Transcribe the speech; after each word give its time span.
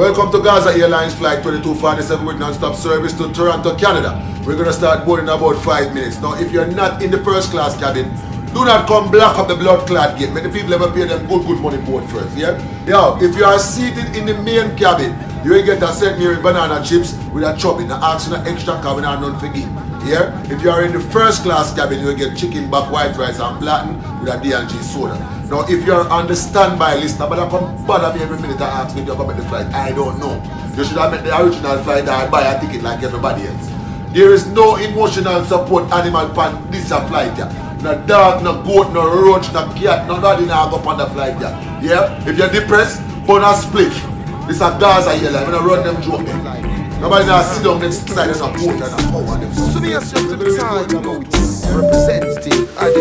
Welcome 0.00 0.32
to 0.32 0.40
Gaza 0.40 0.70
Airlines 0.70 1.14
Flight 1.14 1.42
2247 1.42 2.24
with 2.24 2.38
non-stop 2.38 2.74
service 2.74 3.12
to 3.18 3.30
Toronto, 3.34 3.76
Canada. 3.76 4.16
We're 4.46 4.54
going 4.54 4.64
to 4.64 4.72
start 4.72 5.04
boarding 5.04 5.26
in 5.26 5.28
about 5.28 5.62
5 5.62 5.92
minutes. 5.92 6.18
Now, 6.22 6.40
if 6.40 6.50
you're 6.50 6.66
not 6.66 7.02
in 7.02 7.10
the 7.10 7.22
first 7.22 7.50
class 7.50 7.78
cabin, 7.78 8.08
do 8.54 8.64
not 8.64 8.88
come 8.88 9.10
block 9.10 9.36
up 9.36 9.48
the 9.48 9.56
blood 9.56 9.86
clot 9.86 10.18
gate. 10.18 10.32
Many 10.32 10.50
people 10.50 10.72
ever 10.72 10.90
pay 10.90 11.04
them 11.04 11.26
good, 11.26 11.46
good 11.46 11.60
money 11.60 11.76
board 11.82 12.08
first, 12.08 12.34
yeah? 12.34 12.56
Yeah, 12.86 13.18
if 13.20 13.36
you 13.36 13.44
are 13.44 13.58
seated 13.58 14.16
in 14.16 14.24
the 14.24 14.40
main 14.40 14.74
cabin, 14.74 15.12
you 15.44 15.50
will 15.50 15.66
get 15.66 15.82
a 15.82 15.92
set 15.92 16.18
Mary 16.18 16.40
banana 16.40 16.82
chips 16.82 17.12
with 17.30 17.44
a 17.44 17.54
chop 17.58 17.78
in 17.78 17.88
the 17.88 17.96
an 17.96 18.46
extra 18.46 18.80
cabin 18.80 19.04
and 19.04 19.20
none 19.20 19.38
for 19.38 19.54
Yeah? 20.08 20.32
If 20.44 20.62
you 20.62 20.70
are 20.70 20.82
in 20.82 20.94
the 20.94 21.00
first 21.00 21.42
class 21.42 21.74
cabin, 21.74 22.00
you 22.00 22.06
will 22.06 22.16
get 22.16 22.38
chicken 22.38 22.70
back, 22.70 22.90
white 22.90 23.18
rice 23.18 23.38
and 23.38 23.60
platin 23.60 24.00
with 24.20 24.28
a 24.28 24.38
D&G 24.40 24.82
soda. 24.82 25.18
Now, 25.50 25.66
if 25.68 25.84
you're 25.84 26.08
on 26.08 26.28
the 26.28 26.36
standby 26.36 26.96
list, 26.96 27.18
nobody 27.18 27.42
come 27.50 27.86
bother 27.86 28.16
me 28.16 28.22
every 28.22 28.38
minute 28.38 28.60
I 28.60 28.82
ask 28.82 28.94
me 28.94 29.02
if 29.02 29.08
you're 29.08 29.16
coming 29.16 29.36
the 29.36 29.42
flight. 29.44 29.66
I 29.74 29.90
don't 29.92 30.18
know. 30.18 30.36
You 30.76 30.84
should 30.84 30.98
have 30.98 31.10
met 31.10 31.24
the 31.24 31.36
original 31.36 31.82
flight 31.82 32.08
and 32.08 32.30
buy 32.30 32.42
a 32.42 32.60
ticket 32.60 32.82
like 32.82 33.02
everybody 33.02 33.46
else. 33.46 33.70
There 34.12 34.32
is 34.32 34.46
no 34.46 34.76
emotional 34.76 35.44
support 35.44 35.90
animal 35.92 36.28
pan 36.34 36.70
this 36.70 36.90
a 36.90 37.06
flight 37.08 37.36
yeah. 37.38 37.78
No 37.82 37.94
dog, 38.06 38.42
no 38.44 38.62
goat, 38.62 38.92
no 38.92 39.06
roach, 39.08 39.52
no 39.52 39.72
cat, 39.74 40.06
nobody 40.06 40.46
now 40.46 40.68
go 40.68 40.76
on 40.88 40.98
the 40.98 41.06
flight 41.06 41.40
yeah. 41.40 41.80
Yeah? 41.80 42.28
If 42.28 42.36
you're 42.36 42.50
depressed, 42.50 43.00
burn 43.26 43.42
a 43.42 43.54
spliff. 43.54 43.94
This 44.46 44.60
a 44.60 44.76
Gaza 44.78 45.16
here, 45.16 45.30
like, 45.30 45.46
I'm 45.46 45.52
gonna 45.52 45.66
run 45.66 45.84
them 45.84 46.02
joke. 46.02 46.26
Nobody 47.00 47.26
now 47.26 47.42
sit 47.42 47.64
down 47.64 47.80
next 47.80 48.08
side 48.08 48.30
and 48.30 48.36
a 48.36 48.58
coat 48.58 48.82
and 48.82 48.82
a 48.82 49.10
power 49.10 49.38
them. 49.38 49.52
So 49.54 49.80
me 49.80 49.92
a 49.92 50.00
representative. 50.00 51.59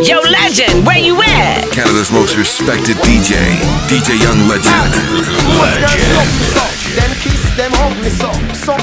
Yo, 0.04 0.20
legend, 0.22 0.86
where 0.86 0.98
you 0.98 1.22
at? 1.22 1.70
Canada's 1.72 2.12
most 2.12 2.38
respected 2.38 2.95
DJ, 2.98 3.36
DJ 3.90 4.22
Young 4.22 4.48
Legend. 4.48 4.94
Legend. 5.59 6.70
Them 6.95 7.12
kiss, 7.22 7.44
them 7.58 7.72
hug 7.73 7.98
me 8.04 8.09
so. 8.09 8.30
Some 8.54 8.80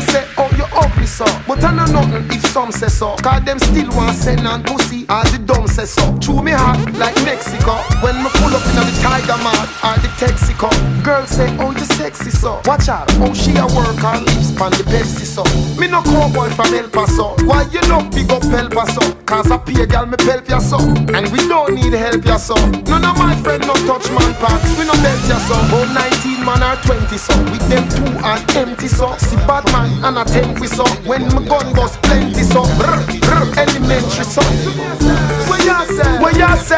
so. 1.06 1.24
But 1.46 1.64
I 1.64 1.72
know 1.72 1.86
nothing 1.86 2.26
if 2.36 2.44
some 2.52 2.70
say 2.70 2.88
so. 2.88 3.16
Cause 3.16 3.44
them 3.44 3.58
still 3.58 3.88
want 3.96 4.16
send 4.16 4.46
and 4.46 4.64
pussy. 4.64 5.06
All 5.08 5.24
the 5.30 5.38
dumb 5.38 5.66
say 5.66 5.86
so. 5.86 6.18
Chew 6.18 6.42
me 6.42 6.52
heart 6.52 6.78
like 6.94 7.16
Mexico. 7.24 7.80
When 8.04 8.16
me 8.22 8.28
pull 8.36 8.52
up 8.52 8.64
in 8.68 8.84
the 8.84 8.94
Tiger 9.00 9.38
Mart 9.42 9.70
or 9.80 9.96
the 10.04 10.10
Texaco. 10.20 10.70
Girl 11.02 11.24
say, 11.26 11.48
oh, 11.58 11.72
you 11.72 11.86
sexy 11.96 12.30
so. 12.30 12.60
Watch 12.66 12.88
out, 12.88 13.08
oh, 13.24 13.32
she 13.32 13.56
a 13.56 13.64
work 13.72 13.96
her 14.04 14.20
lips 14.20 14.52
pan 14.52 14.70
the 14.76 14.84
Pepsi 14.84 15.24
so. 15.24 15.44
Me 15.80 15.86
no 15.86 16.02
call 16.02 16.26
cowboy 16.26 16.50
from 16.50 16.74
El 16.74 16.88
Paso. 16.88 17.36
Why 17.46 17.62
you 17.72 17.80
love 17.88 18.10
big 18.10 18.30
up 18.30 18.44
El 18.44 18.68
Paso? 18.68 19.00
Cause 19.24 19.50
I 19.50 19.58
pay 19.58 19.86
girl 19.86 20.06
me 20.06 20.16
help 20.24 20.48
ya 20.48 20.58
so. 20.58 20.78
And 21.14 21.30
we 21.32 21.38
don't 21.48 21.74
need 21.74 21.92
help 21.92 22.24
ya 22.24 22.36
so. 22.36 22.54
None 22.86 23.04
of 23.04 23.18
my 23.18 23.34
friend 23.42 23.62
no 23.66 23.74
touch 23.86 24.08
man 24.10 24.34
packs. 24.42 24.70
We 24.78 24.84
no 24.86 24.94
belt 25.02 25.22
ya 25.28 25.38
so. 25.46 25.56
Oh, 25.74 25.86
19 25.94 26.44
man 26.44 26.62
or 26.62 26.76
20 26.82 27.16
so. 27.18 27.34
With 27.50 27.66
them 27.68 27.84
two 27.88 28.06
and 28.24 28.42
empty 28.56 28.88
so 28.88 29.16
See 29.18 29.36
bad 29.46 29.64
man 29.72 29.90
and 30.04 30.18
I 30.18 30.24
think 30.24 30.58
we 30.60 30.66
so 30.66 30.84
When 31.04 31.22
my 31.34 31.42
gun 31.46 31.72
goes 31.74 31.96
plenty 31.98 32.42
so. 32.42 32.62
Brr, 32.78 32.98
brr, 33.20 33.42
Elementary 33.58 34.24
so. 34.24 34.42
What 35.50 35.62
ya 35.64 35.84
say? 35.84 36.18
What 36.18 36.36
ya 36.36 36.54
say? 36.56 36.76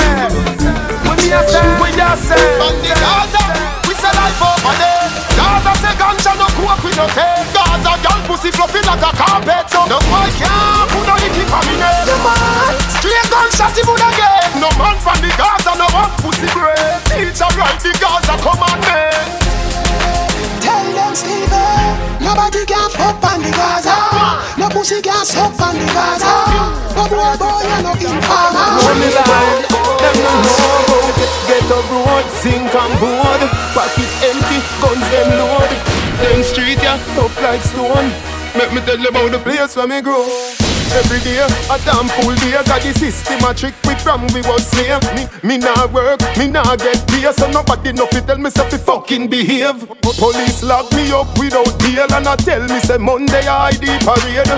What 1.07 1.23
ya 1.25 1.41
say? 1.47 1.65
What 1.79 1.95
ya 1.97 2.15
say? 2.17 2.41
Bandit 2.59 2.99
Gaza 2.99 3.43
We 3.89 3.95
say 3.95 4.13
life 4.13 4.43
over 4.43 4.75
there. 4.81 5.07
Gaza 5.39 5.73
say 5.81 5.95
ganja 5.97 6.33
no 6.37 6.47
coke 6.59 6.83
we 6.85 6.91
no 6.99 7.07
take 7.15 7.47
Gaza 7.55 7.93
girl 8.03 8.21
pussy 8.27 8.51
fluffy 8.51 8.81
like 8.85 9.01
a 9.01 9.11
carpet 9.17 9.65
So. 9.71 9.87
No 9.87 9.99
boy 10.11 10.29
can't 10.37 10.89
put 10.93 11.07
no 11.07 11.15
icky 11.23 11.45
for 11.49 11.63
me 11.69 11.75
name 11.79 12.05
No 12.09 12.17
man. 12.27 12.75
Straight 12.99 13.29
gunshot 13.31 13.73
he 13.77 13.83
would 13.87 14.03
again. 14.03 14.61
No 14.61 14.69
man 14.77 14.97
from 15.01 15.19
the 15.25 15.31
Gaza 15.39 15.73
no 15.79 15.87
one 15.95 16.11
pussy 16.21 16.49
great. 16.53 16.77
Teacher 17.09 17.49
write 17.57 17.81
the 17.81 17.93
Gaza 18.03 18.35
commandment. 18.43 19.17
Tell 20.61 20.85
them 20.93 21.15
Steven, 21.15 21.68
nobody 22.39 22.65
can 22.67 22.91
fuck 22.91 23.19
on 23.27 23.43
the 23.43 23.51
Gaza. 23.51 23.99
No 24.59 24.69
pussy 24.71 25.03
can 25.03 25.25
suck 25.27 25.59
on 25.61 25.75
the 25.75 25.87
Gaza. 25.91 26.31
No 26.95 27.05
boy 27.11 27.35
boy, 27.35 27.67
you 27.67 27.79
no 27.83 27.93
informer. 27.99 28.69
No 28.79 28.91
me 28.95 29.11
lie, 29.11 29.67
them 29.99 30.17
no 30.23 30.33
know 30.47 31.09
Get 31.51 31.67
up 31.75 31.91
road, 31.91 32.27
sink 32.39 32.71
and 32.71 32.95
board. 33.03 33.43
Pocket 33.75 34.11
empty, 34.31 34.59
guns 34.79 35.07
them 35.11 35.29
load. 35.39 35.71
Them 36.23 36.43
street 36.45 36.79
yeah, 36.79 36.99
tough 37.15 37.35
like 37.43 37.63
stone. 37.63 38.11
Make 38.59 38.75
me 38.75 38.81
tell 38.81 38.99
you 38.99 39.09
about 39.09 39.31
the 39.31 39.39
place 39.39 39.77
where 39.77 39.87
me 39.87 40.03
grow. 40.03 40.27
Every 40.99 41.21
day, 41.21 41.39
a 41.39 41.77
damn 41.85 42.09
full 42.09 42.35
day 42.41 42.57
Got 42.65 42.81
the 42.81 42.93
system 42.97 43.45
a 43.45 43.53
trick 43.55 43.75
we 43.85 43.95
from 43.95 44.27
we 44.35 44.41
was 44.43 44.67
slave. 44.67 44.99
Me, 45.15 45.29
me 45.47 45.59
nah 45.59 45.87
work, 45.93 46.19
me 46.37 46.49
nah 46.49 46.75
get 46.75 47.07
pay 47.07 47.31
So 47.31 47.47
nobody 47.53 47.93
know 47.93 48.07
fi 48.07 48.21
tell 48.21 48.39
me 48.39 48.51
say 48.51 48.69
fi 48.69 48.79
fucking 48.79 49.29
behave. 49.29 49.87
Police 50.03 50.65
lock 50.65 50.91
me 50.93 51.13
up 51.13 51.29
without 51.39 51.71
bail 51.79 52.09
And 52.11 52.27
I 52.27 52.35
tell 52.37 52.67
me 52.67 52.81
say 52.81 52.99
Monday 52.99 53.47
I 53.47 53.69
ID 53.69 53.87
parade. 54.03 54.51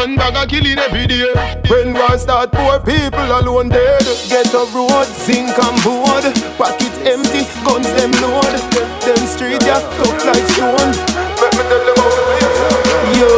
And 0.00 0.16
I 0.16 0.30
got 0.30 0.48
killing 0.48 0.78
every 0.78 1.06
day. 1.06 1.28
When 1.68 1.92
war 1.92 2.16
start, 2.16 2.52
poor 2.52 2.80
people 2.80 3.28
alone 3.28 3.68
dead. 3.68 4.08
Get 4.30 4.54
a 4.54 4.64
road, 4.72 5.04
zinc 5.04 5.52
and 5.52 5.78
board. 5.84 6.24
Pocket 6.56 6.94
empty, 7.04 7.44
guns 7.60 7.92
them 7.92 8.12
load. 8.24 8.56
Them 9.04 9.20
street 9.26 9.60
yeah, 9.66 9.84
tough 10.00 10.24
like 10.24 10.48
stone. 10.54 10.96
Let 11.42 11.52
me 11.52 11.62
tell 11.68 11.84
you 11.84 11.92
about 11.92 11.92
the 11.92 11.98
place 11.98 12.01
Yo, 13.22 13.28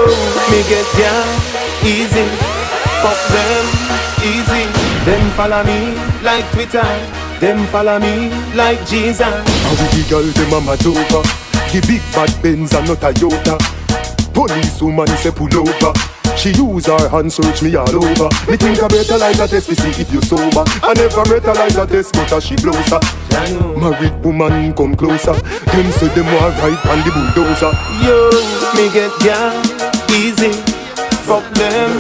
me 0.49 0.61
get 0.65 0.87
down 0.97 1.29
easy. 1.85 2.25
Fuck 3.05 3.21
them, 3.35 3.67
easy. 4.25 4.65
Them 5.05 5.31
follow 5.37 5.63
me 5.63 5.93
like 6.23 6.51
Twitter. 6.53 6.89
Them 7.39 7.67
follow 7.67 7.99
me 7.99 8.31
like 8.55 8.81
Jesus. 8.87 9.21
How 9.21 9.75
we 9.77 9.87
the 9.93 10.07
girl 10.09 10.23
them 10.23 10.53
a 10.55 10.61
Madova. 10.65 11.21
The 11.71 11.81
big 11.87 12.01
bad 12.15 12.33
Benz 12.43 12.73
and 12.73 12.89
not 12.89 13.03
a 13.03 13.13
Toyota. 13.13 13.84
Police 14.35 14.83
woman 14.83 15.07
say 15.23 15.31
pull 15.31 15.55
over. 15.57 15.93
She 16.37 16.51
use 16.51 16.87
her 16.87 17.09
hand 17.09 17.33
search 17.33 17.63
me 17.63 17.75
all 17.77 17.95
over. 17.95 18.29
Me 18.51 18.57
think 18.57 18.83
I 18.83 18.89
better 18.89 19.19
like 19.19 19.39
a 19.39 19.47
test 19.47 19.69
to 19.69 19.77
see 19.77 20.03
if 20.03 20.13
you 20.13 20.21
sober. 20.21 20.65
I 20.83 20.93
never 20.95 21.23
a 21.23 21.53
like 21.55 21.79
a 21.79 21.87
test, 21.87 22.13
but 22.15 22.41
she 22.41 22.57
blows 22.57 22.89
her. 22.91 23.01
Married 23.79 24.25
woman 24.25 24.75
come 24.75 24.97
closer. 24.97 25.33
Them 25.33 25.93
say 25.93 26.09
them 26.09 26.27
want 26.27 26.59
ride 26.59 26.83
on 26.91 26.99
the 27.07 27.11
bulldozer. 27.15 27.73
Yo, 28.03 28.29
me 28.75 28.93
get 28.93 29.15
ya 29.25 29.39
easy 30.11 30.75
fuck 31.27 31.45
them 31.55 31.97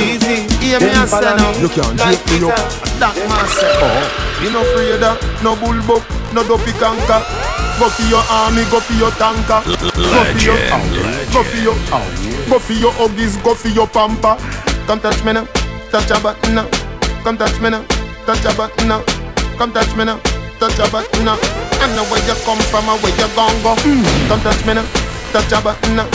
easy. 0.00 0.51
Hear 0.62 0.78
me 0.78 0.94
and 0.94 1.10
say 1.10 1.20
now, 1.34 1.50
you 1.58 1.68
can't 1.68 1.98
like 1.98 2.22
me 2.30 2.46
up. 2.46 2.54
That 3.02 3.14
man 3.26 3.46
say, 3.50 3.66
oh, 3.82 3.98
you 4.38 4.48
no 4.54 4.62
afraid 4.62 5.02
of 5.02 5.18
no 5.42 5.58
bull 5.58 5.74
buck, 5.90 6.06
no 6.30 6.46
dopey 6.46 6.70
canker. 6.78 7.18
Go 7.82 7.90
for 7.90 8.06
your 8.06 8.22
army, 8.30 8.62
go 8.70 8.78
for 8.78 8.94
your 8.94 9.10
tanker. 9.18 9.58
Go 9.66 10.22
for 10.22 10.38
your, 10.38 10.54
go 11.34 11.40
for 11.42 11.58
your, 11.58 11.74
go 12.46 12.56
for 12.62 12.72
your 12.78 12.92
huggies, 12.94 13.34
go 13.42 13.54
for 13.58 13.68
your 13.74 13.88
pamper. 13.90 14.38
Come 14.86 15.00
touch 15.02 15.18
me 15.26 15.32
now, 15.34 15.44
touch 15.90 16.08
your 16.08 16.20
button 16.22 16.54
now. 16.54 16.68
Come 17.26 17.36
touch 17.38 17.58
me 17.60 17.70
now, 17.70 17.82
touch 18.24 18.42
your 18.46 18.54
button 18.54 18.86
now. 18.86 19.02
Come 19.58 19.72
touch 19.74 19.90
me 19.98 20.04
now, 20.06 20.18
touch 20.62 20.78
your 20.78 20.88
button 20.94 21.24
now. 21.26 21.38
I 21.82 21.90
know 21.98 22.06
where 22.06 22.22
you 22.22 22.38
come 22.46 22.62
from 22.70 22.86
and 22.86 23.02
where 23.02 23.10
you 23.18 23.28
gon' 23.34 23.58
go. 23.66 23.74
Mm. 23.82 24.06
Come 24.30 24.40
touch 24.46 24.62
me 24.64 24.74
now, 24.78 24.86
touch 25.34 25.50
your 25.50 25.62
button 25.62 25.96
now. 25.96 26.06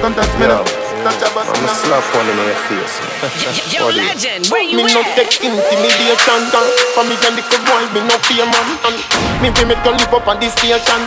Come 0.00 0.14
touch 0.14 0.30
me 0.38 0.46
now. 0.46 0.77
I'm 1.08 1.64
a 1.64 1.72
slap 1.72 2.04
one 2.12 2.28
in 2.28 2.36
your 2.36 2.52
face. 2.68 3.00
Yo, 3.72 3.88
legend, 3.88 4.44
where 4.52 4.60
you 4.60 4.76
me 4.76 4.84
at? 4.84 4.92
no 4.92 5.00
take 5.16 5.40
intimidation 5.40 6.40
gun 6.52 6.68
For 6.92 7.04
me 7.08 7.16
and 7.16 7.32
little 7.32 7.62
boy, 7.64 7.80
me 7.96 8.00
no 8.04 8.16
fear 8.28 8.44
man. 8.44 8.68
And 8.84 8.96
me 9.40 9.48
be 9.48 9.64
me 9.64 9.74
to 9.80 9.90
live 9.96 10.12
up 10.12 10.28
on 10.28 10.36
this 10.36 10.52
station. 10.52 11.00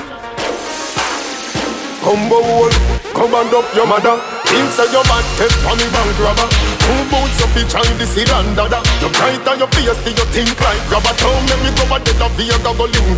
Combo 2.02 2.42
hole, 2.42 2.74
come 3.14 3.30
and 3.30 3.54
up 3.54 3.68
your 3.78 3.86
mother. 3.86 4.18
Inside 4.58 4.90
your 4.90 5.06
bad 5.06 5.22
head, 5.38 5.54
on 5.70 5.78
me 5.78 5.86
bank 5.94 6.18
robber 6.18 6.71
Two 6.92 7.08
boots 7.08 7.40
of 7.40 7.56
each 7.56 7.72
this 7.96 8.20
is 8.20 8.28
randada 8.28 8.84
You 9.00 9.08
bright 9.16 9.48
on 9.48 9.64
your 9.64 9.72
face, 9.72 9.96
till 10.04 10.12
you 10.12 10.28
think 10.36 10.60
like 10.60 10.84
grabber 10.92 11.16
Don't 11.24 11.40
make 11.48 11.64
me 11.64 11.72
go 11.72 11.88
a 11.88 11.98
dead 12.04 12.20
of 12.20 12.36
Vega, 12.36 12.60
go 12.60 12.84
link 12.84 13.16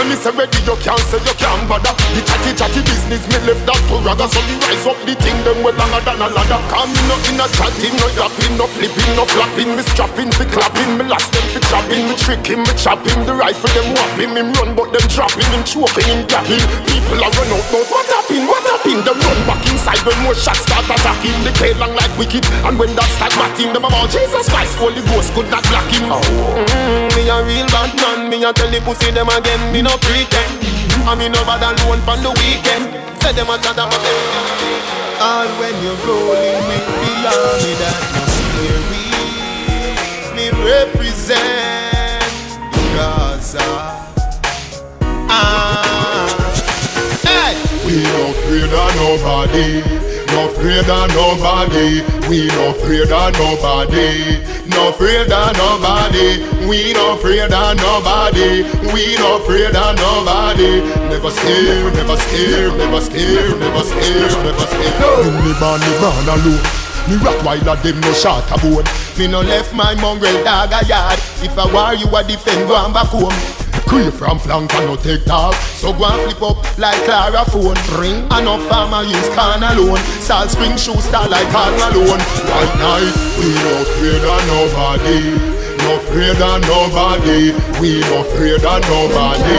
When 0.00 0.08
me 0.08 0.16
say 0.16 0.32
ready, 0.32 0.56
you 0.64 0.72
can't 0.80 1.04
say 1.12 1.20
you 1.20 1.36
can't 1.36 1.68
bother. 1.68 1.92
The 2.16 2.24
chatty 2.24 2.56
chatty 2.56 2.80
business, 2.80 3.28
me 3.28 3.44
left 3.44 3.60
that 3.68 3.76
to 3.92 4.00
ragga. 4.00 4.24
So 4.24 4.40
me 4.48 4.56
rise 4.56 4.88
up 4.88 4.96
the 5.04 5.12
thing, 5.20 5.36
them 5.44 5.60
well 5.60 5.76
longer 5.76 6.00
than 6.00 6.16
a 6.16 6.32
ladder. 6.32 6.60
Come 6.72 6.88
me 6.96 7.00
no 7.04 7.16
in 7.28 7.44
a 7.44 7.46
chatting, 7.52 7.92
no 8.00 8.08
yapping, 8.16 8.56
no 8.56 8.64
flipping, 8.72 9.12
no 9.20 9.28
flapping. 9.28 9.76
Me 9.76 9.84
strapping, 9.92 10.32
fi 10.32 10.48
clapping, 10.48 10.96
me 10.96 11.04
last 11.04 11.28
them 11.28 11.44
fi 11.52 11.60
chopping 11.68 12.08
Me 12.08 12.16
tricking, 12.16 12.64
me 12.64 12.72
chopping, 12.80 13.20
the 13.28 13.36
rifle 13.36 13.68
them 13.76 13.92
whopping. 13.92 14.32
Him 14.32 14.48
run, 14.56 14.72
but 14.72 14.88
them 14.96 15.04
dropping, 15.12 15.50
him 15.52 15.60
choking, 15.68 16.08
him 16.08 16.24
gapping. 16.24 16.64
People 16.88 17.20
are 17.20 17.32
run 17.36 17.52
out, 17.52 17.68
but 17.68 17.84
what 17.92 18.08
happened, 18.08 18.48
what 18.48 18.64
happened? 18.64 19.04
Them 19.04 19.20
run 19.20 19.40
back 19.44 19.60
inside 19.68 20.00
when 20.08 20.16
more 20.24 20.32
shots 20.32 20.64
start 20.64 20.88
attacking. 20.88 21.36
The 21.44 21.52
tail 21.60 21.76
long 21.76 21.92
like 21.92 22.16
wicked, 22.16 22.48
and 22.64 22.80
when 22.80 22.93
that 22.96 23.08
start 23.14 23.32
batting 23.36 23.72
Them 23.72 23.84
about 23.84 24.10
Jesus 24.10 24.48
Christ, 24.48 24.78
Holy 24.78 25.02
Ghost 25.10 25.34
could 25.34 25.48
not 25.50 25.62
block 25.68 25.86
him. 25.90 26.08
Mm, 26.10 27.10
Me 27.14 27.28
a 27.28 27.36
real 27.44 27.66
bad 27.70 27.92
man, 27.98 28.30
me 28.30 28.42
a 28.44 28.52
tell 28.52 28.70
the 28.70 28.80
pussy 28.80 29.10
them 29.10 29.28
again 29.28 29.60
Me 29.72 29.82
no 29.82 29.94
pretend, 29.98 30.62
and 31.06 31.18
me 31.18 31.28
no 31.28 31.40
bad 31.44 31.62
alone 31.62 32.00
on 32.08 32.18
the 32.22 32.30
weekend. 32.40 32.90
Say 33.22 33.32
them 33.32 33.48
a 33.48 33.56
chat 33.58 33.74
about 33.78 33.90
them. 33.90 34.18
All 35.20 35.48
when 35.58 35.74
you're 35.82 35.96
rolling 36.04 36.60
with 36.68 36.84
the 36.84 37.14
army 37.24 37.72
that 37.80 38.00
must 38.14 38.40
Me 40.34 40.50
represent 40.50 42.20
Gaza. 42.94 43.68
Ah, 45.30 46.28
hey, 47.22 47.54
we 47.86 48.04
afraid 48.04 48.72
of 48.72 48.90
nobody. 48.96 50.03
No 50.34 50.50
afraid 50.50 50.90
of 50.90 51.14
nobody. 51.14 52.02
We 52.28 52.48
no 52.48 52.70
afraid 52.70 53.06
of 53.06 53.32
nobody. 53.38 54.42
No 54.66 54.88
afraid 54.88 55.30
of 55.30 55.54
nobody. 55.54 56.42
We 56.66 56.92
no 56.92 57.14
afraid 57.14 57.54
of 57.54 57.76
nobody. 57.78 58.66
We 58.90 59.14
no 59.14 59.38
afraid 59.38 59.76
of 59.76 59.94
nobody. 59.94 60.82
Never 61.06 61.30
scared, 61.30 61.94
never 61.94 62.16
scared, 62.16 62.74
never 62.74 63.00
scared, 63.00 63.60
never 63.60 63.84
scared, 63.86 64.34
never 64.42 64.66
scared. 64.66 64.98
No. 64.98 65.22
Me 65.38 65.54
man, 65.62 65.78
me 65.78 65.92
man 66.02 66.26
alone. 66.26 66.66
Me 67.06 67.14
rock 67.22 67.38
while 67.44 67.68
a 67.70 67.76
them 67.80 68.00
no 68.00 68.12
shot 68.12 68.42
a 68.50 68.58
bone. 68.58 68.82
Me 69.16 69.28
no 69.28 69.40
left 69.40 69.72
my 69.72 69.94
mongrel 69.94 70.42
dog 70.42 70.72
a 70.72 70.84
yard. 70.84 71.18
If 71.46 71.56
I 71.56 71.72
war 71.72 71.94
you 71.94 72.10
a 72.10 72.24
defend, 72.24 72.66
go 72.66 72.74
and 72.74 72.92
back 72.92 73.06
home. 73.06 73.63
Creep 73.86 74.12
from 74.14 74.38
flank? 74.38 74.72
And 74.74 74.86
no 74.86 74.96
take 74.96 75.24
talk. 75.24 75.54
So 75.80 75.92
go 75.92 76.04
and 76.04 76.20
flip 76.30 76.42
up 76.42 76.78
like 76.78 77.00
Claro 77.04 77.44
phone 77.44 77.78
Ring. 77.98 78.26
And 78.30 78.44
no 78.44 78.58
farmer 78.68 79.02
use 79.02 79.28
can 79.34 79.62
alone. 79.62 79.98
Salt 80.20 80.50
spring 80.50 80.76
shoe 80.76 81.00
star 81.00 81.28
like 81.28 81.48
Karl 81.50 81.72
Malone 81.80 82.20
White 82.50 82.74
night, 82.80 83.14
we 83.38 83.48
no 83.54 83.72
afraid 83.82 84.24
of 84.24 84.40
nobody. 84.50 85.20
No 85.84 85.96
afraid 85.96 86.40
of 86.40 86.60
nobody. 86.64 87.52
We 87.80 88.00
no 88.08 88.20
afraid 88.20 88.64
of 88.64 88.80
nobody. 88.88 89.58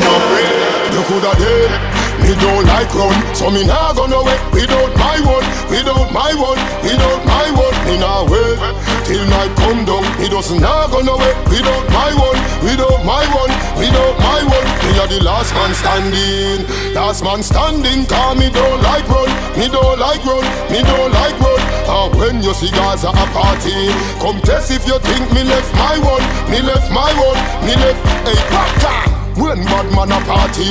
No 0.00 0.10
afraid 0.16 0.94
You 0.94 1.02
coulda 1.08 1.32
dead 1.38 1.81
me 2.22 2.34
don't 2.38 2.64
like 2.66 2.92
run, 2.94 3.16
so 3.34 3.50
me 3.50 3.66
nah 3.66 3.92
go 3.92 4.06
nowhere 4.06 4.38
without 4.54 4.94
my 4.96 5.18
one, 5.26 5.46
without 5.68 6.08
my 6.14 6.32
one, 6.38 6.58
without 6.82 7.20
my 7.26 7.50
one. 7.50 7.76
Me 7.86 7.98
nah 7.98 8.22
wait 8.24 8.58
till 9.04 9.24
night 9.26 9.52
come 9.58 9.84
down. 9.84 10.04
Me 10.20 10.28
does 10.28 10.50
nah 10.54 10.86
go 10.86 11.00
nowhere 11.00 11.34
without 11.50 11.84
my 11.90 12.14
one, 12.14 12.38
without 12.62 13.02
my 13.04 13.24
one, 13.34 13.52
without 13.76 14.14
my 14.22 14.40
one. 14.46 14.66
Me 14.86 14.98
are 15.02 15.10
the 15.10 15.20
last 15.22 15.52
man 15.54 15.74
standing, 15.74 16.94
last 16.94 17.24
man 17.24 17.42
standing. 17.42 18.06
Cause 18.06 18.38
me 18.38 18.48
don't 18.50 18.80
like 18.82 19.06
run, 19.08 19.30
me 19.58 19.66
don't 19.68 19.98
like 19.98 20.24
run, 20.24 20.44
me 20.70 20.80
don't 20.82 21.12
like 21.12 21.38
run. 21.40 21.60
And 21.90 22.14
when 22.16 22.42
you 22.42 22.54
see 22.54 22.70
Gaza 22.70 23.10
a 23.10 23.26
party, 23.34 23.90
come 24.22 24.40
test 24.42 24.70
if 24.70 24.86
you 24.86 24.98
think 25.00 25.26
me 25.32 25.42
left 25.42 25.72
my 25.74 25.98
one, 25.98 26.24
me 26.50 26.62
left 26.62 26.90
my 26.90 27.10
one, 27.18 27.38
me 27.66 27.74
left 27.76 28.00
a 28.28 28.34
hey, 28.34 29.21
when 29.36 29.64
bad 29.64 29.88
man 29.94 30.12
a 30.12 30.20
party, 30.26 30.68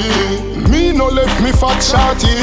me 0.69 0.91
no 0.91 1.07
left 1.07 1.41
me 1.41 1.51
fat 1.51 1.79
shorty. 1.81 2.35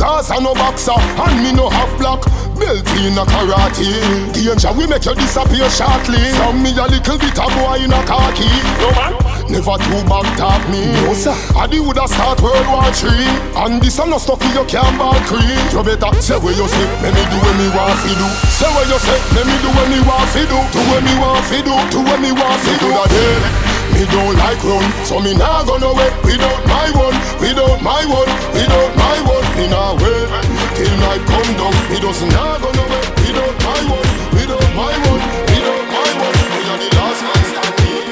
Gaza 0.00 0.40
no 0.40 0.54
boxer 0.54 0.96
and 0.96 1.44
me 1.44 1.52
no 1.52 1.68
half 1.68 1.92
black 1.98 2.24
belt 2.56 2.88
in 2.96 3.12
a 3.20 3.24
karate. 3.28 3.92
Danger 4.32 4.72
we 4.72 4.86
make 4.86 5.04
you 5.04 5.14
disappear 5.14 5.68
shortly. 5.68 6.24
From 6.40 6.62
me 6.62 6.72
a 6.72 6.88
little 6.88 7.18
bit 7.18 7.36
of 7.36 7.52
boy 7.52 7.84
in 7.84 7.92
a 7.92 8.00
khaki. 8.08 8.48
No 8.80 8.88
man. 8.96 9.12
Never 9.52 9.76
too 9.76 10.00
back 10.08 10.24
talk 10.38 10.62
me. 10.70 10.88
No 11.04 11.12
sir. 11.12 11.36
I 11.52 11.66
the 11.66 11.84
woulda 11.84 12.08
start 12.08 12.40
World 12.40 12.64
War 12.72 12.88
Three. 12.96 13.28
And 13.60 13.82
this 13.82 13.98
a 13.98 14.06
no 14.06 14.16
stuff 14.16 14.40
you 14.40 14.64
can't 14.64 14.96
ball 14.96 15.18
cream. 15.28 15.44
You 15.68 15.82
better 15.84 16.08
say 16.22 16.38
what 16.40 16.56
you 16.56 16.64
say. 16.64 16.86
Let 17.04 17.12
me 17.12 17.22
do 17.28 17.36
what 17.36 17.54
me 17.60 17.68
want 17.76 17.98
fi 18.00 18.14
do. 18.16 18.28
Say 18.48 18.70
what 18.72 18.88
you 18.88 18.96
say. 19.04 19.18
Let 19.36 19.44
me 19.44 19.56
do 19.60 19.68
what 19.68 19.88
me 19.92 20.00
want 20.06 20.28
fi 20.32 20.48
do. 20.48 20.58
Do 20.72 20.80
what 20.88 21.02
me 21.04 21.12
want 21.20 21.44
fi 21.44 21.58
do. 21.60 21.74
Do 21.92 21.98
what 22.08 22.18
me 22.24 22.30
want 22.32 22.60
fi 22.64 22.72
do. 22.80 22.88
Do 22.88 23.79
me 23.94 24.04
don't 24.10 24.36
like 24.36 24.62
run, 24.64 24.84
so 25.04 25.20
me 25.20 25.34
nah 25.34 25.62
go 25.64 25.76
nowhere 25.76 26.12
without 26.24 26.60
my 26.66 26.88
one, 26.94 27.16
without 27.40 27.78
my 27.82 28.02
one, 28.06 28.30
without 28.54 28.90
my 28.96 29.18
one. 29.26 29.44
Me 29.58 29.66
nah 29.68 29.92
wait 29.98 30.28
till 30.76 30.94
night 31.04 31.22
come 31.26 31.50
down. 31.58 31.74
Me 31.90 31.98
does 32.00 32.22
nah 32.32 32.58
go 32.58 32.70
nowhere 32.72 33.04
without 33.22 33.54
my 33.66 33.80
one, 33.90 34.08
without 34.34 34.68
my 34.78 34.94
one, 35.10 35.22
without 35.50 35.84
my 35.92 36.10
one. 36.24 36.36
Me 36.50 36.60
are 36.70 36.78
the 36.80 36.88
last 36.96 37.20
man 37.26 37.42
standing. 37.50 38.08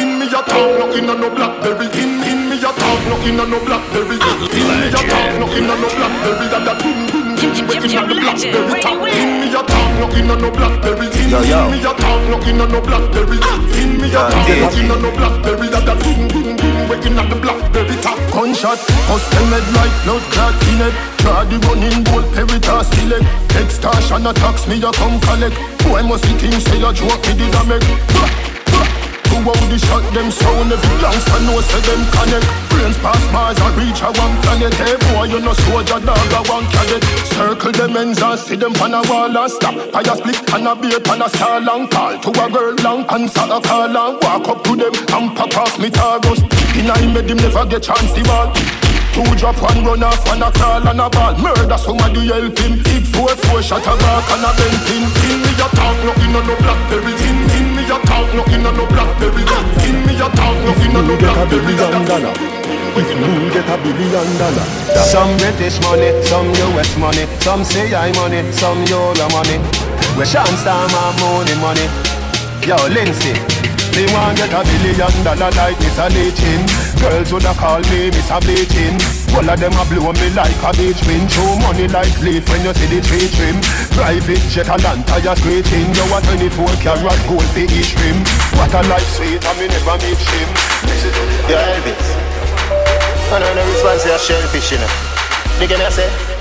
In 0.00 0.08
me 0.18 0.26
a 0.26 0.40
talk, 0.44 0.70
no 0.78 0.86
in 0.94 1.08
a 1.08 1.14
no 1.14 1.28
blackberry. 1.34 1.86
In 1.98 2.22
in 2.22 2.40
me 2.48 2.56
a 2.58 2.70
talk, 2.70 3.00
no 3.08 3.16
in 3.26 3.40
a 3.40 3.44
no 3.46 3.58
blackberry. 3.64 4.16
In 4.16 4.68
me 4.80 4.88
a 4.88 5.00
talk, 5.00 5.32
no 5.40 5.46
in 5.56 5.66
a 5.66 5.74
no 5.74 5.88
blackberry. 5.88 6.46
That 6.52 6.62
that 6.68 6.78
boom 6.82 7.06
boom 7.10 7.29
boom, 7.40 7.66
waiting 7.66 7.96
at 7.96 8.08
the 8.08 8.14
blackberry 8.14 8.80
top. 8.80 9.00
In 9.08 9.40
me 9.40 9.48
a 9.48 9.62
talk, 9.64 9.90
no 9.98 10.06
in 10.12 10.26
no 10.28 10.50
blackberry. 10.50 11.06
In 11.08 11.30
me 11.72 11.80
a 11.80 11.92
talk, 11.96 12.20
no 12.28 12.36
in 12.44 12.58
no 12.58 12.80
blackberry. 12.80 13.38
In 13.80 14.00
me 14.00 14.08
a 14.08 14.20
talk. 14.28 14.48
Looking 14.60 14.90
on 14.90 15.02
no 15.02 15.10
blackberry 15.16 15.68
that 15.68 15.88
a 15.88 15.94
boom 15.96 16.28
boom 16.28 16.56
boom 16.56 16.88
Waking 16.88 17.18
up 17.18 17.28
the 17.28 17.36
blackberry 17.36 17.96
top. 18.02 18.18
Gunshot, 18.32 18.78
custom 19.08 19.50
med 19.50 19.64
like 19.72 19.94
blood 20.04 20.22
clot 20.32 20.54
in 20.68 20.84
it. 20.84 20.94
Try 21.18 21.44
the 21.44 21.56
running 21.66 22.04
bolt, 22.04 22.26
peritas 22.34 22.88
select 22.94 23.24
Extortion 23.56 24.26
attacks 24.26 24.66
me, 24.68 24.76
you 24.76 24.92
come 24.92 25.20
collect. 25.20 25.56
Boy 25.84 26.02
must 26.02 26.24
see 26.24 26.36
things 26.38 26.64
say 26.64 26.78
you 26.78 26.92
joke, 26.92 27.20
me 27.26 27.34
did 27.34 27.54
a 27.54 27.64
make 27.64 28.59
Out 29.40 29.62
the 29.68 29.78
shot 29.78 30.04
them 30.12 30.30
sound. 30.30 30.72
Every 30.72 30.96
youngster 31.00 31.40
know 31.44 31.60
say 31.60 31.80
them 31.84 32.02
connect. 32.12 32.48
Brains 32.70 32.98
pass 32.98 33.24
Mars 33.32 33.58
and 33.58 33.74
reach 33.76 34.00
a 34.02 34.10
one 34.12 34.36
planet. 34.42 34.74
Hey 34.74 34.96
boy 35.12 35.28
you 35.28 35.40
no 35.40 35.52
soldier 35.52 36.00
dog 36.00 36.32
a 36.32 36.40
one 36.48 36.66
cadet. 36.72 37.02
Circle 37.32 37.72
them 37.72 37.96
ends 37.96 38.20
and 38.22 38.38
see 38.38 38.56
them 38.56 38.74
on 38.80 38.94
a 38.94 39.00
wall 39.08 39.32
and 39.32 39.50
stop. 39.50 39.74
Fire 39.92 40.16
split 40.16 40.38
and 40.52 40.68
a 40.68 40.74
beat 40.76 41.06
and 41.08 41.22
a 41.22 41.28
star 41.28 41.60
long. 41.60 41.88
Call 41.88 42.18
to 42.18 42.30
a 42.30 42.46
girl 42.50 42.74
long 42.84 43.04
answer 43.10 43.46
a 43.48 43.60
call 43.60 43.90
and 43.90 44.14
walk 44.22 44.48
up 44.48 44.62
to 44.64 44.76
them 44.76 44.94
And 45.16 45.36
pop 45.36 45.56
off 45.56 45.78
me 45.78 45.90
targos 45.90 46.40
In 46.78 46.90
a 46.90 46.94
made 47.12 47.30
him 47.30 47.38
never 47.38 47.66
get 47.66 47.82
chance 47.82 48.12
the 48.12 48.22
ball 48.24 48.52
Two 49.10 49.26
drop, 49.34 49.58
one 49.60 49.84
run 49.84 50.02
off, 50.04 50.24
one 50.26 50.42
a 50.42 50.52
crawl 50.52 50.86
and 50.86 51.00
a 51.00 51.10
ball. 51.10 51.34
Murder 51.38 51.78
somebody 51.78 52.28
help 52.30 52.56
him 52.56 52.78
Big 52.84 53.04
four, 53.10 53.28
four 53.50 53.60
shot 53.60 53.82
a 53.82 53.94
back 53.98 54.30
and 54.30 54.46
a 54.46 54.50
bent 54.54 54.90
in. 54.94 55.02
In 55.26 55.42
me 55.42 55.50
a 55.58 55.66
talk, 55.74 55.98
no 56.06 56.12
in 56.22 56.36
a 56.36 56.40
no 56.46 56.54
blackberry. 56.62 57.12
In, 57.26 57.38
in 57.58 57.79
a 57.90 57.98
talk, 58.06 58.26
no 58.34 58.42
in 58.54 58.66
a 58.66 58.70
no 58.72 58.86
blackberry 58.86 59.42
In 59.86 60.06
me 60.06 60.14
a 60.14 60.28
talk, 60.30 60.56
no 60.64 60.72
in 60.78 60.92
no 60.94 61.16
blackberry 61.18 62.70
if 62.96 63.08
you 63.08 63.50
get 63.52 63.68
a 63.68 63.76
billion 63.82 64.38
dollar. 64.38 64.66
Some 65.06 65.36
British 65.38 65.80
money, 65.82 66.10
some 66.26 66.50
US 66.74 66.96
money 66.98 67.24
Some 67.40 67.64
CI 67.64 68.10
money, 68.18 68.42
some 68.52 68.82
Euro 68.86 69.28
money. 69.30 69.58
We 70.18 70.26
Shawn 70.26 70.46
Storm 70.58 70.90
have 70.90 71.20
money 71.20 71.54
money. 71.62 71.86
Yo, 72.66 72.76
Lindsay 72.88 73.79
me 73.96 74.04
want 74.12 74.36
get 74.36 74.52
a 74.52 74.60
billion 74.62 75.14
dollar 75.24 75.50
like 75.56 75.78
Mr. 75.80 76.08
Lee-Chin 76.12 76.62
Girls 77.00 77.32
woulda 77.32 77.54
call 77.54 77.80
me 77.88 78.10
Mr. 78.12 78.38
Bleaching 78.44 78.96
All 79.32 79.48
of 79.48 79.56
them 79.56 79.72
a 79.72 79.84
blow 79.88 80.12
me 80.12 80.28
like 80.36 80.60
a 80.60 80.70
beach 80.76 81.00
wind. 81.06 81.30
Show 81.30 81.56
money 81.64 81.88
like 81.88 82.12
leaf 82.20 82.44
when 82.50 82.60
you 82.66 82.74
see 82.74 82.90
the 82.90 83.00
tree 83.00 83.30
trim. 83.30 83.56
Private 83.94 84.42
jet 84.50 84.68
a 84.68 84.76
land 84.82 85.06
tire 85.06 85.34
screeching 85.38 85.88
You 85.94 86.04
a 86.12 86.18
24 86.20 86.66
karat 86.82 87.20
gold 87.24 87.48
for 87.54 87.64
each 87.64 87.94
rim. 88.02 88.18
What 88.58 88.74
a 88.74 88.82
life 88.90 89.10
sweet 89.16 89.40
and 89.40 89.56
me 89.58 89.66
never 89.70 89.96
meet 90.04 90.18
him. 90.18 90.48
Yeah 91.48 91.78
Elvis. 91.78 92.06
I 93.32 93.38
know 93.38 93.54
the 93.54 93.62
response 93.70 94.02
to 94.04 94.18
shellfish 94.18 94.72
you 94.72 94.78
know. 94.78 94.90
You 95.62 95.68
me 95.68 95.84
I 95.84 95.90
say 95.90 96.39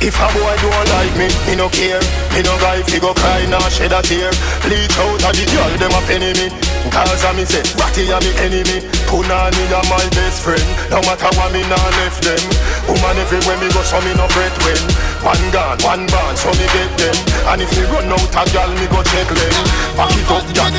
if 0.00 0.16
a 0.16 0.26
boy 0.32 0.56
don't 0.64 0.88
like 0.96 1.14
me, 1.16 1.28
me 1.46 1.54
no 1.56 1.68
care. 1.68 2.00
Me 2.32 2.40
no 2.42 2.56
guy 2.58 2.80
fi 2.82 2.98
go 2.98 3.12
cry 3.12 3.44
nor 3.46 3.62
shed 3.68 3.92
a 3.92 4.00
tear. 4.00 4.32
Bleach 4.64 4.96
out 4.96 5.20
of 5.20 5.32
the 5.36 5.44
girl, 5.52 5.72
them 5.76 5.92
a 5.92 6.00
penny 6.08 6.32
me. 6.40 6.48
Cause 6.88 7.22
I 7.24 7.32
me 7.36 7.44
say, 7.44 7.62
Ratty 7.76 8.08
a 8.08 8.18
me 8.24 8.32
enemy. 8.40 8.80
Punani 9.06 9.62
a 9.68 9.80
my 9.92 10.02
best 10.16 10.40
friend. 10.42 10.64
No 10.88 11.04
matter 11.04 11.30
what 11.36 11.52
me 11.52 11.60
nah 11.68 11.88
left 12.00 12.24
them. 12.24 12.40
Woman 12.88 13.16
everywhere 13.20 13.60
me 13.60 13.68
go 13.70 13.82
so 13.84 14.00
me 14.00 14.12
no 14.16 14.26
fret 14.32 14.52
when. 14.64 14.80
One 15.20 15.44
gun, 15.52 15.76
one 15.84 16.04
band, 16.08 16.36
so 16.38 16.48
me 16.56 16.64
get 16.72 16.90
them. 16.96 17.16
And 17.52 17.60
if 17.60 17.70
me 17.76 17.84
run 17.92 18.08
out 18.08 18.32
a 18.32 18.42
girl, 18.50 18.72
me 18.72 18.86
go 18.88 19.04
check 19.04 19.28
them. 19.28 19.54
Back 19.96 20.16
it 20.16 20.30
up, 20.32 20.44
Jack, 20.56 20.72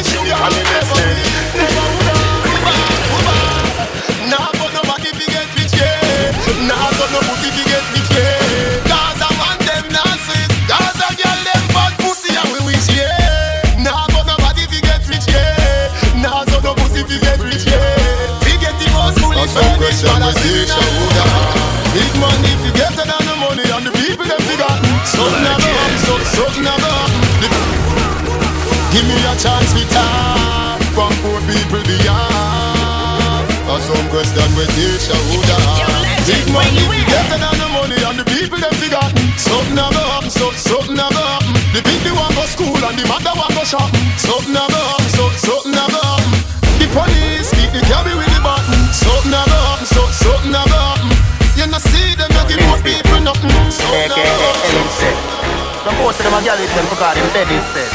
most 56.11 56.19
of 56.19 56.25
them 56.25 56.33
are 56.33 56.43
girls 56.43 56.75
them 56.75 56.85
because 56.89 57.15
them 57.15 57.29
dead 57.31 57.47
instead. 57.47 57.91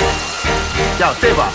Yo, 0.98 1.12
Siva. 1.20 1.52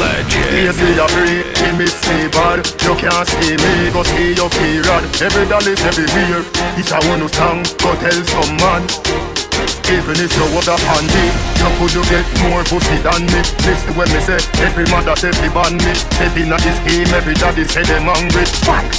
legend. 0.00 0.48
Easy 0.56 0.96
a 0.96 1.06
free, 1.12 1.44
me 1.60 1.76
miss 1.76 1.92
bad. 2.32 2.64
You 2.80 2.94
can't 2.96 3.28
see 3.28 3.56
me, 3.60 3.90
go 3.92 4.02
see 4.02 4.32
your 4.32 4.48
period. 4.48 5.04
Every 5.20 5.46
dollar 5.46 5.68
is 5.68 5.84
everywhere. 5.84 6.44
It's 6.78 6.90
a 6.90 6.98
one 7.04 7.28
song, 7.28 7.64
go 7.76 7.92
tell 8.00 8.24
some 8.32 8.56
man. 8.56 9.29
Even 9.90 10.14
if 10.22 10.30
you 10.38 10.46
was 10.54 10.70
a 10.70 10.78
handy 10.78 11.26
You 11.58 11.66
could 11.74 11.90
you 11.98 12.04
get 12.06 12.22
more 12.46 12.62
pussy 12.62 12.94
than 13.02 13.26
me? 13.26 13.42
Listen 13.66 13.90
when 13.98 14.06
me 14.14 14.22
say 14.22 14.38
Every 14.62 14.86
mother 14.86 15.18
say 15.18 15.34
fi 15.34 15.50
ban 15.50 15.74
me. 15.82 15.92
Step 15.98 16.30
in 16.38 16.46
the 16.46 16.58
scheme 16.62 17.10
Every 17.10 17.34
daddy 17.34 17.66
say 17.66 17.82
them 17.82 18.06
hungry. 18.06 18.46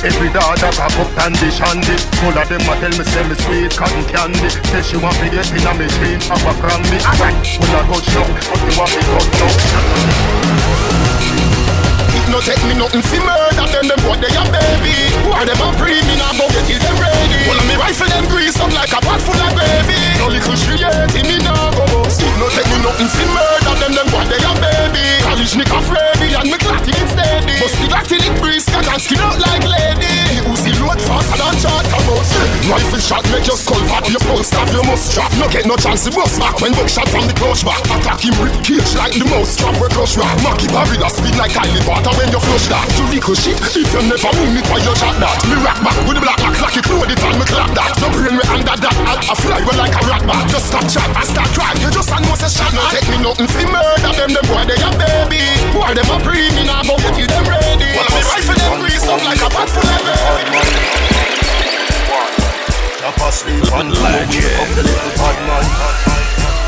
Every 0.04 0.28
daughter 0.36 0.68
cock 0.76 0.92
up 1.00 1.08
candy 1.16 1.48
shandy 1.48 1.96
All 2.28 2.36
of 2.36 2.44
them 2.44 2.68
a 2.68 2.74
tell 2.84 2.92
me 2.92 3.06
say 3.08 3.24
me 3.24 3.36
sweet 3.40 3.72
cotton 3.72 4.04
candy. 4.12 4.52
Say 4.68 4.84
she 4.84 4.98
want 5.00 5.16
me 5.24 5.32
get 5.32 5.48
in 5.56 5.64
a 5.64 5.72
machine 5.80 6.20
Have 6.28 6.44
a 6.44 6.52
cram 6.60 6.84
me 6.92 7.00
When 7.00 7.72
I 7.72 7.82
go 7.88 7.96
show 8.04 8.28
But 8.52 8.60
you 8.68 8.76
want 8.76 8.92
me 8.92 9.02
go 9.08 9.20
show. 9.32 9.52
It 12.12 12.28
no 12.28 12.44
take 12.44 12.60
me 12.68 12.76
nothing 12.76 13.02
fi 13.08 13.18
murder 13.24 13.64
them, 13.72 13.88
them 13.88 14.02
what 14.04 14.20
they 14.20 14.28
a 14.36 14.44
baby. 14.52 15.16
Why 15.24 15.48
them 15.48 15.64
a 15.64 15.72
pre 15.80 16.04
me 16.04 16.20
now 16.20 16.36
go 16.36 16.52
get 16.52 16.68
it 16.68 16.84
them 16.84 17.00
ready. 17.00 17.11
One 17.48 17.58
of 17.58 17.66
me 17.68 17.76
rifle 17.76 18.08
them 18.08 18.26
grease 18.30 18.60
up 18.60 18.72
like 18.74 18.92
a 18.92 19.02
pot 19.02 19.22
full 19.22 19.38
of 19.38 19.52
gravy. 19.56 19.98
No 20.20 20.28
little 20.28 20.56
shriek 20.56 20.82
me 21.26 21.38
now 21.40 21.72
go 21.72 21.86
bust. 21.94 22.22
No 22.38 22.50
take 22.50 22.68
me 22.70 22.78
nothing 22.84 23.10
fi 23.10 23.26
murder 23.30 23.76
them, 23.82 23.94
them 23.98 24.08
what 24.14 24.28
they 24.30 24.42
a 24.42 24.54
baby. 24.60 25.02
Me 25.52 25.66
ready 25.68 26.34
and 26.34 26.48
me 26.48 26.58
clatty 26.58 26.96
it 26.96 27.10
steady. 27.12 27.60
Bust 27.60 27.76
the 27.82 27.88
must 34.92 35.16
drop. 35.16 35.32
No 35.40 35.48
get 35.48 35.64
no 35.64 35.80
chance 35.80 36.04
to 36.04 36.12
bust 36.12 36.36
back. 36.36 36.60
When 36.60 36.76
shot 36.92 37.08
from 37.08 37.24
the 37.24 37.34
clutch 37.34 37.64
back. 37.64 37.80
Attack 37.88 38.28
him 38.28 38.36
rip 38.44 38.56
cage 38.60 38.92
like 39.00 39.16
the 39.16 39.24
mouse 39.32 39.56
trap 39.56 39.80
where 39.80 39.88
crush 39.88 40.20
rock. 40.20 40.36
Mackie 40.44 40.68
Barry 40.68 41.00
speed 41.08 41.36
like 41.40 41.56
Kylie 41.56 41.80
Potter 41.88 42.12
when 42.20 42.28
you 42.28 42.42
flush 42.44 42.68
that. 42.68 42.84
You 43.00 43.08
little 43.08 43.36
shit 43.40 43.56
If 43.56 43.88
you 43.88 44.02
never 44.04 44.32
win 44.36 44.60
it 44.60 44.68
why 44.68 44.84
you 44.84 44.94
shot 45.00 45.16
that? 45.24 45.40
Me 45.48 45.56
rock 45.64 45.80
back 45.80 45.98
with 46.04 46.20
the 46.20 46.22
black 46.22 46.40
lock 46.44 46.60
Like 46.60 46.76
it 46.76 46.86
load 46.92 47.08
it 47.08 47.24
and 47.24 47.38
me 47.40 47.46
clap 47.48 47.72
that. 47.72 47.92
No 48.04 48.12
brain 48.12 48.36
me 48.36 48.44
under 48.52 48.76
that 48.76 48.96
I, 49.08 49.14
I 49.32 49.34
fly 49.40 49.60
well 49.64 49.80
like 49.80 49.96
a 49.96 50.02
rat 50.04 50.24
back. 50.28 50.44
Just 50.52 50.68
stop 50.68 50.86
chat 50.92 51.08
and 51.08 51.28
start 51.28 51.50
crying 51.56 51.80
You 51.80 51.90
just 51.90 52.12
a 52.12 52.18
know 52.20 52.36
say 52.36 52.52
shot. 52.52 52.72
No 52.76 52.84
take 52.92 53.08
me 53.08 53.18
nothing 53.24 53.48
fi 53.48 53.64
murder 53.64 54.12
them 54.12 54.30
Them 54.36 54.46
boy 54.52 54.64
they 54.68 54.76
a 54.76 54.90
baby. 55.00 55.44
Boy 55.72 55.92
them 55.96 56.12
a 56.12 56.18
pre 56.20 56.52
me 56.52 56.68
now 56.68 56.84
Go 56.84 57.00
get 57.00 57.16
you 57.16 57.28
them 57.32 57.48
ready. 57.48 57.96
Well 57.96 58.10
me 58.12 58.22
rifle 58.28 58.58
them 58.60 58.74
grease 58.84 59.08
up 59.08 59.24
like 59.24 59.40
a 59.40 59.48
pot 59.48 59.72
full 59.72 59.88
of 59.88 60.02
baby 60.04 61.71
Drop 63.18 63.30
asleep 63.30 63.74
on 63.74 63.90
legend 63.90 64.46
Up 64.62 64.68
the 64.76 64.84
little 64.84 65.12
bad 65.18 65.38
man 65.48 65.66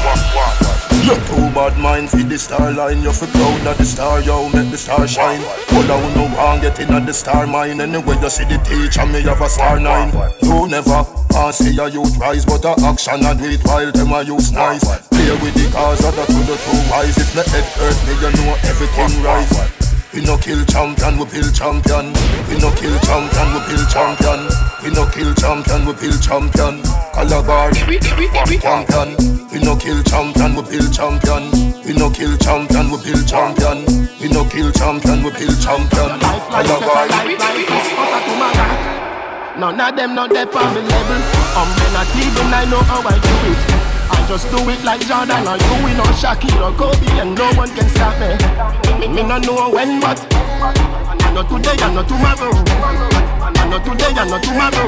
Walk, 0.03 0.35
walk, 0.35 0.61
walk 0.61 0.83
you 1.03 1.15
too 1.27 1.51
bad 1.51 1.77
mind 1.79 2.09
for 2.09 2.23
the 2.23 2.39
star 2.39 2.71
line. 2.71 3.03
You 3.03 3.11
fi 3.11 3.25
proud 3.25 3.67
of 3.67 3.77
the 3.77 3.83
star, 3.83 4.21
yo, 4.21 4.47
make 4.47 4.71
the 4.71 4.77
star 4.77 5.05
shine. 5.05 5.41
Well, 5.71 5.91
I 5.91 5.99
will 5.99 6.15
no 6.15 6.35
one 6.37 6.61
get 6.61 6.79
in 6.79 6.93
at 6.93 7.05
the 7.05 7.13
star 7.13 7.45
mine. 7.45 7.81
Anyway, 7.81 8.15
you 8.21 8.29
see 8.29 8.45
the 8.45 8.57
teacher, 8.63 9.05
me 9.05 9.21
have 9.23 9.41
a 9.41 9.49
star 9.49 9.81
nine. 9.81 10.13
You 10.41 10.65
never 10.69 11.03
pass 11.27 11.57
see 11.57 11.77
a 11.77 11.89
youth 11.89 12.15
rise, 12.15 12.45
but 12.45 12.63
a 12.63 12.79
action 12.85 13.25
and 13.25 13.37
do 13.37 13.49
it 13.49 13.65
while 13.65 13.91
them 13.91 14.13
a 14.13 14.23
use 14.23 14.53
nice. 14.53 14.85
Play 15.09 15.31
with 15.43 15.55
the 15.55 15.69
cars, 15.73 16.05
other 16.05 16.25
to 16.25 16.39
the 16.47 16.55
two 16.55 16.79
wise. 16.89 17.17
If 17.17 17.35
me 17.35 17.43
head 17.51 17.67
hurt 17.75 17.99
me, 18.07 18.13
you 18.23 18.31
know 18.39 18.55
everything 18.63 19.21
rise. 19.21 19.82
We 20.13 20.21
no 20.21 20.37
kill 20.37 20.63
champion, 20.65 21.17
we 21.17 21.25
build 21.25 21.55
champion. 21.55 22.13
We 22.45 22.61
no 22.61 22.69
kill 22.77 22.93
champion, 23.01 23.47
we 23.49 23.59
build 23.65 23.89
champion. 23.89 24.45
We 24.83 24.91
no 24.93 25.09
kill 25.09 25.33
champion, 25.33 25.85
we 25.87 25.93
build 25.93 26.21
champion. 26.21 26.83
Calabar, 27.17 27.71
champion. 27.73 29.09
We 29.49 29.57
no 29.59 29.75
kill 29.75 30.03
champion, 30.03 30.55
we 30.55 30.61
build 30.69 30.93
champion. 30.93 31.49
We 31.81 31.93
no 31.97 32.11
kill 32.11 32.37
champion, 32.37 32.91
we 32.91 32.97
build 33.01 33.27
champion. 33.27 33.85
We 34.21 34.29
no 34.29 34.45
kill 34.45 34.71
champion, 34.71 35.23
we 35.23 35.31
build 35.31 35.57
champion. 35.59 36.19
Calabar. 36.21 37.07
None 39.57 39.79
of 39.81 39.95
them 39.95 40.13
not 40.13 40.29
there 40.29 40.45
on 40.45 40.73
the 40.75 40.81
level. 40.81 41.21
I'm 41.57 41.69
not 41.93 42.07
even 42.15 42.53
I 42.53 42.65
know 42.69 42.81
how 42.85 43.01
I 43.01 43.17
do 43.17 43.33
it. 43.49 43.82
I 44.09 44.25
just 44.27 44.49
do 44.51 44.57
it 44.69 44.83
like 44.83 45.01
Jordan 45.05 45.47
or 45.47 45.57
you, 45.57 45.75
we 45.85 45.93
know 45.93 46.07
Shaquille 46.17 46.59
or 46.59 46.73
Kobe, 46.75 47.07
and 47.19 47.35
no 47.35 47.51
one 47.53 47.69
can 47.75 47.87
stop 47.89 48.17
me. 48.19 48.35
Me, 48.99 49.07
me 49.07 49.23
no 49.23 49.37
know 49.37 49.69
when, 49.69 49.99
but 49.99 50.19
I 50.33 51.31
know 51.33 51.43
today, 51.43 51.77
I 51.79 51.93
know 51.93 52.03
tomorrow. 52.03 52.53
I 53.55 53.69
know 53.69 53.79
today, 53.79 54.11
I 54.15 54.25
know 54.27 54.39
tomorrow. 54.41 54.87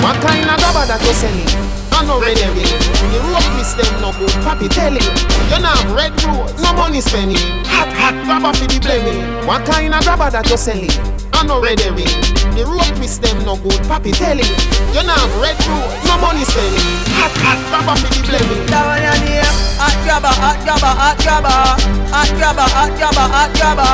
What 0.00 0.16
kind 0.24 0.48
of 0.48 0.56
rubber 0.60 0.86
that 0.86 1.00
you 1.04 1.12
selling? 1.12 1.80
I 1.92 2.04
know 2.06 2.18
red 2.18 2.38
every 2.38 2.64
The 2.64 3.20
rope 3.28 3.44
miss 3.56 3.74
them 3.74 4.00
no 4.00 4.10
good 4.16 4.32
Papi 4.40 4.70
tell 4.70 4.92
you 4.92 5.04
You 5.52 5.60
not 5.60 5.76
have 5.76 5.92
red 5.92 6.12
rose 6.24 6.56
No 6.62 6.72
money 6.72 7.02
spending 7.02 7.36
Hot 7.66 7.92
hot 7.92 8.16
rubber 8.26 8.56
for 8.56 8.66
the 8.66 8.80
blaming 8.80 9.46
What 9.46 9.66
kind 9.66 9.94
of 9.94 10.06
rubber 10.06 10.30
that 10.30 10.48
you 10.48 10.56
selling? 10.56 11.29
I 11.40 11.42
know 11.48 11.56
red 11.56 11.80
every 11.88 12.04
The 12.52 12.68
rope 12.68 12.84
miss 13.00 13.16
them 13.16 13.40
no 13.48 13.56
good 13.56 13.80
Papi 13.88 14.12
tell 14.12 14.36
you 14.36 14.44
You 14.92 15.00
not 15.08 15.16
have 15.16 15.32
red 15.40 15.56
rose 15.64 15.96
No 16.04 16.20
money 16.20 16.44
spending. 16.44 16.84
Hot 17.16 17.32
hot 17.40 17.56
rubber 17.72 17.96
for 17.96 18.12
the 18.12 18.20
blaming 18.28 18.68
Down 18.68 19.00
your 19.00 19.16
name 19.24 19.48
Hot 19.80 19.96
grabber, 20.04 20.28
hot 20.36 20.60
grabber, 20.68 20.92
hot 20.92 21.16
grabber. 21.24 21.64
Hot 22.12 22.28
grabber, 22.36 22.68
hot 22.76 22.92
grabber, 23.00 23.24
hot 23.24 23.50
grabber. 23.56 23.88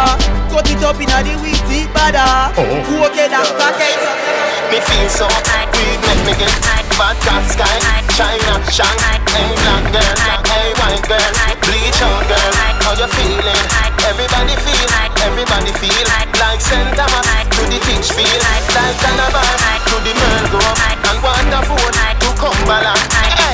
Cut 0.50 0.66
it 0.66 0.82
up 0.82 0.98
inna 0.98 1.22
the 1.22 1.38
weed 1.38 1.62
deep 1.70 1.86
bada 1.94 2.50
oh. 2.58 2.82
Who 2.90 3.06
okay 3.14 3.30
that 3.30 3.46
packet 3.54 3.94
Me 4.66 4.82
feel 4.82 5.06
so 5.06 5.30
Weed 5.30 6.02
make 6.02 6.22
me 6.26 6.34
get 6.42 6.75
Bad 6.96 7.16
cat 7.20 7.44
sky. 7.52 7.76
China, 8.16 8.56
Shang 8.72 8.96
Hey 9.28 9.52
black 9.60 9.84
girl 9.92 10.16
Hey 10.48 10.72
white 10.80 11.04
girl. 11.04 11.32
Bleach 11.68 12.00
out 12.00 12.24
girl. 12.24 12.52
How 12.80 12.96
you 12.96 13.08
feeling? 13.12 13.64
Everybody 14.08 14.56
feel 14.64 14.88
Everybody 15.20 15.72
feel. 15.76 16.04
Like 16.40 16.60
St. 16.64 16.96
Thomas 16.96 17.28
To 17.52 17.62
the 17.68 17.78
teach 17.84 18.08
feel. 18.16 18.40
Like 18.48 18.64
Calabar 18.72 19.44
To 19.92 19.96
the 20.00 20.12
Merl 20.16 20.44
Grove 20.48 20.80
And 21.12 21.20
wonderful 21.20 21.84
To 21.84 22.30
Cumberland 22.40 23.45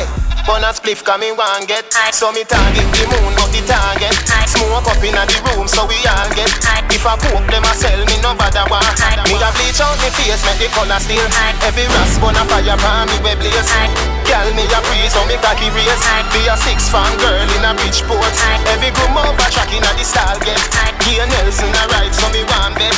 Bun 0.47 0.65
a 0.65 0.71
spliff 0.75 1.05
come 1.05 1.21
me 1.21 1.33
want 1.33 1.69
get. 1.69 1.87
So 2.13 2.33
me 2.33 2.45
target 2.45 2.87
the 2.93 3.05
moon 3.09 3.35
not 3.39 3.51
the 3.55 3.63
target. 3.67 4.15
Smoke 4.49 4.89
up 4.89 5.03
inna 5.03 5.25
the 5.27 5.39
room 5.47 5.69
so 5.69 5.87
we 5.87 5.97
all 6.07 6.29
get. 6.35 6.51
If 6.93 7.07
I 7.07 7.17
cook 7.17 7.47
them 7.51 7.65
a 7.65 7.73
sell 7.75 7.99
me 8.05 8.17
no 8.23 8.35
bother 8.35 8.65
want 8.71 8.87
Me 9.27 9.35
a 9.35 9.49
bleach 9.57 9.81
out 9.81 9.97
me 10.03 10.09
face 10.13 10.45
make 10.45 10.59
the 10.61 10.69
color 10.71 11.01
still 11.01 11.27
Every 11.67 11.87
rasp 11.89 12.21
bun 12.21 12.37
a 12.37 12.45
fire 12.45 12.77
pan 12.77 13.09
me 13.09 13.17
we 13.25 13.35
blaze 13.41 14.22
Girl 14.33 14.49
me 14.57 14.65
a 14.65 14.81
breeze 14.89 15.13
so 15.13 15.21
me 15.29 15.37
cocky 15.45 15.69
race. 15.77 16.05
Be 16.33 16.49
a 16.49 16.57
six 16.57 16.89
fan 16.89 17.13
girl 17.21 17.37
in 17.37 17.69
a 17.69 17.77
Bridgeport 17.77 18.33
Every 18.73 18.89
groom 18.97 19.13
over 19.13 19.49
track 19.53 19.69
inna 19.77 19.93
the 19.93 20.05
style 20.09 20.41
get. 20.41 20.57
Gear 21.05 21.29
Nelson 21.29 21.69
a 21.69 21.83
ride 21.93 22.17
so 22.17 22.25
me 22.33 22.41
want 22.49 22.81
bet 22.81 22.97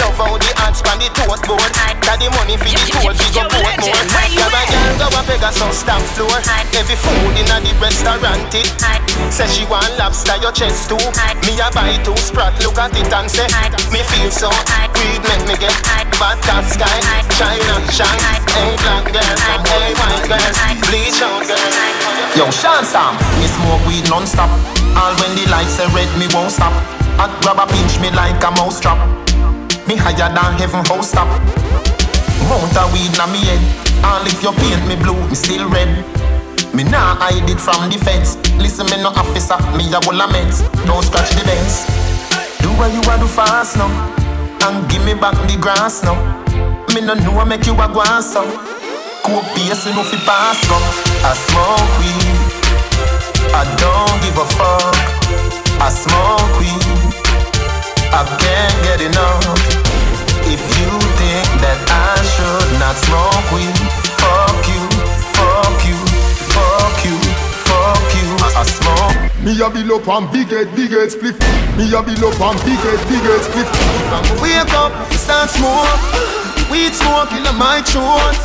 Love 0.00 0.16
how 0.16 0.32
the 0.40 0.48
ads 0.64 0.80
pan 0.80 0.96
the 0.96 1.12
tote 1.12 1.44
board. 1.44 1.68
Got 2.00 2.16
the 2.16 2.32
money 2.32 2.56
for 2.56 2.72
the 2.72 2.80
toll 2.96 3.12
fi 3.12 3.28
go 3.36 3.44
Portmore. 3.44 3.92
Grab 4.32 4.56
a 4.56 4.62
girl 4.72 5.04
go 5.04 5.06
a 5.12 5.20
Pegasus 5.28 5.84
stamp 5.84 6.02
floor. 6.16 6.32
Every 6.72 6.96
food 6.96 7.36
in 7.36 7.52
a 7.52 7.60
the 7.60 7.76
restaurant 7.76 8.48
eh. 8.56 8.64
it 8.64 9.32
Say 9.32 9.46
she 9.52 9.64
want 9.68 9.92
lobster 10.00 10.40
your 10.40 10.52
chest 10.56 10.88
too. 10.88 10.96
Me 11.44 11.60
a 11.60 11.68
buy 11.76 12.00
two 12.00 12.16
sprat 12.16 12.56
look 12.64 12.80
at 12.80 12.96
it 12.96 13.12
and 13.12 13.28
say 13.28 13.46
Me 13.92 14.00
feel 14.08 14.32
so 14.32 14.48
weed 14.96 15.20
make 15.28 15.44
me 15.44 15.54
get 15.60 15.76
Bad 16.18 16.40
cat 16.42 16.64
sky 16.64 16.98
China 17.36 17.76
shine 17.92 18.22
Hey 18.56 18.72
black 18.80 19.04
girl 19.12 19.36
Hey 19.68 19.92
white 19.94 20.26
girl 20.28 20.53
Bleach 20.88 21.22
out 21.22 21.42
girl 21.46 21.58
Yo 22.36 22.50
Sean 22.50 22.84
Sam 22.84 23.14
Me 23.40 23.46
smoke 23.46 23.84
weed 23.86 24.08
non-stop 24.10 24.50
All 24.98 25.14
when 25.20 25.32
the 25.34 25.46
lights 25.50 25.78
say 25.78 25.86
red 25.94 26.10
me 26.18 26.26
won't 26.34 26.50
stop 26.50 26.72
I 27.18 27.30
grab 27.42 27.62
a 27.62 27.66
pinch 27.70 27.98
me 28.00 28.10
like 28.10 28.42
a 28.42 28.50
mouse 28.52 28.80
trap 28.80 28.98
Me 29.86 29.96
higher 29.96 30.30
than 30.30 30.58
heaven 30.58 30.84
house 30.84 31.10
stop 31.10 31.28
Mount 32.48 32.76
a 32.76 32.84
weed 32.92 33.12
na 33.16 33.26
me 33.26 33.40
head 33.46 33.62
All 34.04 34.26
if 34.26 34.42
you 34.42 34.52
paint 34.52 34.86
me 34.86 34.96
blue 34.96 35.18
me 35.28 35.34
still 35.34 35.68
red 35.70 35.90
me 36.74 36.82
nah 36.82 37.14
hide 37.14 37.48
it 37.48 37.60
from 37.60 37.88
the 37.88 37.96
feds. 38.02 38.34
Listen, 38.58 38.86
me 38.86 39.00
no 39.00 39.10
officer, 39.10 39.54
me 39.78 39.86
a 39.94 40.02
wall 40.02 40.26
meds. 40.26 40.58
Don't 40.86 41.04
scratch 41.04 41.30
the 41.38 41.44
bends. 41.46 41.86
Do 42.58 42.68
what 42.74 42.90
you 42.92 43.00
want 43.06 43.22
to 43.22 43.28
fast 43.28 43.76
now, 43.76 43.86
and 44.66 44.90
give 44.90 45.04
me 45.04 45.14
back 45.14 45.38
the 45.46 45.56
grass 45.56 46.02
now. 46.02 46.18
Me 46.92 47.00
no 47.00 47.14
know 47.14 47.44
make 47.44 47.64
you 47.66 47.74
a 47.74 47.86
grass 47.86 48.32
so. 48.32 48.73
Cool 49.24 49.42
pace, 49.56 49.86
me 49.86 49.92
no 49.96 50.04
fi 50.04 50.16
pass 50.28 50.60
now. 50.68 50.84
I 51.24 51.32
smoke 51.32 51.92
weed, 51.98 52.36
I 53.56 53.64
don't 53.80 54.16
give 54.22 54.36
a 54.36 54.46
fuck. 54.56 54.96
I 55.80 55.88
smoke 55.88 56.54
weed, 56.60 56.84
I 58.12 58.22
can't 58.40 58.76
get 58.84 59.00
enough. 59.00 59.44
If 60.44 60.62
you 60.76 60.90
think 61.18 61.48
that 61.64 61.80
I 61.88 62.20
should 62.32 62.70
not 62.78 62.96
smoke 63.00 63.48
weed, 63.56 63.76
fuck 64.20 64.62
you, 64.68 64.84
fuck 65.32 65.80
you 65.88 66.14
fuck 66.54 67.04
you, 67.04 67.16
fuck 67.66 68.08
you. 68.20 68.28
I, 68.44 68.48
I 68.60 68.64
smoke. 68.64 69.18
Me 69.42 69.52
a 69.60 69.68
bill 69.70 69.96
up 69.96 70.08
on 70.08 70.30
big 70.32 70.48
head, 70.48 70.74
big 70.76 70.90
head 70.90 71.10
split. 71.10 71.36
Me 71.76 71.90
a 71.92 72.00
bill 72.02 72.28
up 72.28 72.40
on 72.40 72.56
big 72.64 72.80
head, 72.86 73.00
big 73.08 73.24
head 73.24 73.42
split. 73.42 73.68
Wake 74.40 74.74
up, 74.74 74.92
start 75.12 75.50
smoke. 75.50 76.43
Weed 76.70 76.94
smoke 76.94 77.32
in 77.32 77.44
my 77.58 77.82
throat. 77.82 78.36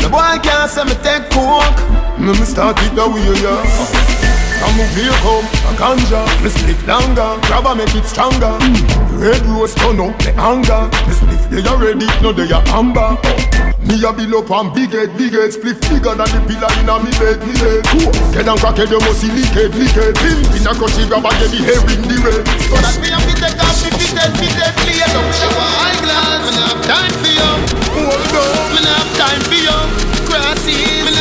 The 0.00 0.08
boy 0.08 0.38
can't 0.42 0.70
say 0.70 0.84
me 0.84 0.94
take 1.02 1.30
coke. 1.30 1.78
Me 2.18 2.28
me 2.28 2.44
start 2.44 2.78
it 2.82 2.94
the 2.94 3.08
way 3.08 3.24
yeah. 3.42 4.33
From 4.64 4.80
me 4.80 4.88
here 4.96 5.12
come 5.20 5.44
a 5.68 5.72
ganja. 5.76 6.24
Me 6.40 6.48
split 6.48 6.80
longer 6.88 7.36
Grab 7.44 7.68
make 7.76 7.92
it 7.92 8.08
stronger. 8.08 8.56
Red 9.20 9.44
rose 9.44 9.76
turn 9.76 10.00
up 10.00 10.16
the 10.24 10.32
anger. 10.40 10.88
Me 11.04 11.12
split 11.12 11.42
they 11.52 11.60
already 11.68 12.08
No 12.24 12.32
they 12.32 12.48
are 12.48 12.64
amber. 12.72 13.12
Me 13.84 14.00
a 14.00 14.08
bill 14.16 14.40
up 14.40 14.48
and 14.48 14.72
big 14.72 14.88
head 14.96 15.12
Big 15.20 15.36
head 15.36 15.52
split 15.52 15.76
bigger 15.92 16.16
than 16.16 16.32
the 16.32 16.40
pillar 16.48 16.72
in 16.80 16.88
a 16.88 16.96
me 16.96 17.12
bed 17.20 17.44
Me 17.44 17.52
head. 17.60 17.84
Get 18.32 18.48
and 18.48 18.56
crack 18.56 18.80
head 18.80 18.88
You 18.88 19.04
must 19.04 19.20
see 19.20 19.28
leak 19.36 19.52
head 19.52 19.76
Leak 19.76 19.92
head. 19.92 20.16
Pin 20.16 20.40
in 20.56 20.64
a 20.64 20.72
crunchy 20.72 21.04
grab 21.12 21.28
and 21.28 21.36
get 21.44 21.52
the 21.52 21.60
hair 21.60 21.84
in 21.84 22.00
the 22.08 22.16
red. 22.24 22.44
So 22.64 22.80
that 22.80 22.96
me 23.04 23.12
have 23.12 23.20
to 23.20 23.34
take 23.36 23.60
off 23.60 23.76
Me 23.84 23.92
fit 24.00 24.16
head 24.16 24.32
Fit 24.40 24.56
head 24.56 24.72
Play 24.80 25.04
don't 25.12 25.28
shower 25.36 25.68
eyeglass. 25.84 26.40
Me 26.40 26.56
not 26.56 26.72
have 26.72 26.82
time 26.88 27.14
for 27.20 27.32
you. 27.36 27.52
Hold 28.00 28.32
on. 28.32 28.72
Me 28.72 28.80
not 28.80 28.96
have 28.96 29.12
time 29.12 29.42
for 29.44 29.60
you. 29.60 29.76
Crossy 30.24 31.04
Me 31.04 31.12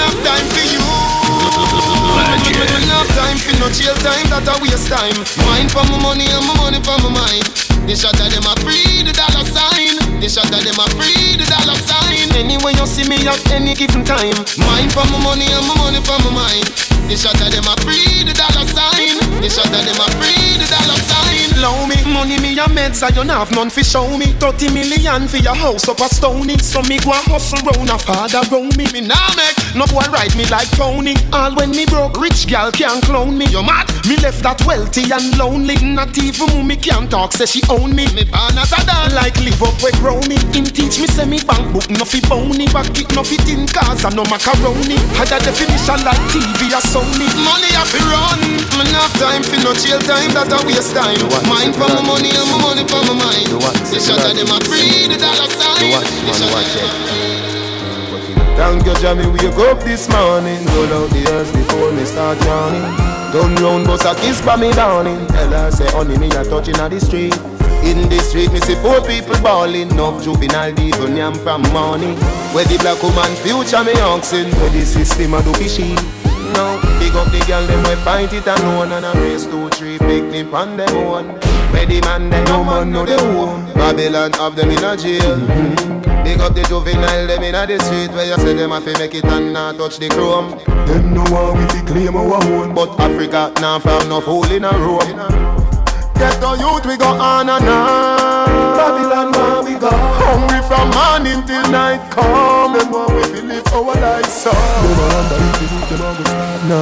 time 3.14 3.38
for 3.38 3.54
no 3.62 3.70
jail 3.70 3.94
time, 4.02 4.26
that 4.34 4.50
a 4.50 4.54
waste 4.62 4.90
time. 4.90 5.18
Mind 5.46 5.70
for 5.70 5.86
my 5.90 5.98
money 6.02 6.26
and 6.30 6.46
my 6.46 6.54
money 6.58 6.82
for 6.82 6.98
my 7.06 7.10
mind. 7.14 7.46
They 7.86 7.96
shot 7.96 8.16
at 8.16 8.32
them 8.32 8.48
a 8.48 8.54
free 8.64 9.04
the 9.04 9.12
dollar 9.12 9.44
sign. 9.44 10.00
They 10.20 10.32
shot 10.32 10.50
at 10.50 10.64
them 10.64 10.80
a 10.80 10.86
free 10.96 11.36
the 11.36 11.46
dollar 11.46 11.78
sign. 11.84 12.32
Anyway 12.34 12.74
you 12.80 12.88
see 12.88 13.06
me 13.06 13.20
at 13.28 13.44
any 13.52 13.76
given 13.76 14.08
time. 14.08 14.40
Mind 14.56 14.90
for 14.96 15.06
my 15.12 15.20
money 15.20 15.52
and 15.52 15.68
my 15.68 15.76
money 15.76 16.00
for 16.00 16.18
my 16.24 16.32
mind. 16.48 16.68
They 17.12 17.20
shot 17.20 17.36
at 17.44 17.52
them 17.52 17.68
a 17.68 17.76
free 17.84 18.24
the 18.24 18.34
dollar 18.34 18.66
sign. 18.72 19.20
They 19.44 19.52
shot 19.52 19.68
at 19.68 19.84
them 19.84 20.00
a 20.00 20.08
free 20.16 20.56
the 20.58 20.68
dollar 20.72 21.00
sign. 21.04 21.43
Low 21.64 21.88
me 21.88 21.96
money 22.12 22.36
me 22.44 22.60
a 22.60 22.68
meds 22.76 23.04
I 23.04 23.10
don't 23.12 23.30
have 23.30 23.50
none 23.56 23.70
fi 23.70 23.84
show 23.84 24.18
me. 24.18 24.36
30 24.36 24.74
million 24.74 25.30
for 25.30 25.38
your 25.38 25.56
house 25.56 25.88
up 25.88 26.02
a 26.02 26.12
stony. 26.12 26.58
So 26.60 26.82
me 26.84 27.00
go 27.00 27.16
a 27.16 27.24
hustle 27.32 27.64
round 27.64 27.88
a 27.88 27.98
father 27.98 28.44
round 28.52 28.76
me. 28.76 28.84
Me 28.92 29.00
nah 29.00 29.32
make 29.40 29.56
no 29.72 29.88
boy 29.88 30.04
ride 30.12 30.36
me 30.36 30.44
like 30.52 30.68
pony. 30.76 31.16
All 31.32 31.56
when 31.56 31.72
me 31.72 31.86
broke, 31.86 32.20
rich 32.20 32.48
gal 32.52 32.70
can't 32.70 33.02
clone 33.06 33.38
me. 33.38 33.48
You 33.48 33.64
mad? 33.64 33.88
Me 34.04 34.20
left 34.20 34.44
that 34.44 34.60
wealthy 34.68 35.08
and 35.08 35.32
lonely. 35.40 35.80
Not 35.80 36.12
even 36.20 36.52
mommy 36.52 36.76
can 36.76 37.08
talk, 37.08 37.32
say 37.32 37.48
she 37.48 37.64
own 37.72 37.96
me. 37.96 38.12
Me 38.12 38.28
born 38.28 38.60
as 38.60 38.76
a 38.76 38.84
dog, 38.84 39.16
like 39.16 39.40
live 39.40 39.64
up 39.64 39.80
where 39.80 39.96
grow 40.04 40.20
me. 40.28 40.36
Him 40.52 40.68
teach 40.68 41.00
me 41.00 41.08
say 41.08 41.24
me 41.24 41.40
bank 41.48 41.72
book 41.72 41.88
no 41.88 42.04
fi 42.04 42.20
bony. 42.28 42.68
Back 42.76 42.92
it 43.00 43.08
no 43.16 43.24
fi 43.24 43.40
tin 43.48 43.72
cars 43.72 44.04
and 44.04 44.20
no 44.20 44.28
macaroni. 44.28 45.00
Had 45.16 45.32
a 45.32 45.40
definition 45.40 46.04
like 46.04 46.20
TV 46.28 46.76
or 46.76 46.84
Sony. 46.84 47.32
Money 47.40 47.72
I 47.72 47.88
fi 47.88 48.04
run. 48.12 48.40
Me 48.76 48.84
not 48.92 49.08
have 49.08 49.16
time 49.16 49.44
fi 49.48 49.64
no 49.64 49.72
jail 49.80 50.04
time, 50.04 50.36
that 50.36 50.52
a 50.52 50.60
waste 50.68 50.92
time. 50.92 51.24
Mind 51.54 51.78
for 51.78 51.86
my 51.86 52.02
money 52.02 52.34
and 52.34 52.50
my 52.50 52.58
money 52.66 52.84
for 52.90 53.06
my 53.06 53.14
mind. 53.14 53.46
They 53.94 54.02
shot 54.02 54.26
at 54.26 54.34
them 54.34 54.50
a 54.50 54.58
free 54.66 55.06
the 55.06 55.22
dollar 55.22 55.46
sign. 55.54 55.94
They 56.26 56.34
shot 56.34 56.58
at 56.58 56.66
them. 56.74 57.14
Thank 58.58 58.86
you, 58.86 58.96
Jamie, 59.02 59.28
wake 59.28 59.58
up 59.70 59.82
this 59.84 60.10
morning. 60.10 60.66
Roll 60.74 61.06
out 61.06 61.10
the 61.10 61.26
earth 61.30 61.52
before 61.54 61.92
me 61.92 62.06
start 62.06 62.42
yawning. 62.46 62.86
Done 63.34 63.56
round 63.62 63.88
bus 63.88 64.06
a 64.06 64.14
kiss 64.16 64.42
by 64.46 64.56
me 64.58 64.72
dawning. 64.74 65.26
Tell 65.28 65.50
her 65.50 65.72
say 65.72 65.90
honey 65.90 66.18
me 66.18 66.28
a 66.28 66.44
touching 66.44 66.80
on 66.80 66.92
the 66.92 67.00
street. 67.00 67.36
In 67.84 68.08
the 68.10 68.20
street 68.20 68.52
me 68.54 68.60
see 68.62 68.76
poor 68.76 69.02
people 69.06 69.36
balling 69.42 69.92
Enough 69.92 70.24
juvenile 70.24 70.74
devil 70.74 71.10
yam 71.10 71.34
from 71.34 71.64
morning. 71.74 72.16
Where 72.54 72.66
the 72.66 72.78
black 72.78 73.02
woman 73.02 73.36
future 73.42 73.84
me 73.84 73.94
oxen. 74.02 74.50
Where 74.58 74.70
the 74.70 74.86
system 74.86 75.34
a 75.34 75.42
do 75.44 75.52
fishy 75.54 75.96
No, 76.54 76.80
big 77.00 77.14
up 77.16 77.28
the 77.34 77.44
girl 77.48 77.66
them 77.66 77.84
we 77.90 77.96
fight 78.06 78.32
it 78.34 78.48
alone. 78.48 78.92
And 78.92 79.06
a 79.06 79.12
race 79.20 79.46
two, 79.46 79.68
three, 79.70 79.98
picnic 79.98 80.54
on 80.54 80.78
them 80.78 80.96
own 80.96 81.43
Where 81.84 82.00
the 82.00 82.08
man 82.08 82.30
they 82.30 82.42
no 82.46 82.64
man 82.64 82.92
know 82.94 83.06
the 83.06 83.20
home 83.20 83.66
Babylon 83.74 84.32
have 84.34 84.56
them 84.56 84.70
in 84.72 84.84
a 84.86 84.96
jail. 84.96 85.36
Mm-hmm. 85.36 86.24
Big 86.24 86.40
up 86.40 86.54
the 86.56 86.64
juvenile, 86.64 87.28
them 87.28 87.44
inna 87.44 87.68
the 87.68 87.78
street 87.84 88.10
Where 88.12 88.26
you 88.26 88.38
say 88.38 88.54
them 88.54 88.72
a 88.72 88.80
fi 88.80 88.98
make 88.98 89.14
it 89.14 89.26
and 89.26 89.52
not 89.52 89.76
touch 89.76 89.98
the 89.98 90.08
chrome. 90.08 90.52
Them 90.88 91.14
no 91.14 91.24
want 91.30 91.60
we 91.60 91.66
fi 91.68 91.86
claim 91.86 92.16
our 92.16 92.42
own. 92.42 92.74
But 92.74 92.98
Africa 93.02 93.52
now 93.60 93.80
found 93.80 94.08
no 94.08 94.22
fool 94.22 94.50
in 94.50 94.64
a 94.64 94.72
room 94.72 95.63
Get 96.16 96.40
the 96.40 96.52
youth 96.60 96.86
we 96.86 96.96
go 96.98 97.08
on 97.08 97.50
and 97.50 97.68
on 97.68 98.48
Babylon 98.78 99.32
where 99.34 99.64
we 99.64 99.80
go 99.80 99.90
Hungry 99.92 100.62
from 100.68 100.90
morning 100.96 101.46
till 101.46 101.66
night 101.72 102.00
come 102.12 102.74
Them 102.74 102.92
want 102.92 103.14
we 103.14 103.24
fi 103.24 103.42
live 103.42 103.68
our 103.74 103.96
life 104.00 104.26
so 104.26 104.52
Them 104.52 105.00
a 105.00 105.06
wonder 105.14 105.38
if 105.44 105.60
the 105.60 105.66
youth 105.74 105.90
them 105.90 106.02
a 106.02 106.10
go 106.16 106.24
stop 106.24 106.64
No, 106.64 106.80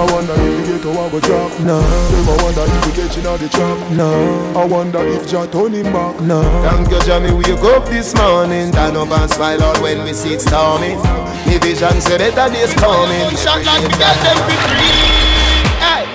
I 0.00 0.12
wonder 0.12 0.34
if 0.34 0.52
the 0.58 0.72
ghetto 0.72 0.90
a 0.90 1.10
go 1.10 1.20
drop 1.20 1.50
no, 1.60 1.78
Them 1.80 2.28
a 2.28 2.34
wonder 2.42 2.64
if 2.66 2.86
we 2.86 2.92
get 2.96 3.18
inna 3.18 3.38
the 3.38 3.48
trap 3.48 3.78
no 3.92 4.10
I 4.58 4.64
wonder 4.64 5.06
if 5.06 5.28
Jah 5.28 5.46
turn 5.46 5.72
him 5.72 5.92
back 5.92 6.20
No. 6.20 6.42
Thank 6.62 6.90
you, 6.90 7.00
Jamie. 7.06 7.32
Wake 7.32 7.62
up 7.62 7.86
this 7.86 8.14
morning. 8.14 8.72
Stand 8.72 8.96
up 8.96 9.10
and 9.10 9.30
smile 9.30 9.62
out 9.62 9.80
when 9.80 10.02
we 10.04 10.12
see 10.12 10.34
it 10.34 10.40
storming. 10.40 10.98
Me 11.46 11.58
vision 11.58 12.00
say 12.00 12.18
better 12.18 12.52
days 12.52 12.74
coming. 12.74 13.30
Shot 13.36 13.64
like 13.64 13.82
we 13.82 13.94
got 13.96 14.16
them 14.24 14.36
fi 14.48 14.56
free. 14.66 14.99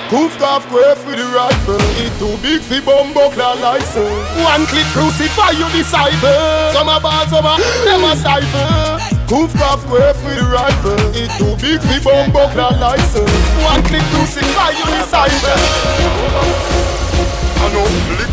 Poof 0.10 0.40
off 0.40 0.70
grave 0.70 1.04
with 1.08 1.18
the 1.18 1.26
rifle. 1.34 1.82
It 1.98 2.14
too 2.20 2.38
big 2.38 2.62
fi 2.62 2.80
bumbo 2.80 3.32
clad 3.32 3.60
license. 3.60 4.06
One 4.38 4.68
click 4.68 4.86
crucify 4.94 5.50
you 5.58 5.68
disciple. 5.74 6.30
Some 6.74 6.90
a 6.90 7.00
bad, 7.02 7.30
some 7.30 7.46
a 7.46 7.58
them 7.84 8.04
a 8.06 8.16
cipher 8.16 9.00
Poof 9.26 9.60
off 9.62 9.84
grave 9.88 10.16
with 10.24 10.38
the 10.38 10.46
rifle. 10.46 10.94
It 11.18 11.32
too 11.42 11.56
big 11.58 11.82
fi 11.82 11.98
bumbo 12.06 12.48
clad 12.54 12.80
license. 12.80 13.32
One 13.66 13.82
click 13.82 14.06
crucify 14.14 14.78
you 14.78 14.86
disciple 14.94 16.95
I 17.62 17.68
know 17.74 17.86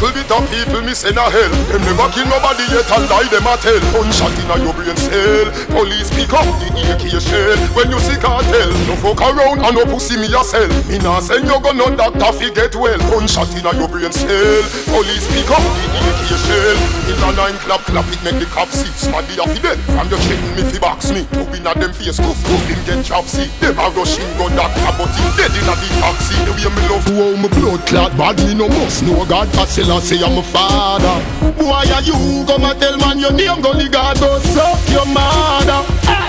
little 0.03 0.13
bit 0.13 0.31
of 0.31 0.43
people 0.51 0.83
send 0.95 1.17
a 1.17 1.27
hell. 1.31 1.53
Them 1.71 1.83
never 1.87 2.09
kill 2.11 2.27
nobody 2.27 2.67
yet 2.75 2.91
and 2.91 3.07
lie 3.07 3.29
them 3.31 3.47
a 3.47 3.55
tell. 3.57 3.79
Gunshot 3.95 4.35
inna 4.43 4.57
your 4.59 4.75
brain 4.75 4.97
cell. 4.99 5.47
Police 5.71 6.11
pick 6.11 6.33
up 6.35 6.47
the 6.59 6.69
AK 6.91 7.05
shell. 7.23 7.57
When 7.73 7.91
you 7.91 8.01
see 8.03 8.19
cartel 8.19 8.71
No 8.91 8.95
fuck 8.99 9.23
around 9.23 9.63
and 9.63 9.75
no 9.79 9.85
pussy 9.87 10.19
me 10.19 10.27
sell. 10.43 10.69
Me 10.91 10.99
nah 10.99 11.21
send 11.21 11.47
you 11.47 11.59
go 11.63 11.71
no 11.71 11.95
doctor 11.95 12.33
fi 12.35 12.51
get 12.51 12.75
well. 12.75 12.99
Gunshot 13.11 13.51
inna 13.55 13.73
your 13.79 13.89
brain 13.89 14.11
cell. 14.11 14.63
Police 14.91 15.27
pick 15.31 15.51
up 15.51 15.63
the 15.63 15.99
AK 16.03 16.23
shell. 16.35 16.79
In 17.07 17.23
a 17.23 17.29
nine 17.39 17.59
clap 17.63 17.83
clap 17.87 18.09
it 18.11 18.21
make 18.27 18.39
the 18.43 18.47
cop 18.51 18.69
see. 18.75 18.91
Smaddy 18.99 19.39
a 19.39 19.47
fi 19.47 19.59
dead 19.63 19.79
From 19.95 20.09
your 20.11 20.21
threaten 20.27 20.51
me 20.59 20.63
fi 20.67 20.79
box 20.79 21.11
me. 21.15 21.23
To 21.39 21.43
win 21.47 21.67
a 21.67 21.73
them 21.79 21.93
face 21.95 22.19
goof 22.19 22.39
goof 22.47 22.63
him 22.67 22.81
get 22.85 23.07
see 23.27 23.47
Them 23.63 23.79
a 23.79 23.87
rush 23.95 24.19
him 24.19 24.29
gun 24.39 24.53
doctor 24.59 24.93
but 24.99 25.15
him 25.15 25.31
dead 25.39 25.55
inna 25.55 25.75
the 25.79 25.89
taxi. 26.03 26.37
The 26.43 26.53
way 26.53 26.69
me 26.75 26.83
love 26.91 27.07
how 27.07 27.33
me 27.39 27.49
blood 27.55 27.83
clot 27.87 28.13
bad 28.19 28.37
me 28.45 28.55
no 28.55 28.69
must 28.69 29.05
know 29.13 29.25
God 29.27 29.49
I 29.57 29.65
say 29.67 30.23
I'm 30.23 30.39
a 30.39 30.43
father 30.43 31.17
Why 31.63 31.85
are 31.93 32.03
you 32.03 32.45
come 32.47 32.65
and 32.65 32.81
tell 32.81 32.97
man 32.99 33.19
your 33.19 33.33
name 33.33 33.61
Gully 33.61 33.89
God 33.89 34.19
go 34.19 34.39
suck 34.39 34.81
your 34.89 35.07
mother 35.07 35.83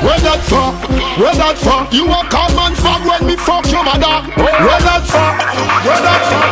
Where 0.04 0.20
that 0.20 0.42
for? 0.48 0.72
Where 1.22 1.36
that 1.36 1.58
for? 1.58 1.88
You 1.96 2.06
a 2.08 2.24
come 2.30 2.60
and 2.60 2.76
fuck 2.78 3.04
when 3.06 3.28
me 3.28 3.36
fuck 3.36 3.66
your 3.72 3.84
mother 3.84 4.28
Where 4.36 4.82
that 4.84 5.04
for? 5.08 5.30
Where 5.86 6.02
that 6.02 6.24
for? 6.30 6.44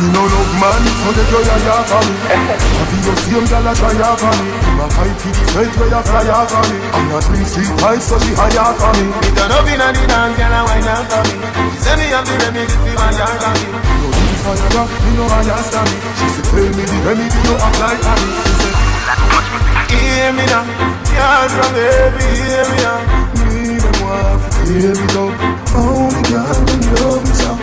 You 0.00 0.08
no 0.12 0.22
love 0.24 0.52
man, 0.60 0.80
so 1.04 1.12
get 1.12 1.30
your 1.30 1.42
yaya 1.44 1.84
for 1.84 2.69
feel 2.90 3.02
your 3.06 3.16
same 3.22 3.46
gal 3.46 3.66
a 3.66 3.72
try 3.78 3.94
for 4.18 4.34
me 4.34 4.50
You 4.50 4.82
a 4.82 4.86
for 4.90 5.06
the 5.06 5.14
sweat 5.54 5.70
where 5.78 5.90
you 5.94 6.02
fly 6.02 6.26
for 6.50 6.62
me 6.66 6.76
And 6.82 7.12
a 7.14 7.18
three 7.22 7.46
street 7.46 7.72
price 7.78 8.04
so 8.10 8.18
she 8.18 8.32
higher 8.34 8.74
for 8.74 8.90
me 8.98 9.06
Me 9.06 9.28
turn 9.38 9.52
up 9.54 9.68
inna 9.70 9.88
the 9.94 10.02
dance, 10.10 10.34
girl 10.34 10.54
a 10.54 10.60
wine 10.66 10.90
for 11.06 11.22
me 11.22 11.34
She 11.70 11.78
say 11.86 11.94
me 11.94 12.06
have 12.10 12.26
the 12.26 12.34
remedy 12.42 12.74
fi 12.82 12.92
my 12.98 13.08
yard 13.14 13.38
for 13.38 13.52
me 13.54 13.66
No 13.70 14.08
use 14.10 14.42
for 14.42 14.54
your 14.58 14.86
me 14.90 15.10
no 15.14 15.24
understand 15.30 15.86
me 15.86 15.98
She 16.18 16.26
say 16.34 16.44
tell 16.50 16.70
me 16.74 16.84
the 16.90 16.98
remedy 17.06 17.38
you 17.46 17.54
apply 17.54 17.94
for 18.02 18.16
me 18.18 18.30
She 18.42 18.52
say 18.58 18.74
Hear 19.90 20.32
me 20.32 20.44
now, 20.46 20.64
yard 21.14 21.50
from 21.50 21.74
every 21.74 22.30
area 22.46 22.94
Me 23.38 23.78
want 24.02 24.42
to 24.54 24.60
hear 24.70 24.94
me 24.94 25.06
now. 25.14 25.30
Only 25.74 26.22
God 26.30 26.58
can 26.66 26.80
love 26.94 27.22
me 27.26 27.34
so 27.34 27.59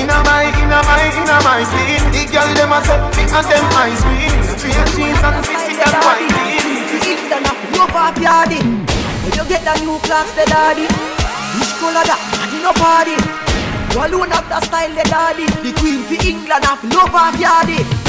Inna 0.00 0.16
my, 0.24 0.48
inna 0.48 0.80
my, 0.88 1.12
inna 1.12 1.36
my 1.44 1.60
skin 1.60 2.00
The 2.08 2.24
girl 2.32 2.48
dem 2.56 2.72
a 2.72 2.80
set 2.88 3.04
me 3.12 3.28
and 3.28 3.46
them 3.52 3.66
ice 3.76 4.00
cream 4.00 4.32
Straight 4.48 4.80
jeans 4.96 5.20
and 5.20 5.44
sexy 5.44 5.76
and 5.76 5.96
white 6.00 6.24
jeans 6.24 7.04
It's 7.04 7.28
done 7.28 7.44
up, 7.44 7.58
no 7.76 7.84
off 7.92 8.16
yardy. 8.16 8.60
When 9.20 9.32
you 9.36 9.44
get 9.44 9.60
the 9.60 9.74
new 9.84 9.98
clocks, 10.00 10.32
the 10.32 10.46
daddy. 10.48 10.88
Which 11.60 11.72
color 11.76 12.00
that? 12.08 12.20
You 12.48 12.64
no 12.64 12.72
party. 12.72 13.12
You 13.92 14.00
alone 14.00 14.30
have 14.32 14.48
the 14.48 14.60
style, 14.64 14.88
the 14.96 15.04
daddy. 15.04 15.44
The 15.60 15.76
queen 15.78 16.00
for 16.08 16.16
England 16.24 16.64
have 16.64 16.82
love 16.88 17.14
off 17.14 17.36
yardy. 17.36 17.99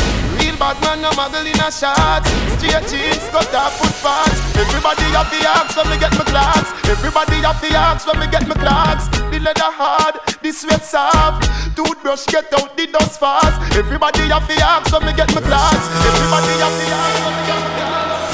Bad 0.62 0.78
man, 0.86 1.02
no 1.02 1.10
muggle 1.18 1.42
in 1.42 1.58
a 1.58 1.72
shot. 1.74 2.22
Straight 2.54 2.86
jeans, 2.86 3.26
cut 3.34 3.50
off 3.50 3.82
foot 3.82 3.98
parts 4.06 4.38
Everybody 4.54 5.10
have 5.18 5.26
the 5.34 5.42
axe 5.42 5.76
when 5.76 5.90
me 5.90 5.98
get 5.98 6.14
my 6.14 6.24
clocks. 6.24 6.70
Everybody 6.88 7.42
have 7.42 7.60
the 7.62 7.74
axe 7.74 8.06
when 8.06 8.20
me 8.20 8.28
get 8.30 8.48
my 8.48 8.54
clocks. 8.54 9.10
The 9.34 9.40
leather 9.40 9.74
hard, 9.74 10.22
the 10.44 10.52
sweat 10.52 10.86
soft. 10.86 11.50
Toothbrush 11.76 12.28
get 12.28 12.54
out 12.54 12.78
the 12.78 12.86
dust 12.86 13.20
fast. 13.20 13.58
Everybody 13.76 14.30
have 14.30 14.48
the 14.48 14.62
axe 14.62 14.92
when 14.94 15.04
me 15.04 15.14
get 15.14 15.34
my 15.34 15.42
clocks. 15.42 15.90
Everybody 16.06 16.54
have 16.62 16.78
the 16.78 16.88
axe 16.94 17.20
when 17.26 17.34
me 17.34 17.42
get 17.48 17.58
my 17.58 17.66
clocks 17.66 17.81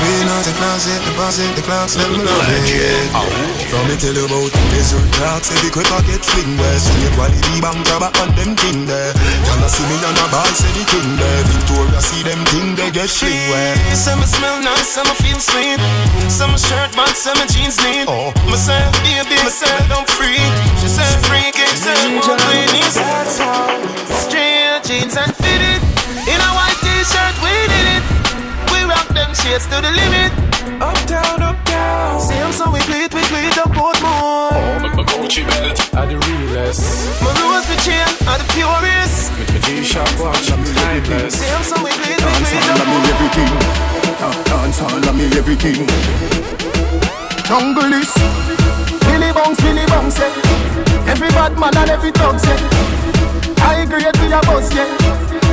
Me 0.07 0.23
no 0.23 0.39
closet, 0.39 0.55
closet, 0.55 0.99
deposit 1.03 1.51
the 1.59 1.63
clocks, 1.67 1.99
let 1.99 2.07
me 2.07 2.23
love 2.23 2.47
it. 2.47 3.11
From 3.67 3.83
me 3.91 3.99
tell 3.99 4.15
you 4.15 4.23
about 4.23 4.55
desert 4.71 5.03
clocks, 5.19 5.51
every 5.51 5.67
quick 5.67 5.83
pocket 5.91 6.23
fling 6.23 6.55
there. 6.55 6.79
See 6.79 6.95
the 7.03 7.11
quality 7.11 7.59
bang 7.59 7.83
grab 7.83 8.07
on 8.23 8.31
them 8.39 8.55
thing 8.55 8.87
there. 8.87 9.11
Y'all 9.43 9.67
see 9.67 9.83
me 9.83 9.99
on 10.07 10.15
a 10.15 10.25
ball, 10.31 10.47
say 10.55 10.71
the 10.79 10.87
king 10.87 11.11
there. 11.19 11.43
Victoria 11.51 11.99
see 11.99 12.23
them 12.23 12.39
thing 12.47 12.79
they 12.79 12.87
get 12.87 13.11
sling 13.11 13.35
where. 13.51 13.75
Some 13.91 14.23
smell 14.23 14.63
nice, 14.63 14.87
some 14.87 15.11
feel 15.19 15.43
sweet. 15.43 15.75
Some 16.31 16.55
shirt, 16.55 16.95
but 16.95 17.11
some 17.11 17.43
jeans 17.51 17.75
neat. 17.83 18.07
Oh. 18.07 18.31
Me 18.47 18.55
say, 18.55 18.79
baby, 19.03 19.35
me 19.43 19.51
say, 19.51 19.75
don't 19.91 20.07
freak. 20.07 20.39
She 20.79 20.87
said, 20.87 21.11
freaky, 21.27 21.67
say, 21.75 22.15
what 22.23 22.39
we 22.47 22.63
need. 22.71 22.95
Straight 24.23 24.87
jeans 24.87 25.19
and 25.19 25.35
fitted. 25.35 25.83
In 26.31 26.39
a 26.39 26.51
white 26.55 26.76
shades 29.47 29.65
to 29.67 29.79
the 29.79 29.91
limit. 29.91 30.31
Up 30.81 30.97
down, 31.07 31.41
up 31.41 31.57
down. 31.65 32.19
Same 32.19 32.51
so 32.51 32.69
we 32.71 32.79
bleed, 32.85 33.13
we 33.13 33.23
bleed 33.31 33.57
up 33.57 33.71
both 33.71 33.99
more. 34.03 34.51
Oh, 34.51 34.79
my, 34.83 34.89
my 34.95 35.03
Gucci 35.07 35.47
belt 35.47 35.79
are 35.95 36.07
the 36.07 36.17
realest. 36.27 36.83
My 37.23 37.31
rose, 37.39 37.67
my 37.69 37.75
chain 37.85 38.07
are 38.27 38.37
the 38.37 38.47
purest. 38.53 39.31
With 39.39 39.49
my 39.53 39.59
G-Shock 39.65 40.11
watch, 40.19 40.51
I'm 40.51 40.63
timeless. 40.63 41.39
Same 41.39 41.63
so 41.63 41.75
we 41.79 41.91
bleed, 41.95 42.19
we 42.19 42.33
bleed 42.43 42.67
up 42.75 42.87
me 42.91 42.97
everything. 43.13 43.53
Dance 44.51 44.81
all 44.81 45.07
of 45.09 45.15
me 45.15 45.25
everything. 45.39 45.87
Jungle 47.47 47.93
is 47.95 48.11
Billy 49.07 49.31
Bounce, 49.31 49.61
Billy 49.61 49.85
Bounce, 49.87 50.19
yeah. 50.19 51.07
Every 51.07 51.29
bad 51.29 51.57
man 51.57 51.77
and 51.77 51.89
every 51.89 52.11
thug, 52.11 52.35
yeah. 52.43 53.63
I 53.63 53.83
agree 53.83 54.03
with 54.03 54.29
your 54.29 54.41
boss, 54.43 54.67
yeah. 54.75 54.89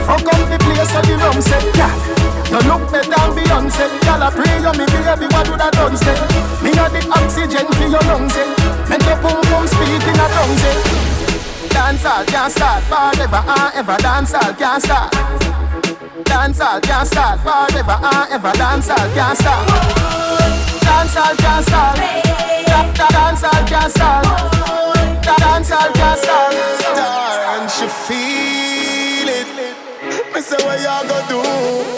Fuck 0.06 0.26
up 0.26 0.42
the 0.50 0.58
place 0.58 0.94
of 0.98 1.06
the 1.06 1.14
rum, 1.16 1.40
say, 1.40 1.62
yeah. 1.78 2.23
You 2.54 2.60
look 2.70 2.86
better 2.86 3.10
than 3.10 3.34
Beyonce. 3.34 3.90
Y'all 4.06 4.22
a 4.22 4.30
pray 4.30 4.62
you 4.62 4.70
me 4.78 4.86
baby, 4.86 5.26
what 5.34 5.50
would 5.50 5.58
I 5.58 5.74
done 5.74 5.96
say? 5.98 6.14
Me 6.62 6.70
got 6.70 6.94
the 6.94 7.02
oxygen 7.10 7.66
for 7.66 7.88
your 7.90 7.98
lungs, 8.06 8.30
eh. 8.38 8.46
Make 8.86 9.02
your 9.02 9.18
pum 9.18 9.42
pum 9.50 9.66
speak 9.66 10.06
in 10.06 10.14
a 10.14 10.26
tongue, 10.30 10.62
eh. 10.62 10.78
Dancehall 11.74 12.22
can't 12.30 12.52
start 12.54 12.84
forever 12.86 13.42
and 13.42 13.74
ever. 13.74 13.96
Dancehall 13.98 14.54
can't 14.56 14.80
start. 14.80 15.10
Dancehall 16.30 16.80
can't 16.80 17.08
start 17.08 17.42
forever 17.42 17.98
and 17.98 18.30
ever. 18.30 18.52
Dancehall 18.54 19.08
can't 19.18 19.36
start. 19.36 19.66
Dancehall 20.86 21.34
can't 21.34 21.66
start. 21.66 21.98
Dancehall 22.94 23.66
can't 23.66 23.90
start. 23.90 24.24
Dancehall 25.26 25.90
can't 25.92 26.20
start. 26.22 26.54
And 26.54 27.66
she 27.68 27.88
feel 28.06 29.28
it. 29.42 29.74
Me 30.32 30.40
say 30.40 30.54
what 30.64 30.80
y'all 30.80 31.02
gonna 31.02 31.28
do? 31.28 31.93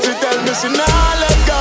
She 0.61 0.69
nah 0.69 1.15
let 1.21 1.39
go. 1.47 1.61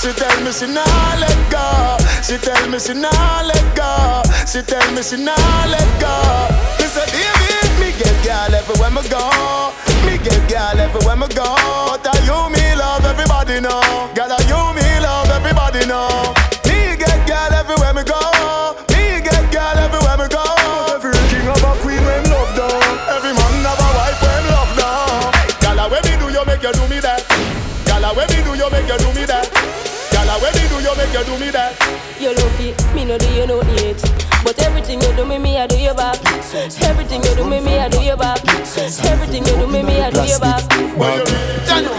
She 0.00 0.12
tell 0.12 0.40
me 0.44 0.52
she 0.52 0.66
nah 0.66 0.84
let 1.18 1.38
go. 1.50 1.96
She 2.22 2.38
tell 2.38 2.68
me 2.70 2.78
she 2.78 2.94
nah 2.94 3.42
let 3.42 3.64
go. 3.76 4.22
She 4.46 4.62
tell 4.62 4.86
me 4.92 5.02
she 5.02 5.16
nah 5.16 5.34
let 5.66 5.88
go. 6.00 6.14
Me 6.78 6.86
say 6.86 7.04
baby, 7.10 7.50
me 7.80 7.88
get 7.98 8.16
girl 8.24 8.54
everywhere 8.54 8.90
me 8.90 9.02
go. 9.08 9.72
Me 10.06 10.16
get 10.18 10.40
girl 10.48 10.78
everywhere 10.78 11.16
me 11.16 11.28
go. 11.34 11.54
But 11.90 12.06
I 12.06 12.16
you 12.24 12.38
me 12.54 12.74
love 12.76 13.04
everybody 13.04 13.60
know. 13.60 14.08
Girl, 14.14 14.30
I 14.32 14.38
you 14.48 14.62
me 14.74 14.86
love 15.00 15.28
everybody 15.30 15.86
know. 15.86 16.32
Make 31.10 31.26
you 31.26 31.34
do 31.34 31.40
me 31.44 31.50
that. 31.50 31.74
You 32.20 32.34
lucky, 32.34 32.74
me 32.94 33.04
no 33.04 33.18
do 33.18 33.28
you 33.34 33.46
no 33.46 33.60
need. 33.62 33.96
But 34.44 34.58
everything 34.62 35.00
you 35.00 35.12
do 35.16 35.24
me, 35.24 35.38
me 35.38 35.58
I 35.58 35.66
do 35.66 35.78
you 35.78 35.94
back. 35.94 36.18
Everything 36.82 37.22
you 37.22 37.34
do 37.34 37.44
me, 37.44 37.60
me 37.60 37.78
I 37.78 37.88
do 37.88 38.00
you 38.02 38.16
back. 38.16 38.38
Everything 39.04 39.44
you 39.46 39.56
do 39.56 39.66
me, 39.66 39.82
me 39.82 40.00
I 40.00 40.10
do 40.10 40.22
you 40.22 40.38
back. 40.38 40.62
Jano, 41.66 41.92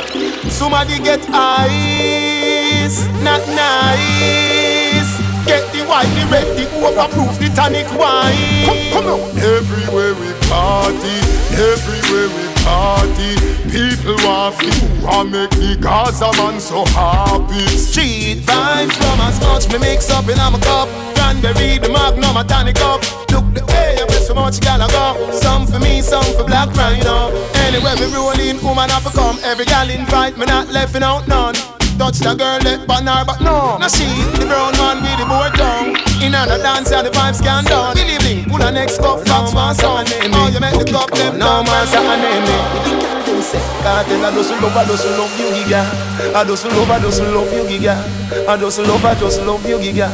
somebody 0.50 1.00
get 1.00 1.22
ice, 1.30 3.06
not 3.24 3.42
nice. 3.50 5.12
Get 5.46 5.66
the 5.74 5.84
white, 5.86 6.08
the 6.16 6.26
red, 6.32 6.48
the 6.56 6.66
overproof, 6.80 7.38
the 7.40 7.50
tonic 7.56 7.88
wine. 7.98 8.66
Come, 8.66 8.78
come 8.94 9.08
on. 9.08 9.38
Everywhere 9.40 10.14
we 10.16 10.32
party, 10.48 11.18
everywhere 11.54 12.30
we 12.32 12.46
party. 12.64 13.36
People 13.70 14.16
want 14.26 14.56
feel, 14.56 15.06
want 15.06 15.32
make 15.32 15.50
the 15.52 15.78
Gaza 15.80 16.32
man 16.38 16.60
so 16.60 16.86
happy. 16.92 17.66
Street 17.78 18.44
vibes 18.44 18.96
from 18.96 19.20
as 19.22 19.40
much 19.42 19.72
me 19.72 19.80
mix 19.80 20.10
up 20.10 20.26
in 20.26 20.40
a 20.40 20.60
cup. 20.60 20.88
Cranberry, 21.16 21.78
the 21.78 21.90
magnum, 21.90 22.38
a 22.38 22.44
tonic 22.44 22.80
up. 22.82 23.02
Look 23.32 23.48
the 23.54 23.64
way 23.72 23.96
you 23.98 24.06
play 24.06 24.22
so 24.22 24.34
much, 24.34 24.56
you 24.56 24.62
gotta 24.62 24.92
go. 24.92 25.32
Some 25.32 25.68
for 25.68 25.80
me, 25.80 26.02
some 26.02 26.26
for 26.36 26.44
Black 26.44 26.70
Rhino. 26.76 27.32
Anywhere 27.68 27.96
we 28.00 28.14
roll 28.14 28.40
in, 28.40 28.62
woman 28.64 28.90
have 28.90 29.04
to 29.04 29.12
come. 29.12 29.38
Every 29.44 29.66
gal 29.66 29.90
invite 29.90 30.38
me, 30.38 30.46
not 30.46 30.70
left 30.70 30.96
out 30.96 31.28
none. 31.28 31.81
Touch 31.98 32.20
the 32.20 32.34
girl, 32.36 32.60
let 32.64 32.88
pan 32.88 33.08
her, 33.08 33.26
but 33.26 33.42
no. 33.42 33.78
Now 33.78 33.88
she, 33.88 34.06
the 34.38 34.46
brown 34.46 34.74
man 34.78 35.02
with 35.02 35.18
the 35.20 35.26
board 35.26 35.54
down. 35.54 35.96
In 36.22 36.34
a 36.34 36.46
dance, 36.58 36.92
and 36.92 37.08
the 37.08 37.12
vibes 37.12 37.42
can 37.42 37.64
down. 37.66 37.94
Believe 37.96 38.24
me, 38.24 38.46
pull 38.50 38.62
a 38.62 38.72
next 38.72 39.00
cup, 39.00 39.26
fox, 39.28 39.54
my 39.54 39.74
son. 39.74 40.06
Oh, 40.10 40.50
you 40.52 40.60
make 40.60 40.78
the 40.78 40.86
cup, 40.86 41.12
them 41.12 41.38
no 41.38 41.64
man, 41.64 41.86
my 41.94 42.16
name. 42.18 43.16
me. 43.16 43.21
Cartel, 43.42 44.24
I 44.24 44.32
just 44.34 44.52
love, 44.62 44.78
I 44.78 44.86
just 44.86 45.06
love 45.18 45.40
you, 45.40 45.50
giga. 45.50 45.82
I 46.36 46.44
just 46.46 46.66
love, 46.66 46.90
I 46.92 47.00
just 47.00 47.22
love 47.22 47.52
you, 47.52 47.64
giga. 47.64 47.98
I 48.48 48.58
just 48.58 48.80
love, 48.80 49.04
I 49.04 49.16
just 49.16 49.42
love 49.42 49.66
you, 49.68 49.78
giga. 49.78 50.08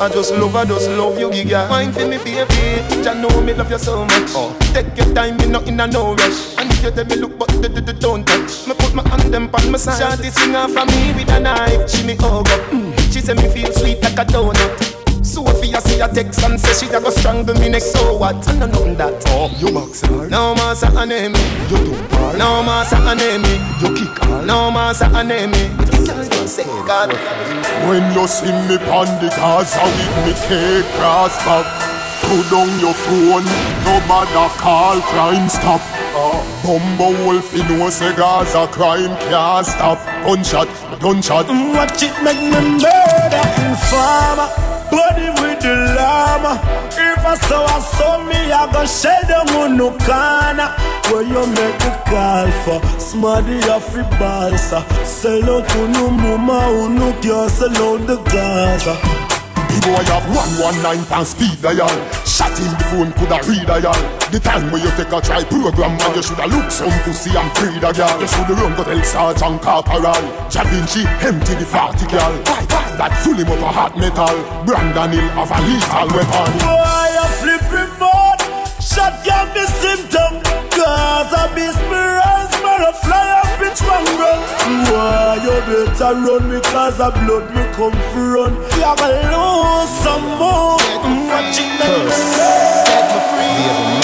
I 0.00 0.08
just 0.08 0.32
love, 0.32 0.56
I 0.56 0.64
just 0.64 0.88
love 0.90 1.18
you, 1.18 1.28
giga. 1.28 1.68
Wine 1.68 1.92
for 1.92 2.06
me, 2.06 2.16
baby. 2.18 3.04
Jah 3.04 3.14
know 3.14 3.40
me 3.42 3.52
love 3.52 3.70
you 3.70 3.78
so 3.78 4.04
much. 4.04 4.32
Oh. 4.34 4.56
Take 4.72 4.96
your 4.96 5.14
time, 5.14 5.36
me 5.36 5.46
not 5.46 5.68
in 5.68 5.78
a 5.78 5.86
no 5.86 6.14
rush. 6.14 6.56
And 6.56 6.70
if 6.72 6.82
you 6.82 6.90
tell 6.90 7.04
me 7.04 7.16
look, 7.16 7.38
but 7.38 7.48
d 7.60 7.68
-d 7.68 7.80
-d 7.84 8.00
don't 8.00 8.24
touch. 8.26 8.66
Me 8.66 8.74
put 8.74 8.94
my 8.94 9.02
hand 9.10 9.32
them 9.32 9.50
on 9.52 9.70
my 9.70 9.78
side. 9.78 10.00
Shawty 10.00 10.30
sing 10.32 10.56
off 10.56 10.72
for 10.72 10.86
me 10.86 11.12
with 11.12 11.36
a 11.36 11.38
knife. 11.40 11.84
She 11.90 12.02
me 12.06 12.14
hug 12.16 12.48
up. 12.48 12.60
Mm. 12.72 12.96
She 13.12 13.20
say 13.20 13.34
me 13.34 13.46
feel 13.52 13.70
sweet 13.72 14.00
like 14.02 14.18
a 14.18 14.24
donut. 14.24 14.99
Sophia 15.22 15.80
see 15.80 16.00
a 16.00 16.08
text 16.08 16.42
and 16.44 16.58
say 16.58 16.86
she 16.86 16.92
a 16.92 17.00
go 17.00 17.10
strangle 17.10 17.54
me 17.56 17.68
next. 17.68 17.92
So 17.92 18.16
what? 18.16 18.36
I 18.48 18.58
know 18.58 18.66
nothing 18.66 18.96
that. 18.96 19.22
Oh, 19.28 19.52
you 19.58 19.72
box 19.72 20.02
her. 20.02 20.28
No 20.28 20.54
more 20.54 20.74
say 20.74 20.88
her 20.88 21.06
me. 21.06 21.38
You 21.70 21.84
do 21.84 21.92
her. 21.94 22.36
No 22.38 22.62
more 22.62 22.84
say 22.84 22.96
her 22.96 23.14
me. 23.14 23.54
You 23.80 23.94
kick 23.96 24.24
her. 24.24 24.46
No 24.46 24.70
more 24.70 24.94
say 24.94 25.08
her 25.08 25.24
name 25.24 25.50
me. 25.52 25.68
You 25.92 26.46
say 26.48 26.64
God. 26.86 27.12
When 27.88 28.12
you 28.12 28.26
see 28.26 28.52
me 28.68 28.76
pon 28.78 29.06
the 29.20 29.32
Gaza 29.36 29.82
with 29.82 30.26
me 30.26 30.32
take 30.46 30.84
grass 30.96 31.36
back 31.44 31.66
Put 32.22 32.50
down 32.50 32.68
your 32.78 32.92
phone, 32.92 33.44
no 33.84 34.00
bother 34.06 34.52
call 34.60 35.00
crime 35.00 35.48
stop 35.48 35.80
uh, 36.14 36.36
Bumbo 36.62 37.10
wolf, 37.24 37.54
you 37.54 37.64
know 37.64 37.88
say 37.88 38.14
Gaza 38.14 38.68
crime 38.68 39.16
can't 39.30 39.66
stop 39.66 39.98
Gunshot, 40.24 40.68
gunshot 41.00 41.48
Watch 41.48 42.02
it 42.02 42.12
make 42.22 42.36
me 42.36 42.60
murder 42.78 43.44
informer 43.64 44.79
Body 44.90 45.28
with 45.40 45.60
the 45.60 45.74
llama. 45.96 46.60
If 46.92 47.24
I 47.24 47.34
saw 47.46 47.64
I 47.64 47.80
saw 47.80 48.24
me 48.24 48.40
I 48.52 48.72
go 48.72 48.84
shade 48.86 49.28
them 49.28 49.48
on 49.60 49.76
no 49.76 49.90
corner. 50.06 50.68
Where 51.10 51.22
you 51.22 51.46
make 51.46 51.78
the 51.84 51.92
call 52.06 52.50
for? 52.64 53.00
Smarty 53.00 53.58
off 53.68 53.92
the 53.92 54.02
balsa. 54.18 54.84
Sell 55.04 55.44
out 55.50 55.68
to 55.68 55.88
no 55.88 56.10
mama 56.10 56.60
who 56.62 56.88
no 56.90 57.12
care 57.20 57.48
Sell 57.48 57.76
out 57.82 58.06
the 58.06 58.16
Gaza 58.30 59.29
boy 59.80 60.04
have 60.12 60.26
119 60.60 61.04
pound 61.06 61.26
speed 61.26 61.56
dial. 61.62 61.88
Shot 62.24 62.52
in 62.60 62.72
the 62.72 62.84
phone 62.88 63.12
coulda 63.20 63.40
read 63.44 63.66
dial 63.66 63.96
The 64.32 64.40
time 64.40 64.70
where 64.72 64.80
you 64.80 64.90
take 64.96 65.12
a 65.12 65.20
try 65.20 65.44
program 65.44 65.92
And 66.00 66.16
you 66.16 66.22
shoulda 66.22 66.46
look 66.48 66.70
some 66.70 66.92
pussy 67.04 67.36
and 67.36 67.50
free 67.56 67.76
the 67.76 67.92
girl. 67.92 68.16
You 68.20 68.28
shoulda 68.28 68.54
run 68.56 68.72
go 68.76 68.84
tell 68.84 69.02
Sergeant 69.04 69.60
Corporal. 69.60 70.22
Da 70.48 70.62
Vinci 70.68 71.04
empty 71.24 71.54
the 71.60 71.66
40 71.66 72.06
girl 72.08 72.32
That 72.96 73.12
full 73.20 73.36
him 73.36 73.48
up 73.48 73.60
a 73.60 73.70
hot 73.70 73.92
metal. 73.96 74.36
Brandon 74.64 75.12
Hill 75.12 75.28
have 75.36 75.52
a 75.52 75.58
lethal 75.64 76.08
weapon. 76.16 76.50
Boy 76.64 77.10
I 77.20 77.26
flip 77.40 77.64
remote. 77.68 78.40
Shot 78.80 79.20
got 79.24 79.52
the 79.52 79.66
symptom. 79.66 80.40
Cause 80.72 81.30
I 81.32 81.44
miss 81.54 81.76
me 81.88 82.00
rise 82.00 82.54
Man 82.64 82.80
I 82.88 82.92
fly 83.04 83.39
up 83.60 83.66
bitch 83.66 83.82
one 83.86 84.04
run 84.18 84.40
Why 84.88 85.38
you 85.42 85.54
better 85.68 86.14
run 86.14 86.48
Because 86.48 86.98
the 86.98 87.10
blood 87.10 87.46
me 87.54 87.62
come 87.74 87.96
for 88.12 88.32
run 88.34 88.54
You 88.76 88.80
gonna 88.80 89.28
lose 89.32 89.90
some 90.00 90.24
more 90.38 90.76
Watch 91.28 91.58
it 91.60 91.70
make 91.78 92.04
me 92.04 92.70
Set 92.90 93.06
me 93.12 93.20
free. 93.30 94.00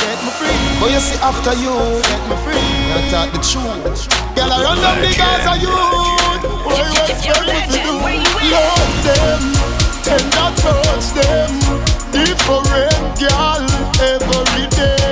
Set 0.00 0.18
me 0.24 0.30
free. 0.38 0.58
Oh, 0.82 0.88
you 0.90 1.00
see 1.00 1.18
after 1.22 1.54
you, 1.54 1.74
set 2.04 2.22
me 2.28 2.36
free. 2.44 2.58
I 2.92 3.08
talk 3.10 3.32
the 3.32 3.40
truth. 3.40 4.08
Girl, 4.34 4.52
I 4.52 4.62
run 4.62 4.78
down 4.82 5.00
the 5.00 5.10
Gaza 5.14 5.54
youth. 5.62 6.42
What 6.66 6.78
you 6.78 7.02
expect 7.06 7.46
me 7.46 7.60
to 7.70 7.78
do? 7.80 7.94
Love 8.50 8.94
them, 9.06 9.42
tender 10.04 10.50
touch 10.60 11.06
them. 11.14 11.52
Different 12.12 13.18
girl 13.18 13.62
every 14.00 14.66
day. 14.76 15.03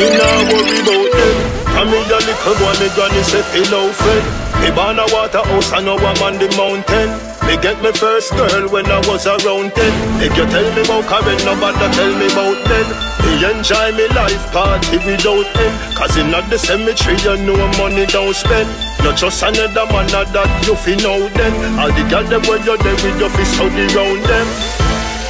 Me 0.00 0.08
nah 0.16 0.48
worry 0.48 0.80
about 0.80 1.12
them. 1.12 1.36
And 1.76 1.92
me 1.92 2.00
a 2.08 2.16
little 2.24 2.56
boy, 2.56 2.72
me 2.80 2.88
granny 2.96 3.20
say 3.20 3.44
feel 3.52 3.68
no 3.68 3.92
friend. 3.92 4.24
Me 4.64 4.72
born 4.72 4.96
a 4.96 5.04
Waterhouse 5.12 5.76
and 5.76 5.84
now 5.84 6.00
I'm 6.00 6.16
on 6.24 6.40
the 6.40 6.48
mountain. 6.56 7.12
Me 7.44 7.60
get 7.60 7.76
me 7.84 7.92
first 7.92 8.32
girl 8.32 8.72
when 8.72 8.88
I 8.88 9.04
was 9.04 9.28
around 9.28 9.76
ten. 9.76 9.92
If 10.24 10.32
you 10.40 10.48
tell 10.48 10.64
me 10.72 10.88
about 10.88 11.04
Karen, 11.04 11.36
nobody 11.44 11.84
tell 11.92 12.12
me 12.16 12.32
about 12.32 12.56
then. 12.64 12.86
Me 13.20 13.44
enjoy 13.44 13.92
me 13.92 14.08
life 14.16 14.40
party 14.56 14.96
without 15.04 15.44
end. 15.60 15.76
Cause 16.00 16.16
in 16.16 16.32
not 16.32 16.48
the 16.48 16.56
cemetery 16.56 17.20
you 17.28 17.36
know 17.44 17.60
I 17.60 17.68
money 17.76 18.08
don't 18.08 18.32
spend. 18.32 18.72
Not 19.04 19.20
just 19.20 19.44
another 19.44 19.84
man 19.92 20.08
that 20.08 20.48
you 20.64 20.80
fi 20.80 20.96
know 21.04 21.28
then. 21.36 21.52
All 21.76 21.92
the 21.92 22.08
girls 22.08 22.32
them 22.32 22.40
when 22.48 22.64
you're 22.64 22.80
there 22.80 22.96
with 23.04 23.20
your 23.20 23.28
fist 23.36 23.52
study 23.52 23.84
round 23.92 24.24
them. 24.24 24.85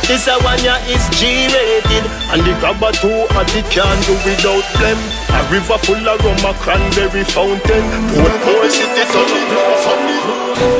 This 0.06 0.30
a 0.30 0.38
one 0.46 0.62
ya 0.62 0.78
is 0.86 1.02
G-rated 1.18 2.06
And 2.30 2.38
the 2.46 2.54
grabber 2.62 2.94
too 2.94 3.26
and 3.26 3.48
the 3.50 3.62
can't 3.74 3.98
do 4.06 4.14
without 4.22 4.62
them. 4.78 4.94
A 5.34 5.42
river 5.50 5.78
full 5.82 5.98
of 5.98 6.22
rum, 6.22 6.46
a 6.46 6.54
cranberry 6.62 7.26
fountain. 7.26 7.82
Poor, 8.14 8.30
poor 8.46 8.70
city, 8.70 9.02
sunny, 9.10 9.42
sunny 9.82 10.18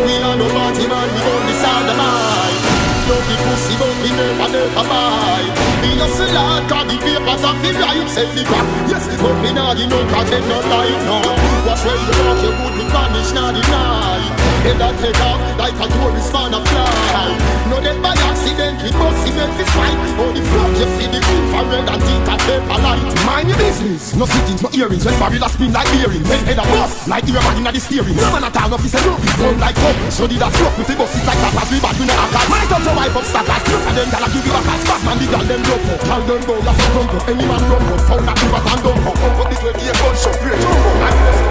We 0.06 0.14
are 0.22 0.38
no 0.38 0.46
party 0.46 0.86
man, 0.86 1.10
we 1.10 1.20
only 1.26 1.54
sodomite 1.58 2.62
No 3.10 3.18
be 3.26 3.34
pussy, 3.42 3.74
but 3.74 3.90
we 3.98 4.14
never, 4.14 4.46
never 4.46 4.84
buy 4.86 5.42
Me 5.82 5.98
just 5.98 6.22
a 6.22 6.26
lad, 6.30 6.62
cause 6.70 6.86
the 6.86 6.94
papers 7.02 7.42
of 7.42 7.56
the 7.66 7.70
right 7.82 8.06
Say 8.06 8.30
the 8.30 8.46
back, 8.46 8.66
yes, 8.86 9.10
but 9.18 9.34
me 9.42 9.50
nah 9.50 9.74
give 9.74 9.90
no 9.90 10.06
cause 10.06 10.30
them 10.30 10.46
no 10.46 10.62
light, 10.70 11.02
no. 11.02 11.18
Watch 11.66 11.82
where 11.82 11.98
you 11.98 12.14
walk, 12.14 12.38
you 12.46 12.50
would 12.62 12.74
be 12.78 12.86
vanish, 12.94 13.34
not 13.34 13.58
deny 13.58 14.45
Head 14.64 14.78
that 14.78 14.94
take 15.02 15.20
off, 15.20 15.40
like 15.58 15.76
a 15.76 15.86
tourist 15.90 16.32
man 16.32 16.54
a 16.54 16.60
fly. 16.62 17.56
No 17.66 17.82
dead 17.82 17.98
by 17.98 18.14
accident, 18.14 18.78
we 18.80 18.90
bust 18.94 19.26
him 19.26 19.42
every 19.42 19.66
fight 19.74 19.98
Oh, 20.22 20.30
the 20.30 20.38
flop, 20.38 20.70
you 20.78 20.86
see 20.94 21.08
the 21.10 21.18
infrared 21.18 21.82
and 21.82 21.98
think 21.98 22.22
that 22.30 22.38
paper 22.46 22.78
light. 22.78 23.02
Mind 23.26 23.50
your 23.50 23.58
business, 23.58 24.14
no 24.14 24.24
sittings, 24.24 24.62
no 24.62 24.70
earrings 24.70 25.02
When 25.02 25.18
barrel 25.18 25.42
a 25.42 25.48
spin 25.50 25.74
like 25.74 25.90
bearing. 25.90 26.22
When 26.24 26.40
head 26.46 26.62
a 26.62 26.64
bust, 26.70 27.10
like 27.10 27.26
earman 27.26 27.58
inna 27.58 27.74
the 27.74 27.82
steering. 27.82 28.14
No 28.14 28.30
man 28.30 28.46
a 28.46 28.50
town, 28.54 28.70
no 28.70 28.78
fi 28.78 28.86
say 28.86 29.02
no, 29.02 29.18
it's 29.18 29.34
run 29.42 29.58
like 29.58 29.74
pump 29.74 29.98
So 30.14 30.30
did 30.30 30.38
that 30.38 30.54
flop, 30.54 30.78
we 30.78 30.84
fi 30.86 30.94
bust 30.94 31.18
it 31.18 31.26
like 31.26 31.40
that 31.42 31.54
As 31.58 31.68
we 31.74 31.78
bad, 31.82 31.94
we 31.98 32.06
no 32.06 32.14
act 32.14 32.32
like 32.32 32.48
My 32.48 32.62
touch 32.70 32.86
a 32.86 32.92
wipe 32.94 33.16
up 33.18 33.26
stackers 33.26 33.66
Look 33.66 33.82
at 33.82 33.92
them, 33.98 34.08
gyal 34.14 34.24
a 34.24 34.28
give 34.30 34.46
you 34.46 34.54
a 34.54 34.60
pass 34.62 34.82
man, 35.02 35.16
the 35.18 35.26
gyal 35.26 35.44
them 35.46 35.62
jump 35.66 35.90
up. 35.90 35.98
Tell 36.06 36.22
them 36.22 36.40
go, 36.46 36.54
la 36.62 36.72
fi 36.72 36.86
jump 36.94 37.14
up. 37.18 37.22
Any 37.26 37.44
man 37.50 37.62
run 37.66 37.82
up, 37.82 38.00
found 38.06 38.24
that 38.30 38.38
river 38.38 38.62
and 38.62 38.80
dump 38.86 39.06
up. 39.10 39.14
Pump 39.18 39.38
up 39.42 39.46
the 39.50 39.56
28 39.58 39.90
gun 39.90 40.14
shot, 40.14 40.36
great 40.38 40.58
jump 40.62 40.86
up 40.86 41.45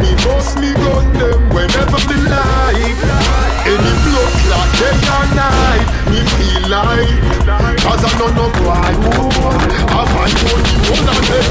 Me 0.00 0.10
bust 0.24 0.58
me 0.58 0.72
gun 0.74 1.06
them 1.14 1.40
whenever 1.54 2.00
me 2.08 2.16
like. 2.28 2.98
Any 3.70 3.92
blood 4.04 4.32
clot 4.44 4.68
day 4.80 4.96
or 5.16 5.26
night. 5.36 5.86
Me 6.10 6.20
feel 6.34 6.64
like 6.66 7.22
Cause 7.84 8.02
I 8.02 8.10
know 8.18 8.30
no 8.34 8.46
would 8.50 8.66
I 8.66 10.02
might 10.10 10.38
only 10.50 10.76
one 10.90 11.06
of 11.06 11.22
them 11.28 11.46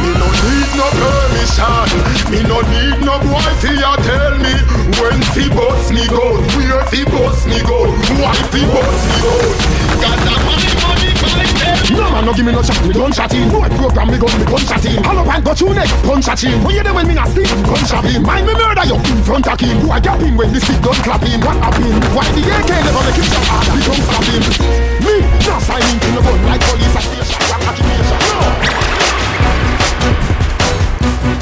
Me 0.00 0.10
no 0.16 0.28
need 0.32 0.70
no 0.80 0.86
permission. 0.96 1.88
Me 2.32 2.40
no 2.48 2.58
need 2.72 2.96
no 3.04 3.20
boy 3.20 3.52
fi 3.60 3.76
a 3.76 3.92
tell 4.00 4.34
me. 4.40 4.54
When 4.96 5.20
fi 5.36 5.44
bust 5.52 5.92
me 5.92 6.06
gun 6.08 6.40
Where 6.56 6.84
fi 6.88 7.04
bust 7.04 7.46
me 7.46 7.60
gun 7.68 7.90
Why 8.16 8.32
fi 8.48 8.64
bust 8.64 9.04
me 9.12 9.16
gun 9.20 9.52
Got 10.00 10.16
that 10.24 10.40
money 10.48 10.72
money 10.80 11.10
fight 11.20 11.90
No 11.92 12.08
man 12.10 12.24
no 12.24 12.32
give 12.32 12.46
me 12.46 12.52
no 12.52 12.62
shot 12.62 12.80
Me 12.86 12.94
gun 12.94 13.12
shot 13.12 13.34
in. 13.34 13.50
Boy 13.50 13.68
program 13.76 14.08
me 14.08 14.16
gun 14.16 14.32
me 14.40 14.44
gun 14.46 14.62
shot 14.64 14.84
in 14.88 14.96
And 15.48 15.56
you 15.64 15.72
neck 15.72 15.88
punch 16.04 16.28
at 16.28 16.44
him 16.44 16.60
When 16.60 16.76
you 16.76 16.82
there 16.84 16.92
when 16.92 17.08
me 17.08 17.14
not 17.16 17.32
sleep? 17.32 17.48
Gun 17.64 17.80
shot 17.88 18.04
him 18.04 18.20
Mind 18.20 18.44
me 18.44 18.52
murder 18.52 18.84
you. 18.84 19.00
In 19.00 19.24
front 19.24 19.48
of 19.48 19.56
him. 19.56 19.80
Boy 19.80 19.96
gap 19.96 20.20
him 20.20 20.36
when 20.36 20.52
the 20.52 20.60
stick 20.60 20.76
gun 20.84 20.92
clap 21.00 21.24
him 21.24 21.40
What 21.40 21.56
happen? 21.64 21.88
Why 22.12 22.28
the 22.36 22.44
AK 22.44 22.68
never 22.68 23.00
make 23.00 23.16
him 23.16 23.24
shot 23.32 23.48
harder 23.48 23.72
The 23.72 23.80
gun 23.80 24.00
stop 24.04 24.28
him? 24.28 24.44
Me 25.08 25.14
not 25.48 25.64
signing 25.64 25.96
to 26.04 26.08
no 26.12 26.20
gun 26.20 26.40
like 26.44 26.60
police 26.68 26.92
at 26.92 27.04
station 27.08 27.40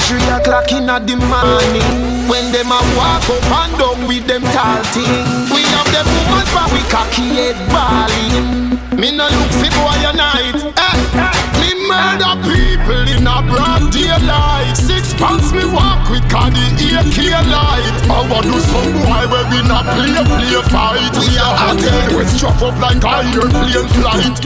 Three 0.06 0.28
o'clock 0.30 0.70
in 0.70 0.86
the 0.86 1.16
morning 1.26 2.30
When 2.30 2.54
them 2.54 2.70
a 2.70 2.78
walk 2.94 3.26
up 3.26 3.42
and 3.42 3.74
down 3.74 4.06
with 4.06 4.22
them 4.30 4.46
tall 4.54 4.86
thing. 4.94 5.50
We 5.50 5.66
have 5.74 5.90
them 5.90 6.06
woman 6.06 6.46
but 6.54 6.70
we 6.70 6.78
cocky 6.94 7.26
head 7.34 7.58
balling. 7.74 8.70
Me 8.94 9.10
no 9.10 9.26
look 9.26 9.50
fi 9.58 9.66
boy 9.74 9.98
a 10.06 10.12
night. 10.14 10.62
Eh, 10.62 11.18
eh. 11.18 11.45
Murder 11.86 12.34
people 12.42 13.06
in 13.06 13.26
a 13.26 13.38
broad 13.46 13.90
daylight. 13.94 14.74
Six 14.76 15.14
pants 15.14 15.54
me 15.54 15.64
walk 15.70 16.02
with 16.10 16.26
cause 16.28 16.52
the 16.52 17.00
AK 17.00 17.18
light. 17.46 17.94
I 18.10 18.26
want 18.26 18.46
do 18.46 18.58
some 18.60 18.90
boy 18.92 19.22
where 19.30 19.46
we 19.50 19.62
not 19.66 19.86
play 19.94 20.14
play 20.14 20.58
fight. 20.70 21.14
We 21.14 21.38
are 21.38 21.54
hot 21.54 21.78
we 22.12 22.24
strap 22.26 22.60
up 22.62 22.76
like 22.82 23.02
a 23.02 23.24
airplane 23.30 23.88
flight. 23.96 24.36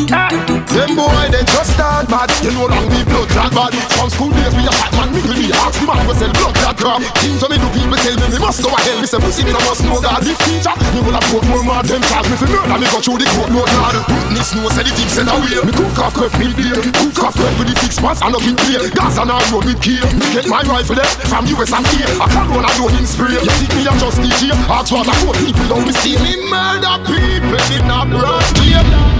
Them 0.70 0.96
boy 0.96 1.24
they 1.32 1.44
just 1.48 1.74
start 1.74 2.08
bad. 2.08 2.28
You 2.44 2.52
know 2.52 2.68
long 2.68 2.88
we 2.92 3.00
blood 3.04 3.28
clot 3.28 3.52
bad 3.52 3.72
From 3.96 4.08
school 4.12 4.30
days 4.30 4.54
we 4.54 4.64
a 4.68 4.72
fat 4.72 4.92
man. 4.96 5.08
Me 5.12 5.48
ask 5.52 5.80
the 5.80 5.84
man 5.88 6.04
we 6.06 6.14
sell 6.14 6.32
blood 6.36 6.54
clot 6.54 6.76
crap. 6.76 7.00
Things 7.20 7.40
when 7.40 7.50
me 7.52 7.56
do 7.58 7.68
people 7.72 7.98
tell 7.98 8.16
me 8.16 8.26
me 8.28 8.38
must 8.38 8.60
go 8.62 8.68
a 8.70 8.78
hell. 8.80 9.00
Me 9.00 9.06
say 9.08 9.20
pussy 9.20 9.42
me 9.44 9.52
no 9.52 9.60
must 9.64 9.82
know 9.84 10.00
God. 10.00 10.20
This 10.22 10.38
teacher 10.44 10.74
me 10.92 11.00
will 11.00 11.16
have 11.16 11.26
put 11.32 11.44
more 11.48 11.64
mad 11.64 11.84
Them 11.86 12.02
charge 12.08 12.28
me 12.28 12.36
for 12.36 12.48
murder 12.50 12.78
me 12.78 12.86
go 12.90 12.98
through 13.00 13.18
the 13.18 13.26
court 13.32 13.50
no 13.50 13.62
hard 13.80 13.96
Witness 14.08 14.54
know 14.54 14.68
say 14.70 14.82
the 14.82 14.92
thing 14.94 15.08
send 15.08 15.30
away 15.30 15.60
Me 15.64 15.72
cook 15.72 15.98
off 15.98 16.14
curve 16.14 16.34
me 16.38 16.50
beer. 16.54 16.78
Cook 16.80 17.24
off 17.24 17.29
curve 17.32 17.58
with 17.58 17.68
the 17.68 17.76
six 17.80 17.98
pants 17.98 18.22
and 18.22 18.32
no 18.32 18.38
get 18.40 18.56
clear. 18.58 18.82
Gas 18.90 19.18
and 19.18 19.30
I 19.30 19.38
road 19.50 19.64
with 19.64 19.80
gear 19.80 20.04
Me 20.18 20.26
get 20.34 20.46
my 20.48 20.62
rifle 20.62 20.96
there 20.96 21.10
from 21.30 21.46
US 21.46 21.72
and 21.72 21.86
here. 21.94 22.10
I 22.18 22.26
can't 22.28 22.50
run 22.50 22.66
alone 22.66 22.94
in 22.98 23.06
spray. 23.06 23.34
You 23.34 23.52
think 23.58 23.72
me 23.76 23.86
a 23.86 23.92
just 23.98 24.18
DJ 24.18 24.50
Ask 24.68 24.92
what 24.92 25.08
I 25.08 25.14
quote 25.22 25.38
people 25.38 25.66
don't 25.68 25.86
be 25.86 25.92
see 26.02 26.16
me 26.18 26.38
murder 26.48 26.96
people 27.06 27.58
in 27.76 27.90
a 27.90 28.00
broad 28.08 28.46
day 28.58 28.78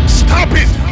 Stop 0.09 0.53
it! 0.53 0.90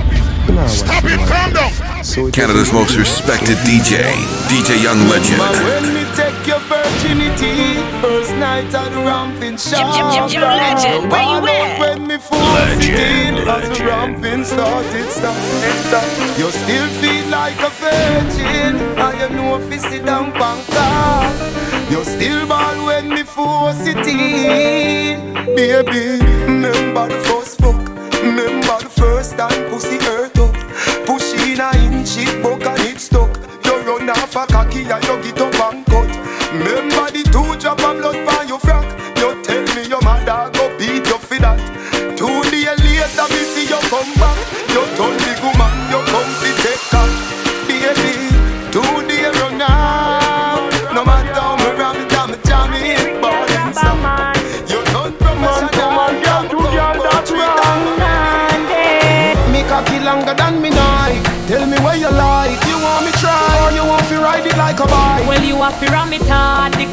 Stop 0.67 1.05
it! 1.05 1.21
Calm 1.29 1.53
down! 1.53 2.33
Canada's 2.33 2.73
most 2.73 2.97
respected 2.97 3.57
DJ, 3.59 4.03
DJ 4.51 4.83
Young 4.83 4.99
Legend. 5.09 5.39
When 5.39 5.95
me 5.95 6.05
take 6.19 6.47
your 6.47 6.59
virginity 6.67 7.79
First 8.03 8.33
night 8.37 8.75
at 8.75 8.91
the 8.91 8.99
ramping 8.99 9.57
shop 9.57 9.95
Yo, 9.95 10.11
yo, 10.11 10.27
yo, 10.27 10.41
legend, 10.41 11.11
where 11.11 11.23
you 11.23 11.47
at? 11.47 11.79
When 11.79 12.07
me 12.07 12.17
forced 12.19 12.89
it 12.89 13.47
As 13.47 13.79
the 13.79 13.85
ramping 13.85 14.45
started, 14.45 15.09
started, 15.11 15.77
started 15.87 16.39
You 16.39 16.51
still 16.51 16.89
feel 17.01 17.27
like 17.29 17.59
a 17.61 17.71
virgin. 17.83 18.75
And 18.99 19.15
you 19.21 19.37
know 19.37 19.59
if 19.59 19.73
you 19.73 19.79
sit 19.79 20.05
down 20.05 20.33
Bangkok 20.33 21.35
You 21.91 22.03
still 22.05 22.47
ball 22.49 22.87
when 22.87 23.11
me 23.11 23.23
force 23.23 23.87
it 23.87 24.07
in 24.07 25.35
Baby, 25.55 26.25
remember 26.47 27.09
the 27.09 27.21
first 27.29 27.59
fuck 27.59 27.79
Remember 28.23 28.68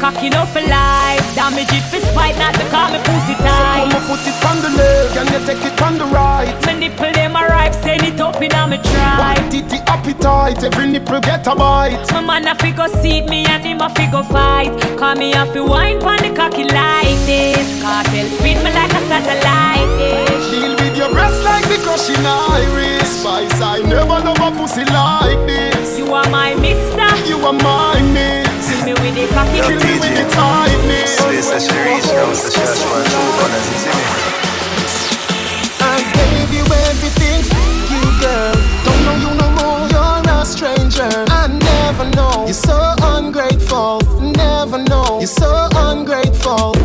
cocky 0.00 0.28
no 0.28 0.44
for 0.46 0.60
life. 0.60 1.24
Damage 1.34 1.72
it 1.72 1.84
for 1.90 2.00
spite, 2.00 2.36
not 2.38 2.54
to 2.54 2.64
call 2.70 2.90
me 2.92 2.98
pussy 3.04 3.34
tight. 3.40 3.90
So 3.90 3.98
come 3.98 4.06
put 4.08 4.22
it 4.26 4.38
on 4.44 4.56
the 4.62 4.70
left 4.76 5.16
and 5.16 5.28
you 5.30 5.40
take 5.46 5.64
it 5.64 5.82
on 5.82 5.98
the 5.98 6.06
right 6.06 6.54
My 6.66 6.74
nipple 6.74 7.12
them 7.12 7.36
a 7.36 7.42
ripe, 7.46 7.74
send 7.74 8.02
it 8.02 8.20
up 8.20 8.40
in 8.40 8.52
a 8.52 8.66
me 8.66 8.78
try. 8.78 9.18
White 9.18 9.50
titty 9.50 9.78
appetite, 9.86 10.62
every 10.62 10.86
nipple 10.88 11.20
get 11.20 11.46
a 11.46 11.54
bite 11.54 12.06
My 12.12 12.20
man 12.20 12.46
a 12.48 12.54
fi 12.54 12.70
go 12.72 12.86
seat 13.00 13.28
me 13.28 13.44
and 13.46 13.64
him 13.64 13.80
a 13.80 13.88
fi 13.90 14.10
go 14.10 14.22
fight. 14.22 14.72
Call 14.98 15.14
me 15.16 15.32
a 15.32 15.46
fi 15.46 15.60
wine 15.60 16.00
pon 16.00 16.18
the 16.18 16.34
cocky 16.34 16.64
like 16.64 17.18
this. 17.26 17.82
Cartel 17.82 18.26
spin 18.36 18.62
me 18.64 18.70
like 18.72 18.92
a 18.92 19.00
satellite. 19.08 19.66
in 22.08 22.26
iris 22.26 23.20
spice. 23.20 23.60
I 23.60 23.80
never 23.82 24.18
love 24.26 24.38
a 24.38 24.50
pussy 24.56 24.84
like 24.84 25.46
this. 25.46 25.98
You 25.98 26.12
are 26.12 26.28
my 26.30 26.54
mister. 26.54 27.08
You 27.28 27.38
are 27.44 27.52
my 27.52 28.00
miss. 28.12 28.45
Fill 28.86 28.94
me 28.94 29.10
with 29.10 29.16
the 29.18 29.34
cocky. 29.34 29.58
Fill 29.58 29.70
me 29.82 29.98
with 29.98 30.14
the 30.14 30.30
tightness. 30.30 31.18
Space 31.18 31.66
Series 31.66 32.06
rounds 32.14 32.44
the 32.44 32.50
church 32.54 32.78
for 32.86 33.02
two 33.02 33.26
corners, 33.34 33.66
you 33.66 33.78
see 33.82 33.90
me? 33.90 34.04
I 35.82 35.98
gave 36.14 36.54
you 36.54 36.62
everything, 36.86 37.42
you 37.90 37.98
girl. 38.22 38.54
Don't 38.86 39.02
know 39.02 39.16
you 39.18 39.34
no 39.42 39.48
more, 39.58 39.90
you're 39.90 40.22
a 40.30 40.46
stranger. 40.46 41.10
I 41.34 41.48
never 41.50 42.06
know, 42.14 42.44
you're 42.44 42.54
so 42.54 42.94
ungrateful. 43.02 44.02
Never 44.22 44.78
know, 44.78 45.18
you're 45.18 45.26
so 45.26 45.68
ungrateful. 45.74 46.75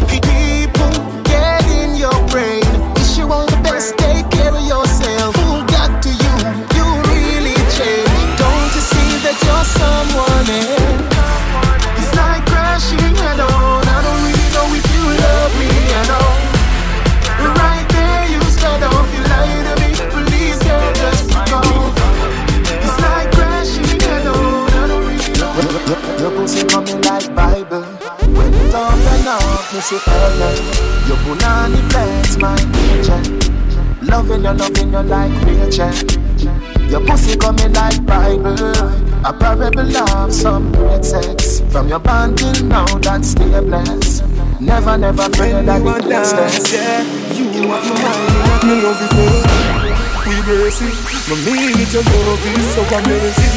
See 29.91 30.10
heaven. 30.10 30.56
Your 31.08 31.17
punani 31.23 31.82
bless 31.89 32.38
my 32.38 32.56
nature. 32.71 33.21
Loving 34.01 34.43
you, 34.43 34.54
loving 34.54 34.91
you 34.93 35.04
like 35.04 35.36
nature. 35.45 35.91
Your 36.89 37.01
pussy 37.06 37.38
coming 37.38 37.73
like 37.73 38.06
Bible. 38.06 38.58
A 39.23 39.34
parable 39.34 39.97
of 39.97 40.34
some 40.34 40.71
great 40.71 41.06
sex. 41.06 41.62
From 41.71 41.88
your 41.88 41.99
band 41.99 42.38
till 42.38 42.65
now, 42.65 42.86
that's 42.99 43.30
still 43.30 43.62
blessed. 43.65 44.23
Never, 44.60 44.97
never 44.97 45.27
fear 45.36 45.62
that 45.63 45.82
it 45.82 46.10
gets 46.10 46.34
less. 46.34 46.73
yeah, 46.73 47.04
you 47.34 47.71
are 47.71 47.82
mine. 47.82 48.67
Me 48.67 48.82
love 48.82 49.01
it, 49.01 49.12
girl. 49.12 49.71
We 50.25 50.36
race 50.47 50.82
it. 50.82 50.95
Me 51.27 51.36
mean 51.45 51.80
it, 51.82 51.93
your 51.93 52.04
love 52.04 52.45
is 52.45 52.67
so 52.73 52.82
amazing. 52.97 53.51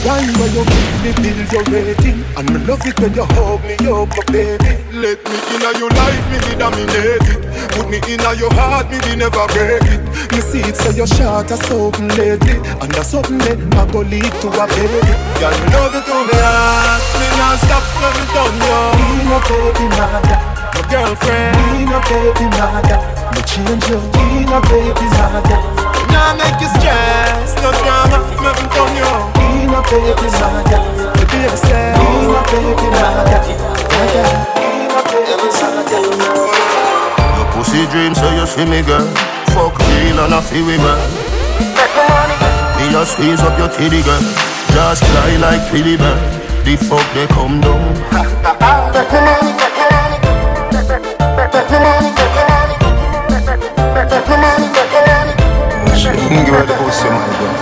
Wine 0.00 0.32
when 0.40 0.48
you 0.56 0.64
give 0.64 1.02
me 1.04 1.10
build 1.12 1.52
your 1.52 1.64
rating, 1.68 2.24
and 2.32 2.48
me 2.48 2.58
love 2.64 2.80
it 2.88 2.98
when 3.00 3.12
you 3.12 3.24
hug 3.36 3.60
me 3.68 3.76
up, 3.84 4.08
my 4.08 4.24
baby. 4.32 4.80
Let 4.96 5.20
me 5.28 5.36
inna 5.52 5.76
your 5.76 5.92
life, 5.92 6.24
me 6.32 6.38
be 6.40 6.56
dominate 6.56 7.28
it. 7.28 7.40
Put 7.76 7.90
me 7.92 8.00
inna 8.08 8.32
your 8.32 8.48
heart, 8.56 8.88
me 8.88 8.96
be 9.04 9.16
never 9.16 9.44
break 9.52 9.84
it. 9.92 10.00
Me 10.32 10.40
see 10.40 10.64
it 10.64 10.76
so 10.76 10.88
your 10.96 11.06
shot 11.06 11.50
a 11.52 11.56
something 11.68 12.08
lately, 12.16 12.56
and 12.80 12.88
that's 12.96 13.12
something 13.12 13.36
that 13.44 13.60
I 13.76 13.84
go 13.92 14.00
lead 14.00 14.24
to 14.40 14.48
a 14.48 14.64
baby. 14.72 15.12
Girl, 15.36 15.52
me 15.52 15.66
love 15.68 15.92
it 15.92 16.04
to 16.08 16.16
me 16.16 16.36
heart. 16.48 17.00
Me 17.20 17.28
not 17.36 17.60
stop 17.60 17.84
when 18.00 18.12
me 18.16 18.24
done 18.32 18.56
yo. 18.56 18.80
Me 18.96 19.08
no 19.28 19.38
baby 19.52 19.86
mother, 20.00 20.38
my 20.72 20.80
girlfriend. 20.88 21.52
Me 21.76 21.84
no 21.84 22.00
baby 22.08 22.46
mother, 22.56 22.98
me 23.36 23.40
change 23.44 23.84
you. 23.92 24.00
Me 24.16 24.48
no 24.48 24.64
baby 24.64 25.06
mother. 25.12 25.79
Now 26.12 26.34
make 26.36 26.58
you 26.60 26.70
stress, 26.78 27.54
no 27.62 27.70
drama, 27.82 28.18
nothing 28.42 28.68
done 28.74 28.94
yo. 28.96 29.10
Me 29.38 29.66
no 29.66 29.80
baby 29.90 30.28
mother, 30.38 30.80
me 31.16 31.24
be 31.30 31.38
yourself. 31.46 31.98
Me 31.98 32.30
no 32.30 32.40
baby 32.50 32.88
mother, 32.94 33.40
me 34.56 34.86
no 34.88 35.00
baby 35.10 35.42
mother. 35.50 36.30
Your 37.36 37.48
pussy 37.52 37.86
dream, 37.90 38.14
so 38.14 38.28
you 38.30 38.46
see 38.46 38.64
me, 38.64 38.82
girl. 38.82 39.06
Fuck 39.54 39.74
real 39.78 40.20
and 40.20 40.34
I 40.34 40.40
feel 40.40 40.64
women. 40.66 40.98
Me 42.78 42.90
just 42.90 43.12
squeeze 43.12 43.40
up 43.40 43.58
your 43.58 43.68
titty, 43.68 44.02
girl. 44.02 44.22
Just 44.72 45.04
fly 45.04 45.36
like 45.36 45.60
Philly 45.70 45.96
bird. 45.96 46.18
The 46.64 46.76
fuck 46.76 47.06
they 47.14 47.26
come 47.26 47.60
down. 47.60 47.94
Give 51.70 51.88
her 51.88 52.10
the 52.10 52.19
pussy, 56.30 57.08
my 57.10 57.26
girl. 57.38 57.54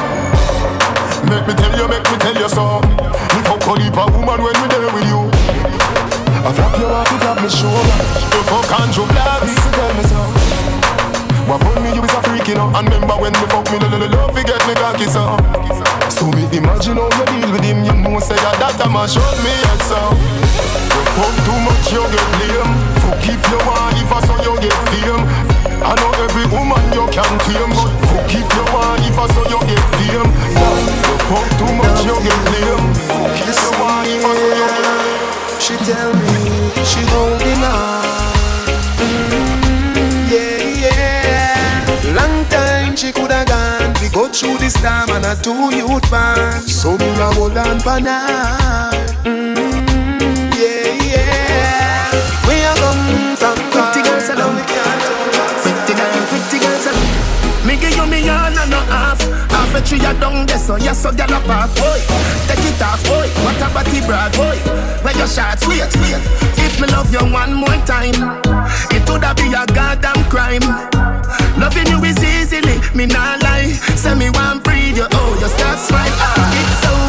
Make 1.28 1.46
me 1.48 1.54
tell 1.54 1.72
you, 1.76 1.88
make 1.88 2.04
me 2.10 2.16
tell 2.18 2.36
you 2.36 2.48
so. 2.48 2.80
Me 3.32 3.40
fuck 3.44 3.64
a 3.64 3.80
heap 3.80 3.96
of 3.96 4.12
woman 4.12 4.40
when 4.44 4.56
we 4.60 4.66
there 4.68 4.92
with 4.92 5.08
you. 5.08 5.20
I 6.44 6.52
flap 6.52 6.76
your 6.78 6.88
heart, 6.92 7.08
you 7.10 7.18
flap 7.18 7.40
me 7.40 7.48
shoulder. 7.48 7.96
You 8.32 8.42
fuck 8.44 8.68
and 8.80 8.92
you 8.92 9.04
blast. 9.08 9.56
So 9.56 9.68
tell 9.72 9.92
me 9.96 10.04
so. 10.04 10.20
What 11.48 11.64
on 11.64 11.82
me, 11.82 11.96
you 11.96 12.04
is 12.04 12.12
a 12.12 12.20
freak, 12.28 12.48
you 12.48 12.56
know. 12.56 12.68
And 12.76 12.88
remember 12.88 13.16
when 13.16 13.32
me 13.32 13.46
fuck 13.48 13.64
me, 13.72 13.78
lo 13.80 13.88
love, 14.04 14.34
we 14.36 14.44
get 14.44 14.60
me 14.68 14.74
cocky 14.76 15.08
so. 15.08 15.36
So 16.12 16.28
me 16.32 16.44
imagine 16.52 17.00
how 17.00 17.08
you 17.08 17.24
deal 17.24 17.50
with 17.52 17.64
him. 17.64 17.84
You 17.84 17.96
know, 17.96 18.20
say 18.20 18.36
that 18.36 18.56
that 18.60 18.80
a 18.84 18.88
mash 18.88 19.16
up 19.16 19.36
me 19.40 19.52
head 19.64 19.80
so. 19.88 20.00
You 20.92 21.02
fuck 21.16 21.34
too 21.44 21.58
much, 21.64 21.88
you 21.88 22.04
get 22.12 22.28
lame. 22.36 22.72
Fuck 23.00 23.24
if 23.32 23.42
you 23.48 23.60
want, 23.64 23.96
if 23.96 24.12
I 24.12 24.20
saw 24.28 24.36
you 24.44 24.54
get 24.60 24.76
fame. 24.92 25.24
I 25.80 25.94
know 25.96 26.12
every 26.20 26.44
woman 26.52 26.84
you 26.92 27.06
can 27.08 27.32
tame, 27.48 27.72
you 32.08 32.16
get 32.24 32.40
lame. 32.52 32.88
Fuck 33.06 33.36
if 33.36 33.58
you 33.60 33.70
want, 33.80 34.08
if 34.08 34.24
I 34.24 34.32
saw 34.40 34.64
you 34.64 34.96
get 34.96 35.60
She 35.60 35.74
tell 35.84 36.12
me 36.14 36.72
she 36.84 37.00
holding 37.12 37.62
on. 37.62 38.04
Mm, 38.96 40.30
yeah, 40.32 40.84
yeah. 40.84 42.16
Long 42.16 42.44
time 42.48 42.96
she 42.96 43.12
coulda 43.12 43.44
gone. 43.44 43.92
We 44.00 44.08
go 44.08 44.28
through 44.28 44.58
this 44.58 44.74
time 44.80 45.10
and 45.10 45.26
a 45.26 45.36
two 45.36 45.76
youth 45.76 46.10
band. 46.10 46.64
So 46.64 46.96
me 46.96 47.08
a 47.20 47.28
hold 47.36 47.58
on 47.58 47.78
for 47.80 48.00
now. 48.00 48.90
Mm, 49.24 49.56
yeah, 50.56 51.12
yeah. 51.12 52.08
We 52.48 52.54
a 52.64 52.72
come 52.80 53.36
from 53.36 53.56
pretty 53.70 54.00
girls 54.08 54.28
alone. 54.30 54.56
Pretty 55.62 55.94
girl, 55.98 56.26
pretty 56.30 56.58
girls 56.64 56.86
alone. 56.86 56.97
Me 57.68 57.76
give 57.76 57.94
you 57.94 58.06
me 58.06 58.24
all 58.30 58.48
and 58.48 58.70
no 58.70 58.80
half. 58.88 59.20
Half 59.52 59.74
a 59.74 59.80
tree 59.84 60.00
a 60.00 60.14
down 60.16 60.46
there 60.46 60.56
so 60.56 60.76
yes 60.76 61.02
so 61.02 61.10
a 61.10 61.26
park 61.44 61.68
boy 61.76 62.00
Take 62.48 62.64
it 62.64 62.80
off. 62.80 63.04
Boy, 63.04 63.28
what 63.44 63.60
a 63.60 63.68
body 63.74 64.00
brag. 64.08 64.32
Boy 64.32 64.56
Where 65.04 65.16
your 65.18 65.28
shots? 65.28 65.68
Wait, 65.68 65.84
wait. 66.00 66.22
If 66.64 66.80
me 66.80 66.86
love 66.88 67.12
you 67.12 67.20
one 67.28 67.52
more 67.52 67.76
time 67.84 68.16
It 68.88 69.04
woulda 69.04 69.34
be 69.36 69.52
a 69.52 69.66
goddamn 69.68 70.24
crime. 70.32 70.64
Loving 71.60 71.88
you 71.88 72.02
is 72.04 72.16
easily, 72.24 72.78
me 72.94 73.04
not 73.04 73.42
lie. 73.42 73.72
Say 74.00 74.14
me 74.14 74.30
want 74.30 74.64
breathe 74.64 74.96
you, 74.96 75.06
oh 75.12 75.38
you 75.38 75.48
start 75.48 75.78
smile. 75.78 76.08
Ah. 76.24 76.56
It's 76.56 76.82
so 76.82 77.07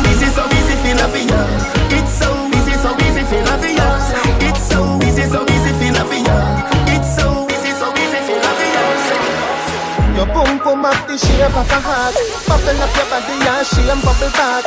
shape 11.20 11.52
of 11.52 11.68
a 11.68 11.80
heart 11.84 12.16
Bubble 12.48 12.80
up 12.80 12.96
your 12.96 13.08
body 13.12 13.36
and 13.44 13.66
shame 13.68 14.00
bubble 14.08 14.32
back 14.40 14.64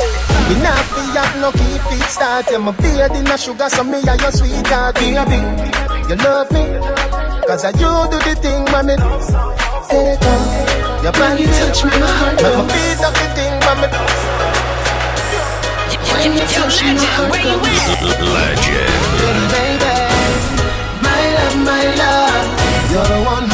Me 0.48 0.54
not 0.60 0.84
fi 0.92 1.02
have 1.16 1.34
no 1.40 1.48
key 1.56 1.78
feet 1.88 2.08
start 2.12 2.44
Yeah, 2.50 2.58
my 2.58 2.72
beard 2.76 3.12
in 3.16 3.26
a 3.26 3.36
sugar 3.38 3.68
so 3.68 3.82
me 3.84 3.98
and 4.04 4.20
your 4.20 4.32
sweetheart 4.32 4.94
Baby, 5.00 5.40
you 6.08 6.16
love 6.20 6.50
me 6.52 6.64
Cause 7.48 7.64
I 7.64 7.70
you 7.80 7.92
do 8.12 8.18
the 8.20 8.34
thing 8.36 8.62
me 8.84 8.96
Take 9.88 10.24
off 10.28 11.02
Your 11.02 11.14
body 11.16 11.46
touch 11.56 11.80
me, 11.84 11.92
my 11.96 12.06
heart 12.20 12.36
Make 12.36 12.56
me 12.60 12.64
beat 12.68 13.00
up 13.00 13.14
the 13.16 13.26
thing 13.32 13.54
me 13.80 13.88
When 16.12 16.30
you 16.36 16.44
touch 16.52 16.76
me, 16.84 16.92
my 16.94 17.06
heart 17.16 17.32
at? 17.32 17.60
Legend. 18.20 18.92
Baby, 19.52 19.96
my 21.00 21.22
love, 21.34 21.56
my 21.64 21.84
love 21.96 22.46
You're 22.92 23.08
the 23.08 23.18
one 23.24 23.51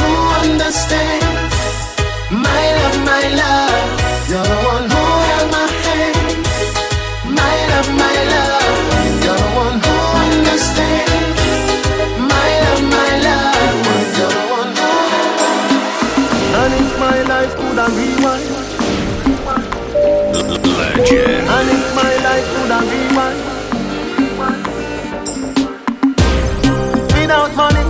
Without 27.14 27.54
money, 27.54 27.84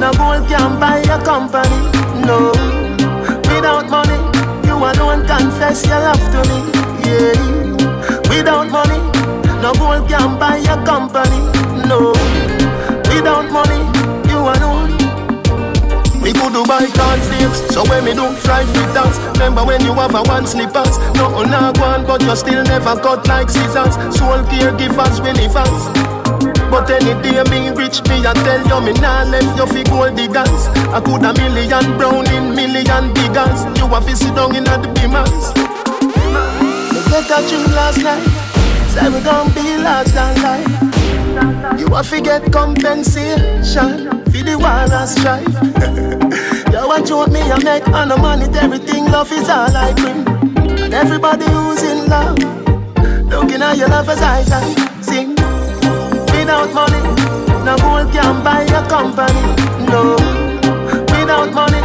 no 0.00 0.10
gold 0.12 0.48
can 0.48 0.80
buy 0.80 0.98
a 1.00 1.22
company. 1.24 1.80
No. 2.26 2.50
Without 3.48 3.88
money, 3.90 4.09
you 4.09 4.09
alone 4.82 5.26
confess 5.26 5.86
your 5.86 6.00
love 6.00 6.24
to 6.32 6.40
me 6.48 6.60
Yeah. 7.04 7.60
Without 8.30 8.70
money, 8.70 9.00
no 9.60 9.72
gold 9.74 10.08
can 10.08 10.38
buy 10.38 10.56
your 10.58 10.80
company 10.84 11.40
No. 11.86 12.12
Without 13.10 13.50
money, 13.50 13.80
you 14.30 14.38
alone. 14.38 14.90
Me 16.22 16.32
could 16.32 16.52
do 16.52 16.64
buy 16.64 16.86
cornflakes, 16.86 17.74
so 17.74 17.82
when 17.88 18.04
me 18.04 18.14
do 18.14 18.30
fry 18.44 18.64
fritters 18.64 19.18
Remember 19.34 19.64
when 19.64 19.80
you 19.82 19.92
have 19.94 20.14
a 20.14 20.22
one 20.22 20.46
slippers. 20.46 20.98
Nothing 21.16 21.50
not 21.50 21.78
one, 21.78 22.06
but 22.06 22.22
you 22.22 22.36
still 22.36 22.62
never 22.64 22.94
cut 23.00 23.26
like 23.26 23.48
scissors. 23.50 23.94
Soul 24.16 24.44
caregivers, 24.52 25.20
we 25.24 25.32
live 25.32 25.56
us 25.56 26.09
but 26.70 26.88
any 26.88 27.12
day 27.22 27.42
me 27.50 27.68
rich, 27.74 28.00
me 28.08 28.22
I 28.24 28.32
tell 28.46 28.62
you 28.62 28.78
me 28.86 28.92
nah 29.02 29.24
left 29.24 29.58
you 29.58 29.66
fi 29.66 29.82
gold 29.90 30.16
diggers. 30.16 30.70
I 30.94 31.00
could 31.02 31.24
a 31.26 31.34
million 31.34 31.98
brown 31.98 32.26
in 32.30 32.54
million 32.54 33.12
biggers. 33.12 33.66
You 33.76 33.88
have 33.90 34.06
to 34.06 34.16
sit 34.16 34.34
down 34.34 34.54
in 34.54 34.64
the 34.64 34.78
beamers. 34.94 35.50
Me 36.94 37.00
get 37.10 37.26
a 37.26 37.38
dream 37.48 37.66
last 37.74 37.98
night, 38.02 38.22
say 38.94 39.08
we 39.10 39.20
gon' 39.20 39.52
be 39.52 39.76
large 39.82 40.08
than 40.14 40.34
life. 40.46 41.80
You 41.80 41.86
have 41.94 42.08
to 42.10 42.20
get 42.20 42.52
compensation 42.52 44.22
for 44.30 44.42
the 44.46 44.56
war 44.56 44.86
and 44.86 45.08
strife. 45.08 45.56
you 46.72 46.86
want 46.86 47.06
to 47.08 47.26
me, 47.32 47.40
I 47.40 47.58
make 47.62 47.88
all 47.88 48.06
the 48.06 48.16
money, 48.16 48.46
everything 48.58 49.06
love 49.06 49.32
is 49.32 49.48
all 49.48 49.74
I 49.74 49.92
bring. 49.94 50.22
And 50.80 50.94
everybody 50.94 51.46
who's 51.46 51.82
in 51.82 52.06
love, 52.06 52.38
looking 53.26 53.60
at 53.60 53.76
your 53.76 53.88
love 53.88 54.08
as 54.08 54.22
I 54.22 54.42
sing 54.44 54.89
without 56.50 56.74
money. 56.74 57.02
No 57.64 57.76
gold 57.78 58.12
can 58.12 58.42
buy 58.42 58.66
your 58.66 58.82
company. 58.90 59.42
No, 59.86 60.18
without 61.14 61.52
money, 61.54 61.78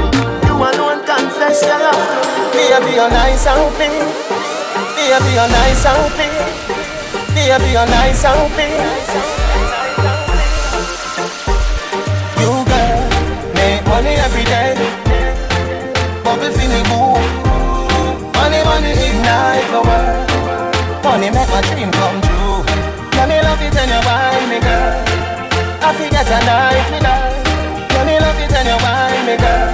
you 0.48 0.56
alone 0.58 1.06
confess 1.06 1.62
your 1.62 1.78
love 1.78 2.02
to 2.10 2.18
me. 2.26 2.66
Be 2.86 2.98
a 2.98 3.08
nice 3.08 3.46
big. 3.78 3.94
Be 4.96 5.04
a 5.14 5.20
be 5.22 5.34
a 5.38 5.46
nice 5.54 5.86
big. 6.18 6.34
Be 7.36 7.44
a 7.54 7.58
be 7.62 7.76
a 7.78 7.86
nice 7.86 8.26
and 8.26 8.50
big. 8.58 8.74
You 12.42 12.52
girl 12.66 13.02
make 13.54 13.86
money 13.86 14.16
every 14.26 14.46
day. 14.46 14.74
Bubble 16.24 16.52
feeling 16.58 16.86
boo. 16.90 17.22
Money, 18.34 18.62
money 18.66 18.94
ignite 19.10 19.68
the 19.70 19.82
world. 19.88 21.04
Money 21.04 21.30
make 21.30 21.50
my 21.50 21.62
dream 21.70 21.92
come 21.92 22.22
true. 22.22 22.35
I 26.16 26.24
a 26.24 26.40
night 26.48 26.88
me 26.96 27.00
girl 27.04 27.28
Let 27.92 28.04
me 28.08 28.16
love 28.24 28.40
it 28.40 28.56
and 28.56 28.68
you 28.72 28.80
wine 28.80 29.24
me 29.28 29.36
girl 29.36 29.68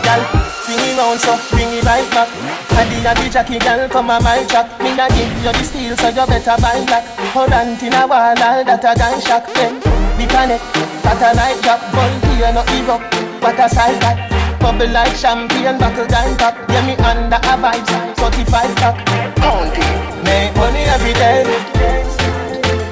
Girl, 0.00 0.22
swing 0.64 0.80
it 0.80 0.96
round 0.96 1.20
so 1.20 1.36
bring 1.52 1.76
it 1.76 1.84
right 1.84 2.08
back. 2.10 2.32
And 2.80 2.88
the 2.88 3.12
the 3.12 3.28
Jackie 3.28 3.58
girl 3.60 3.88
come 3.88 4.08
on 4.08 4.24
my 4.24 4.42
track. 4.48 4.66
Me 4.80 4.96
da 4.96 5.08
give 5.12 5.28
you 5.44 5.52
the 5.52 5.62
steel 5.62 5.96
so 5.96 6.08
you 6.08 6.24
better 6.24 6.56
buy 6.56 6.80
black. 6.88 7.04
Hold 7.36 7.52
on 7.52 7.76
to 7.76 7.86
the 7.90 8.02
wall 8.08 8.32
all 8.32 8.64
that 8.64 8.80
a 8.80 8.92
gun 8.96 9.20
shock 9.20 9.44
Then 9.52 9.76
we 10.16 10.24
connect, 10.24 10.64
got 11.04 11.20
a 11.20 11.36
night 11.36 11.60
drop 11.60 11.80
Voltaire 11.92 12.52
no 12.52 12.64
erupt, 12.76 13.12
what 13.44 13.60
a 13.60 13.68
sight 13.68 14.00
that 14.00 14.16
Bubble 14.60 14.88
like 14.88 15.16
champagne, 15.16 15.76
buckle 15.76 16.06
down 16.06 16.36
top. 16.38 16.54
Yeah, 16.68 16.86
me 16.86 16.94
under 17.04 17.36
a 17.36 17.54
vibes, 17.60 17.92
45 18.16 18.74
top 18.76 18.96
County 19.36 19.84
Make 20.24 20.56
money 20.56 20.84
every 20.88 21.12
day. 21.12 21.44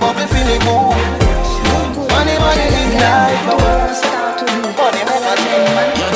Bubble 0.00 0.26
feeling 0.28 0.60
good. 0.60 1.19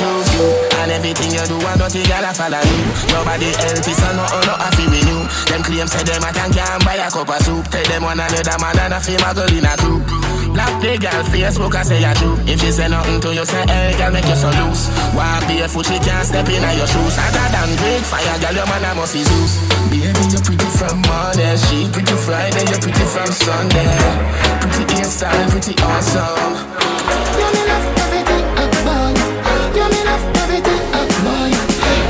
Do 0.01 0.11
you, 0.35 0.47
and 0.81 0.91
everything 0.91 1.31
you 1.31 1.45
do, 1.47 1.57
and 1.61 1.79
dirty 1.79 2.03
girl 2.09 2.25
I 2.25 2.33
follow 2.33 2.59
you. 2.59 2.83
Your 3.13 3.25
body 3.25 3.51
healthy, 3.55 3.93
so 3.95 4.09
no, 4.17 4.25
oh, 4.27 4.43
no, 4.47 4.55
I 4.59 4.71
feel 4.75 4.91
with 4.91 5.07
you. 5.07 5.21
Them 5.53 5.63
claims 5.63 5.93
say 5.93 6.03
them 6.03 6.25
I 6.25 6.33
can 6.33 6.51
not 6.51 6.85
buy 6.85 6.97
a 6.97 7.11
cup 7.11 7.29
of 7.29 7.41
soup. 7.43 7.69
Tell 7.71 7.85
them 7.85 8.03
one 8.03 8.21
another 8.21 8.59
man 8.61 8.79
and 8.93 9.05
feel 9.05 9.21
my 9.21 9.35
girl 9.35 9.53
in 9.53 9.65
a 9.65 9.77
group. 9.77 10.24
Black 10.55 10.71
the 10.79 10.95
girl 11.03 11.23
Facebook, 11.35 11.75
I 11.75 11.83
say 11.83 11.99
you 11.99 12.15
true. 12.15 12.39
If 12.47 12.63
she 12.63 12.71
say 12.71 12.87
nothing 12.87 13.21
to 13.27 13.35
you, 13.35 13.45
say, 13.45 13.67
hey, 13.67 13.91
girl, 13.99 14.13
make 14.15 14.25
you 14.25 14.39
so 14.39 14.47
loose. 14.55 14.87
Why 15.11 15.43
barefoot, 15.51 15.87
she 15.87 15.99
can't 15.99 16.23
step 16.23 16.47
in 16.47 16.63
your 16.63 16.87
shoes. 16.87 17.19
Other 17.19 17.47
than 17.51 17.75
great 17.83 18.07
fire, 18.07 18.39
girl, 18.39 18.55
your 18.55 18.67
man, 18.71 18.87
I 18.87 18.95
must 18.95 19.19
be 19.19 19.27
Zeus. 19.27 19.59
Baby, 19.91 20.15
you're 20.31 20.47
pretty 20.47 20.69
from 20.79 21.03
Monday, 21.11 21.59
she 21.59 21.91
pretty 21.91 22.15
Friday, 22.23 22.71
you're 22.71 22.79
pretty 22.79 23.03
from 23.03 23.27
Sunday. 23.35 23.99
Pretty 24.63 24.95
hairstyle, 24.95 25.51
pretty 25.51 25.75
awesome. 25.83 26.55
You 27.35 27.47
me 27.51 27.63
love 27.67 27.87
everything 27.99 28.47
about 28.55 29.11
you. 29.11 29.27
You 29.75 29.87
me 29.91 30.01
love 30.07 30.25
everything 30.39 30.83
about 30.95 31.51
you. 31.51 31.63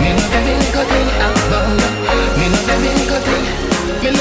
Me 0.04 0.10
love 0.20 0.36
every 0.36 0.54
little 0.60 0.84
thing 0.84 1.08
about 1.16 1.33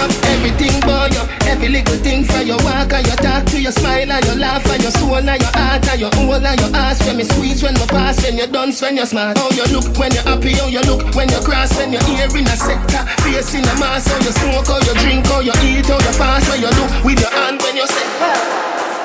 Love 0.04 0.20
everything 0.36 0.76
about 0.84 1.16
you. 1.16 1.24
Every 1.48 1.70
little 1.70 1.96
thing 2.04 2.26
for 2.26 2.44
your 2.44 2.60
walk 2.68 2.92
and 2.92 3.08
your 3.08 3.16
talk 3.24 3.46
to 3.56 3.58
your 3.62 3.72
smile 3.72 4.12
and 4.12 4.26
your 4.26 4.36
laugh 4.36 4.66
and 4.68 4.84
your 4.84 4.92
soul 5.00 5.16
and 5.16 5.40
your 5.40 5.54
heart 5.56 5.88
and 5.88 5.96
your 5.96 6.12
whole 6.12 6.44
and 6.44 6.60
your 6.60 6.76
ass 6.76 7.00
when 7.08 7.16
me 7.16 7.24
squeeze 7.24 7.64
when 7.64 7.74
me 7.76 7.88
pass 7.88 8.20
when 8.22 8.36
you 8.36 8.48
dance 8.48 8.82
when 8.82 8.98
you're 8.98 9.06
smart. 9.06 9.38
How 9.38 9.48
you 9.56 9.64
look 9.72 9.96
when 9.96 10.12
you're 10.12 10.28
happy, 10.28 10.60
how 10.60 10.68
you 10.68 10.84
look 10.84 11.16
when 11.16 11.32
you 11.32 11.40
cross 11.40 11.72
when 11.80 11.94
you're 11.96 12.04
here 12.04 12.28
in 12.36 12.44
a 12.52 12.56
sector, 12.60 13.00
face 13.24 13.56
in 13.56 13.64
a 13.64 13.74
mask, 13.80 14.12
how 14.12 14.20
you 14.20 14.34
smoke, 14.36 14.68
how 14.68 14.84
you 14.84 14.94
drink, 15.00 15.24
how 15.28 15.40
you 15.40 15.56
eat, 15.64 15.88
how 15.88 15.96
you 15.96 16.14
fast, 16.20 16.52
how 16.52 16.60
you 16.60 16.68
look 16.68 16.92
with 17.08 17.24
your 17.24 17.32
hand 17.32 17.64
when 17.64 17.80
you 17.80 17.88
say. 17.88 18.04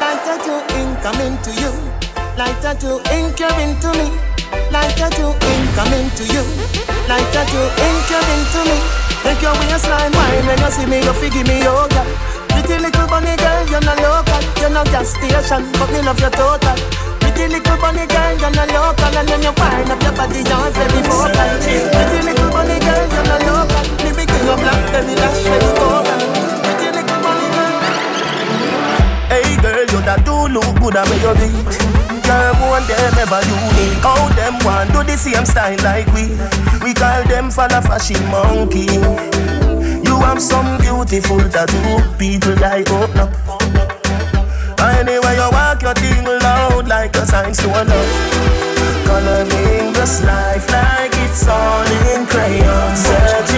Like 0.03 0.19
tattoo 0.27 0.59
ink 0.83 0.99
coming 0.99 1.39
to 1.47 1.51
you, 1.63 1.71
like 2.35 2.59
tattoo 2.59 2.99
ink 3.15 3.39
you're 3.39 3.55
into 3.63 3.95
me, 3.95 4.11
like 4.75 4.99
tattoo 4.99 5.31
ink 5.31 5.67
coming 5.79 6.11
to 6.19 6.25
you, 6.27 6.43
like 7.07 7.29
tattoo 7.31 7.67
ink 7.87 8.03
you're 8.11 8.27
into 8.35 8.63
me. 8.67 9.08
Make 9.25 9.43
your 9.43 9.55
waistline 9.59 10.13
wine 10.13 10.47
when 10.47 10.59
you 10.59 10.71
see 10.71 10.87
me, 10.87 10.99
you 11.03 11.13
figure 11.15 11.45
me 11.45 11.63
yoga. 11.63 12.03
Pretty 12.49 12.79
little 12.83 13.07
bunny 13.07 13.37
girl, 13.37 13.65
you're 13.71 13.85
not 13.85 13.99
local, 14.03 14.43
you're 14.61 14.71
not 14.71 14.87
gas 14.91 15.15
station, 15.15 15.63
but 15.79 15.89
me 15.93 16.03
love 16.03 16.21
you 16.21 16.31
total. 16.31 16.79
Pretty 17.21 17.47
little 17.49 17.77
bunny 17.79 18.07
girl, 18.07 18.35
you're 18.39 18.51
not 18.51 18.69
local, 18.73 19.15
and 19.19 19.29
when 19.31 19.43
you 19.43 19.53
wind 19.55 19.91
up 19.91 20.03
your 20.03 20.13
body, 20.13 20.43
you're 20.43 20.71
very 20.75 21.01
vocal. 21.07 21.51
Pretty 21.63 22.19
little 22.27 22.51
bunny 22.51 22.79
girl, 22.81 23.05
you're 23.15 23.27
not 23.31 23.41
local, 23.47 23.83
me 24.03 24.11
be 24.17 24.25
king 24.27 24.49
of 24.49 24.59
black 24.59 24.83
belly, 24.93 25.15
dash 25.15 25.45
when 25.45 25.61
you 25.63 25.73
go 25.79 26.38
girl, 29.63 29.81
you 29.81 30.01
that 30.07 30.25
do 30.25 30.35
look 30.49 30.69
good 30.81 30.97
at 30.97 31.07
where 31.09 31.21
you 31.23 31.33
beat. 31.39 31.75
Girl, 32.25 32.55
one 32.69 32.85
them 32.87 33.15
ever 33.19 33.41
unique. 33.45 33.99
How 34.05 34.29
them 34.37 34.61
want 34.65 34.93
do 34.93 35.03
the 35.03 35.17
same 35.17 35.47
style 35.47 35.79
like 35.83 36.07
we? 36.13 36.29
We 36.85 36.95
call 36.95 37.25
them 37.25 37.51
for 37.51 37.69
the 37.69 37.81
fashion 37.81 38.21
monkey. 38.31 39.01
You 40.05 40.17
have 40.21 40.41
some 40.41 40.79
beautiful 40.79 41.41
tattoo, 41.49 42.05
people 42.19 42.55
like 42.61 42.87
oh, 42.91 43.05
open 43.09 43.19
up. 43.21 43.33
Anyway, 44.81 45.35
you 45.35 45.49
walk 45.51 45.83
your 45.83 45.95
thing 45.95 46.25
loud 46.25 46.87
like 46.87 47.17
a 47.17 47.27
sign 47.27 47.53
to 47.53 47.67
a 47.67 47.83
love. 47.83 48.13
Coloring 49.07 49.93
this 49.93 50.23
life 50.23 50.71
like 50.71 51.13
it's 51.25 51.49
all 51.49 51.87
in 52.13 52.27
crayon. 52.27 52.95
Searching, 52.95 53.58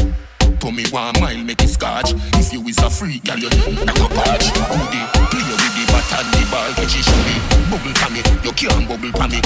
Me 0.69 0.85
one 0.87 1.11
mile 1.19 1.43
make 1.43 1.61
it 1.63 1.67
scotch. 1.67 2.13
If 2.39 2.53
you 2.53 2.61
is 2.63 2.77
a 2.77 2.89
freak, 2.89 3.25
girl 3.25 3.37
you 3.37 3.49
like 3.49 3.99
a 3.99 4.07
patch. 4.07 4.53
Goody, 4.55 5.03
play 5.27 5.43
with 5.43 5.73
the 5.75 5.83
bat 5.91 6.07
and 6.15 6.31
the 6.31 6.47
ball 6.47 6.71
it 6.79 6.87
should 6.87 7.11
be. 7.27 7.35
Bubble 7.67 7.91
pa 7.91 8.07
me, 8.07 8.21
you 8.39 8.53
can't 8.53 8.87
bubble 8.87 9.11
pa 9.11 9.27
me. 9.27 9.41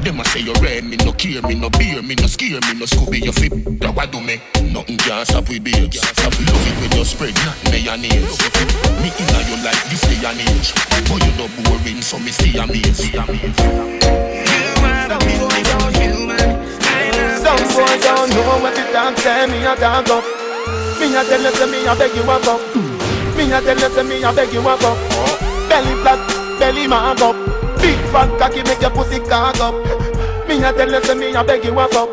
Them 0.00 0.20
a 0.20 0.24
say 0.24 0.40
you 0.40 0.54
red, 0.64 0.84
me 0.84 0.96
no 1.04 1.12
care, 1.12 1.42
me 1.42 1.54
no 1.54 1.68
beer, 1.68 2.00
me 2.00 2.14
no 2.14 2.26
scare, 2.26 2.60
me 2.64 2.80
no 2.80 2.86
scooby, 2.86 3.20
you 3.22 3.32
fit. 3.32 3.52
That 3.80 3.94
what 3.94 4.10
do 4.10 4.22
me? 4.22 4.40
Nothing 4.72 4.96
can 4.96 5.26
stop 5.26 5.48
with 5.50 5.64
babes. 5.64 6.00
Love 6.00 6.32
it 6.40 6.76
when 6.80 6.96
you 6.96 7.04
spread 7.04 7.34
not 7.44 7.60
mayonnaise. 7.68 8.40
Me 9.04 9.12
inna 9.20 9.40
you 9.44 9.60
like 9.60 9.84
this 9.92 10.00
day 10.08 10.24
and 10.24 10.40
age, 10.48 10.72
but 11.10 11.20
you 11.20 11.32
no 11.36 11.44
boring, 11.60 12.00
so 12.00 12.16
me 12.18 12.30
stay 12.32 12.56
amazed. 12.56 13.12
Some 17.44 17.60
boys 17.68 18.00
don't 18.00 18.30
know 18.32 18.64
what 18.64 18.72
the 18.72 18.88
dog 18.94 19.18
say, 19.18 19.44
me 19.44 19.60
a 19.66 19.76
dog 19.76 20.08
up. 20.08 20.43
Me 21.00 21.14
a 21.16 21.24
tell 21.24 21.42
you 21.42 21.50
say 21.52 21.70
me 21.70 21.86
a 21.86 21.94
beg 21.94 22.14
you 22.14 22.22
a 22.22 22.38
fuck. 22.40 22.60
Me 23.36 23.52
a 23.52 23.60
tell 23.60 23.78
you 23.78 23.90
say 23.94 24.02
me 24.02 24.22
a 24.22 24.32
beg 24.32 24.52
you 24.52 24.60
a 24.60 24.76
fuck. 24.76 24.98
Belly 25.68 25.94
flat, 26.02 26.20
belly 26.58 26.86
mag 26.86 27.20
up. 27.20 27.36
Big 27.80 27.98
fat 28.12 28.30
cocky 28.38 28.62
make 28.62 28.80
your 28.80 28.90
pussy 28.90 29.18
cock 29.20 29.60
up. 29.60 29.74
Me 30.48 30.62
a 30.62 30.72
tell 30.72 30.90
you 30.90 31.02
say 31.04 31.14
me 31.14 31.34
a 31.34 31.44
beg 31.44 31.64
you 31.64 31.78
a 31.78 31.88
fuck. 31.88 32.08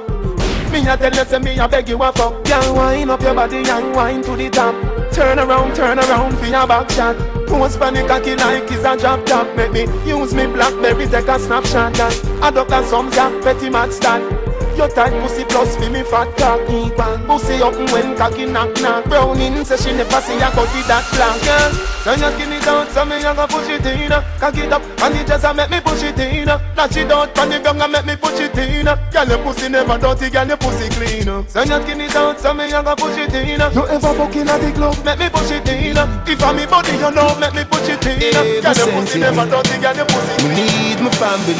Me 0.72 0.88
a 0.88 0.98
tell 0.98 1.14
you 1.14 1.26
say 1.26 1.40
me 1.40 1.58
a 1.60 1.68
beg 1.68 1.90
you 1.90 2.02
a 2.02 2.12
fuck. 2.12 2.44
Girl, 2.46 2.76
wind 2.76 3.12
up 3.12 3.22
your 3.22 3.36
body 3.36 3.58
and 3.58 3.96
wind 3.96 4.24
to 4.26 4.36
the 4.36 4.50
top. 4.50 4.76
Turn 5.14 5.40
around, 5.40 5.76
turn 5.76 6.00
around 6.00 6.38
for 6.38 6.46
your 6.46 6.68
back 6.68 6.90
shot. 6.90 7.16
Post 7.52 7.80
panic 7.80 8.08
cocky 8.08 8.36
like 8.36 8.72
is 8.72 8.86
a 8.86 8.96
drop 8.96 9.26
top 9.26 9.46
Make 9.58 9.74
me 9.74 9.82
use 10.08 10.34
me 10.34 10.46
Blackberry 10.48 11.06
take 11.06 11.28
a 11.28 11.38
snapshot 11.38 11.94
that 11.96 12.16
Adopt 12.42 12.72
a 12.72 12.82
some 12.88 13.12
zap 13.12 13.44
petty 13.44 13.70
mad 13.70 13.92
style 13.92 14.51
your 14.78 14.89
tight 14.89 15.13
pussy 15.22 15.43
plus 15.45 15.76
fi 15.78 15.89
me 15.89 16.03
fat 16.03 16.30
cock 16.38 16.61
equal 16.69 17.17
Pussy 17.28 17.61
up 17.61 17.76
when 17.91 18.15
cocky 18.17 18.45
knock 18.45 18.74
knock. 18.82 19.05
Browning 19.05 19.63
say 19.65 19.78
she 19.78 19.91
never 19.95 20.22
see 20.22 20.38
a 20.38 20.49
cocky 20.51 20.82
that 20.88 21.05
black 21.13 21.38
girl 21.43 21.72
So 22.03 22.11
you 22.13 22.30
skin 22.34 22.53
it 22.53 22.67
out 22.67 22.89
so 22.91 23.05
me 23.05 23.17
a 23.24 23.34
go 23.34 23.45
push 23.47 23.69
it 23.69 23.86
in. 23.86 24.09
Cock 24.39 24.57
it 24.57 24.72
up 24.72 24.82
and 25.01 25.15
it 25.15 25.28
just 25.28 25.45
a 25.45 25.53
make 25.53 25.69
me 25.69 25.80
push 25.82 26.03
it 26.03 26.19
in. 26.19 26.45
Latch 26.47 26.97
it 26.97 27.11
out 27.11 27.34
from 27.36 27.49
the 27.49 27.59
ground 27.59 27.82
and 27.82 27.91
make 27.91 28.05
me 28.05 28.15
push 28.15 28.39
it 28.39 28.57
in. 28.57 28.86
Girl 28.86 29.28
your 29.28 29.38
pussy 29.43 29.69
never 29.69 29.97
dirty, 29.97 30.30
girl 30.30 30.47
your 30.47 30.57
pussy 30.57 30.89
clean. 30.89 31.30
So 31.47 31.61
you 31.61 31.78
skin 31.82 32.01
it 32.01 32.15
out 32.15 32.39
so 32.39 32.53
me 32.53 32.72
a 32.72 32.82
go 32.82 32.95
push 32.95 33.17
it 33.17 33.34
in. 33.34 33.61
You 33.61 33.84
ever 33.88 34.13
fucking 34.13 34.49
at 34.49 34.59
the 34.61 34.72
club, 34.74 34.97
make 35.05 35.19
me 35.19 35.30
push 35.30 35.51
it 35.51 35.67
in. 35.69 35.97
If 36.26 36.43
I'm 36.43 36.55
me 36.55 36.65
body 36.65 36.93
you 36.97 37.11
know, 37.11 37.38
make 37.39 37.53
me 37.53 37.63
push 37.65 37.89
it 37.89 38.05
in. 38.05 38.34
Girl 38.63 38.76
your 38.76 38.89
pussy 38.93 39.19
never 39.19 39.45
dirty, 39.45 39.78
girl 39.80 39.95
your 39.95 40.05
pussy 40.05 40.34
clean. 40.41 40.55
Need 40.57 40.99
my 41.01 41.11
family, 41.22 41.53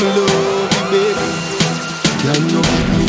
me 0.00 0.08
love 0.16 0.63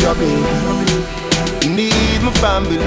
give 0.05 0.19
me 0.19 0.27
your 0.33 0.45
baby? 0.85 1.75
Need 1.75 2.21
my 2.21 2.31
family. 2.37 2.77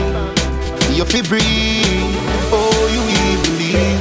You 0.95 1.05
feel 1.05 1.25
breathe 1.25 2.15
Oh, 2.51 2.89
you 2.95 3.03
leave. 3.13 3.29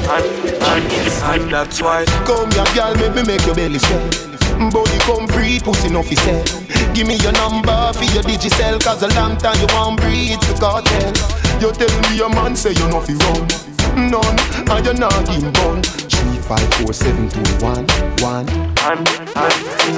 And, 0.10 1.42
and, 1.42 1.52
that's 1.52 1.82
why. 1.82 2.06
Come 2.26 2.52
here, 2.52 2.66
girl, 2.76 2.96
make 2.96 3.16
me 3.16 3.24
make 3.24 3.46
your 3.46 3.56
belly 3.56 3.80
swell. 3.80 4.10
Body 4.72 4.98
come 5.00 5.28
free, 5.28 5.60
pussy 5.60 5.90
no 5.90 6.02
fi 6.04 6.16
sell. 6.16 6.44
Give 6.94 7.08
me 7.08 7.16
your 7.18 7.34
number 7.34 7.94
for 7.94 8.06
your 8.06 8.24
digicel, 8.24 8.82
cause 8.84 9.04
a 9.04 9.08
long 9.20 9.38
time 9.38 9.60
you 9.60 9.68
want 9.76 10.00
breathe 10.00 10.40
the 10.40 10.58
cartel. 10.60 11.14
You 11.62 11.72
tell 11.74 12.02
me 12.10 12.18
your 12.18 12.30
man 12.30 12.56
say 12.56 12.72
you 12.72 12.88
no 12.90 13.02
fi 13.02 13.14
run. 13.14 13.77
None, 13.98 14.38
and 14.70 14.86
you're 14.86 14.94
not 14.94 15.26
in 15.34 15.52
bun. 15.54 15.82
Three, 15.82 16.38
five, 16.38 16.62
four, 16.76 16.94
seven, 16.94 17.28
two, 17.30 17.42
one, 17.66 17.82
one. 18.22 18.48
And, 18.86 19.02
and, 19.34 19.54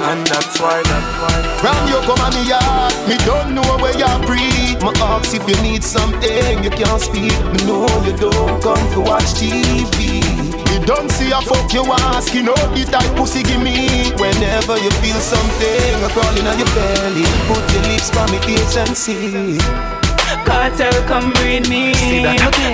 and 0.08 0.26
that's 0.26 0.58
why, 0.58 0.80
that's 0.82 1.12
why. 1.20 1.60
Round 1.60 1.84
you 1.84 2.00
come 2.08 2.18
on 2.24 2.32
me 2.32 2.48
yard, 2.48 2.94
me 3.06 3.16
don't 3.28 3.54
know 3.54 3.76
where 3.76 3.92
you 3.92 4.08
breathe. 4.24 4.80
My 4.80 4.92
ask 5.04 5.34
if 5.36 5.46
you 5.46 5.60
need 5.62 5.84
something, 5.84 6.64
you 6.64 6.70
can't 6.70 7.00
speak. 7.00 7.36
Me 7.52 7.60
know 7.68 7.84
you 8.00 8.16
don't 8.16 8.62
come 8.62 8.80
to 8.96 9.00
watch 9.04 9.36
TV. 9.36 10.24
You 10.72 10.80
don't 10.86 11.10
see 11.10 11.30
a 11.30 11.40
fuck 11.42 11.70
you 11.74 11.84
ask, 11.84 12.32
you 12.32 12.42
know 12.42 12.56
the 12.72 12.88
type 12.90 13.14
pussy 13.16 13.42
give 13.42 13.62
me. 13.62 14.12
Whenever 14.16 14.78
you 14.80 14.90
feel 15.04 15.20
something 15.20 15.94
I'm 16.00 16.10
crawling 16.10 16.46
on 16.48 16.56
your 16.58 16.72
belly, 16.72 17.28
put 17.52 17.60
your 17.76 17.82
lips 17.92 18.16
on 18.16 18.32
me 18.32 18.38
taste 18.40 18.78
and 18.78 18.96
see. 18.96 19.99
Kartel, 20.46 20.92
come 21.06 21.32
read 21.42 21.68
me. 21.68 21.92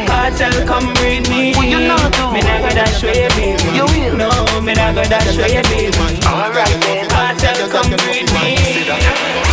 Kartel, 0.07 0.67
come 0.67 0.93
read 1.03 1.29
me. 1.29 1.55
What 1.55 1.69
you 1.69 1.81
not 1.81 2.13
do? 2.13 2.33
Me 2.33 2.41
not 2.43 2.61
gonna 2.61 2.87
show 2.87 3.09
you 3.09 3.29
baby. 3.37 3.77
You 3.77 3.87
will. 3.87 4.17
No, 4.17 4.61
me 4.61 4.75
not 4.75 4.95
gonna 4.95 5.21
show 5.33 5.47
you 5.47 5.63
baby. 5.71 5.97
Alright 6.27 6.77
then. 6.85 7.09
Kartel, 7.09 7.69
come 7.71 7.93
read 8.07 8.29
me. 8.33 9.46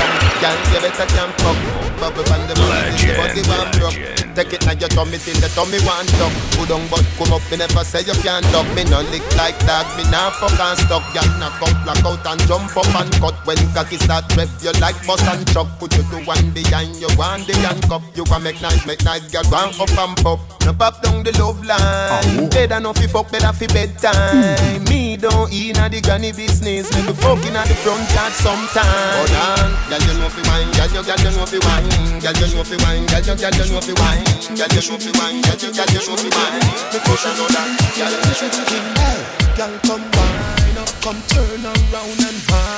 Girl, 0.43 0.51
you 0.75 0.81
better 0.83 1.07
camp 1.15 1.39
up. 1.47 1.55
Bubble 2.03 2.27
on 2.35 2.43
the 2.51 2.53
the 2.59 3.15
body 3.15 3.39
want 3.47 3.71
broke. 3.79 3.95
Take 4.35 4.51
it 4.51 4.65
now 4.67 4.75
your 4.75 4.91
tummy 4.91 5.15
till 5.15 5.39
the 5.39 5.47
tummy 5.55 5.79
want 5.87 6.09
tuck. 6.19 6.35
Put 6.59 6.67
on 6.67 6.83
but 6.91 7.05
come 7.15 7.31
up, 7.31 7.39
me 7.47 7.55
never 7.55 7.85
say 7.87 8.03
you 8.03 8.11
can't 8.19 8.43
duck. 8.51 8.67
Me 8.75 8.83
no 8.83 8.99
lick 9.07 9.23
like 9.39 9.55
dog, 9.63 9.87
me 9.95 10.03
nah 10.11 10.35
fuck 10.35 10.51
and 10.59 10.75
stuck. 10.83 11.05
Girl, 11.15 11.23
knock 11.39 11.55
out, 11.63 11.71
black 11.87 12.03
out 12.03 12.27
and 12.27 12.43
jump 12.43 12.75
up 12.75 12.91
and 12.91 13.07
cut. 13.23 13.39
When 13.47 13.55
cocky 13.71 13.95
start 13.95 14.27
rep, 14.35 14.51
you 14.59 14.75
like 14.83 14.99
bus 15.07 15.23
and 15.31 15.47
truck. 15.47 15.79
Put 15.79 15.95
you 15.95 16.03
to 16.11 16.19
one 16.27 16.51
behind, 16.51 16.99
you 16.99 17.07
want 17.15 17.47
the 17.47 17.55
handcuff. 17.63 18.03
You 18.11 18.27
want 18.27 18.43
make 18.43 18.59
nice, 18.59 18.83
make 18.83 18.99
nice, 19.07 19.23
girl, 19.31 19.47
go 19.47 19.71
up 19.79 19.95
and 19.95 20.17
pop. 20.19 20.43
No 20.67 20.73
pop 20.75 20.99
down 20.99 21.23
the 21.23 21.31
love 21.39 21.63
line. 21.63 21.79
Oh. 21.79 22.49
Better 22.51 22.83
no 22.83 22.91
fi 22.91 23.07
fuck, 23.07 23.31
better 23.31 23.53
fi 23.53 23.67
bedtime. 23.71 24.83
Me 24.91 25.15
don't 25.15 25.47
eat 25.53 25.77
na 25.79 25.87
the 25.87 26.01
granny 26.01 26.33
business. 26.35 26.91
Me 26.91 26.99
be 27.07 27.13
fucking 27.21 27.55
at 27.55 27.69
the 27.69 27.77
front 27.79 28.03
yard 28.11 28.33
sometime. 28.33 28.83
Hold 28.83 29.31
on, 29.39 29.71
girl, 29.87 30.03
you 30.03 30.19
know 30.19 30.32
fi 30.33 30.41
wine, 30.49 30.69
girl, 30.73 30.89
you, 30.89 31.03
girl, 31.05 31.19
you 31.21 31.31
know 31.37 31.45
fi 31.45 31.59
wine, 31.61 31.85
girl, 32.19 32.33
you 32.33 32.47
know 32.55 32.63
fi 32.65 32.77
wine, 32.81 33.05
girl, 33.05 33.21
you, 33.21 33.35
girl, 33.37 33.53
you 33.53 33.65
know 33.69 33.81
fi 33.81 33.93
wine, 33.93 34.25
girl, 34.57 34.71
you 34.73 34.81
know 34.81 34.97
fi 34.97 35.11
wine, 35.13 35.41
girl, 35.45 35.59
you, 35.61 35.69
girl, 35.69 35.89
you 35.93 36.01
know 36.01 36.15
fi 36.17 36.29
wine. 36.33 36.61
Me 36.89 36.99
push 37.05 37.23
you 37.25 37.33
know 37.37 37.47
that, 37.53 37.69
girl, 37.93 38.13
you 38.17 38.33
should 38.33 38.53
be 38.65 38.77
Hey, 38.97 39.19
girl, 39.57 39.73
come 39.85 40.05
wine 40.17 40.77
up, 40.81 40.89
come 41.05 41.21
turn 41.29 41.61
around 41.61 42.19
and 42.25 42.39
wine. 42.49 42.72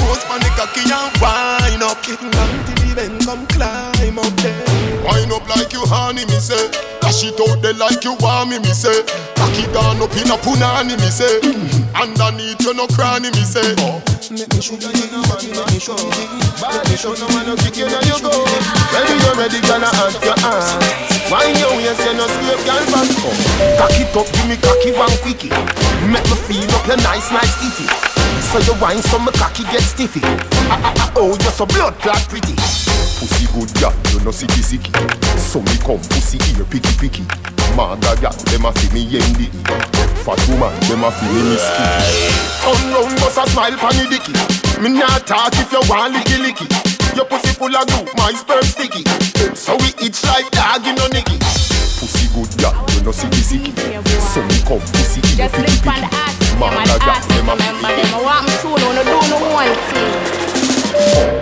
Post 0.00 0.24
on 0.30 0.40
the 0.40 0.50
cocky 0.56 0.84
and 0.88 1.12
wine 1.20 1.82
up. 1.84 2.00
Down 2.04 2.52
to 2.64 2.72
the 2.80 2.92
bend, 2.96 3.20
come 3.24 3.44
climb 3.52 4.18
up 4.18 4.32
there. 4.40 4.64
Wind 5.04 5.32
up 5.32 5.44
like 5.48 5.72
you 5.72 5.84
honey, 5.84 6.24
me 6.24 6.38
say. 6.40 6.70
Dash 7.00 7.24
it 7.24 7.36
out 7.36 7.60
there 7.60 7.74
like 7.74 8.04
you 8.04 8.16
want 8.20 8.50
me, 8.50 8.58
me 8.58 8.72
say. 8.72 9.04
Cock 9.36 9.56
it 9.60 9.68
down 9.76 10.00
up 10.00 10.12
in 10.16 10.32
a 10.32 10.36
punani, 10.40 10.96
me 10.96 11.10
say. 11.12 11.40
Underneath 11.92 12.60
you 12.64 12.72
no 12.72 12.86
cranny, 12.88 13.30
me 13.36 13.44
say. 13.44 13.76
Let 14.32 14.48
me 14.56 14.60
show 14.64 14.74
you 14.80 14.88
the 14.88 15.20
man, 15.20 15.36
let 15.52 15.68
me 15.68 15.78
show 15.78 15.92
you 15.92 16.08
the 16.08 16.64
Let 16.64 16.88
me 16.88 16.96
show 16.96 17.12
you 17.12 17.28
man, 17.36 17.44
no 17.44 17.54
kick 17.60 17.76
you, 17.76 17.84
now 17.84 18.00
you 18.08 18.16
go 18.24 18.32
Ready, 18.90 19.14
you 19.20 19.32
ready, 19.36 19.60
gonna 19.68 19.86
ask 20.00 20.16
your 20.24 20.34
ass 20.48 20.74
Wine 21.30 21.54
your 21.60 21.76
waist, 21.76 22.00
you 22.00 22.16
no 22.16 22.24
scrape, 22.26 22.64
girl, 22.64 22.84
back 22.88 23.12
up 23.20 23.36
Cock 23.76 23.94
it 24.00 24.16
up, 24.16 24.26
give 24.32 24.48
me 24.48 24.56
cocky 24.56 24.96
one 24.96 25.12
quickie 25.20 25.52
Make 26.08 26.24
me 26.24 26.36
feel 26.48 26.72
up 26.72 26.86
your 26.88 26.96
nice, 27.04 27.30
nice 27.30 27.52
titty 27.60 28.13
So 28.50 28.58
you 28.60 28.74
wine, 28.80 29.02
so 29.02 29.18
my 29.18 29.32
cocky 29.32 29.64
get 29.64 29.82
stiffy 29.82 30.20
ah, 30.22 30.38
ah, 30.70 30.94
ah, 30.96 31.12
Oh, 31.16 31.36
you're 31.40 31.50
so 31.50 31.66
blood 31.66 31.94
clot 31.98 32.22
pretty 32.28 32.54
Pussy 33.18 33.46
good 33.54 33.70
girl, 33.80 33.94
you 34.12 34.20
no 34.20 34.30
sicky 34.30 34.62
sicky. 34.62 34.90
So 35.38 35.60
me 35.62 35.76
come 35.80 36.02
pussy 36.12 36.36
ear 36.52 36.64
picky 36.66 36.92
picky. 36.98 37.24
Maga 37.74 38.14
girl, 38.20 38.34
dem 38.50 38.66
a 38.66 38.72
fi 38.72 38.86
me 38.92 39.06
yendi. 39.06 39.48
Fat 40.26 40.40
woman, 40.48 40.74
dem 40.86 41.04
a 41.04 41.10
fi 41.10 41.26
me 41.32 41.42
misky. 41.54 42.44
Turn 42.64 42.92
round, 42.92 43.12
bust 43.20 43.38
a 43.38 43.44
smile 43.50 43.76
pon 43.76 43.92
the 43.96 44.08
dicky 44.08 44.32
Me 44.80 44.88
not 44.88 45.26
talk 45.26 45.52
if 45.52 45.70
you 45.70 45.84
want 45.84 46.14
licky 46.16 46.40
licky 46.40 46.64
Your 47.14 47.26
pussy 47.26 47.52
full 47.52 47.74
of 47.76 47.84
glue, 47.86 48.08
my 48.16 48.32
sperm 48.32 48.64
sticky 48.64 49.04
So 49.54 49.76
we 49.76 49.92
itch 50.00 50.24
like 50.24 50.48
dog, 50.50 50.80
you 50.84 50.94
know 50.96 51.06
nicky 51.12 51.36
Pussy 52.00 52.26
good 52.32 52.48
girl, 52.56 52.72
you 52.96 53.04
no 53.04 53.12
sicky 53.12 53.44
sicky. 53.44 53.72
So 54.32 54.40
me 54.48 54.58
come 54.64 54.80
pussy 54.96 55.20
ear 55.36 55.44
Just 55.44 55.54
picky 55.60 55.76
picky. 55.76 56.00
the 56.00 56.08
artist, 56.08 56.56
them 56.56 56.62
and 56.64 56.72
Maga 56.72 56.88
the 56.88 56.98
girl, 57.04 57.23
artist, 57.54 57.66
dem 57.66 57.84
a 57.84 57.88
fi 57.88 57.94
remember 57.94 57.94
them. 57.94 58.14
I 58.14 58.22
want 58.22 58.46
me 58.46 58.54
to 58.62 58.68
know, 58.68 58.92
no 58.92 59.02
do 59.04 59.18
no 59.30 59.38
one 59.54 59.74
thing. 59.90 60.14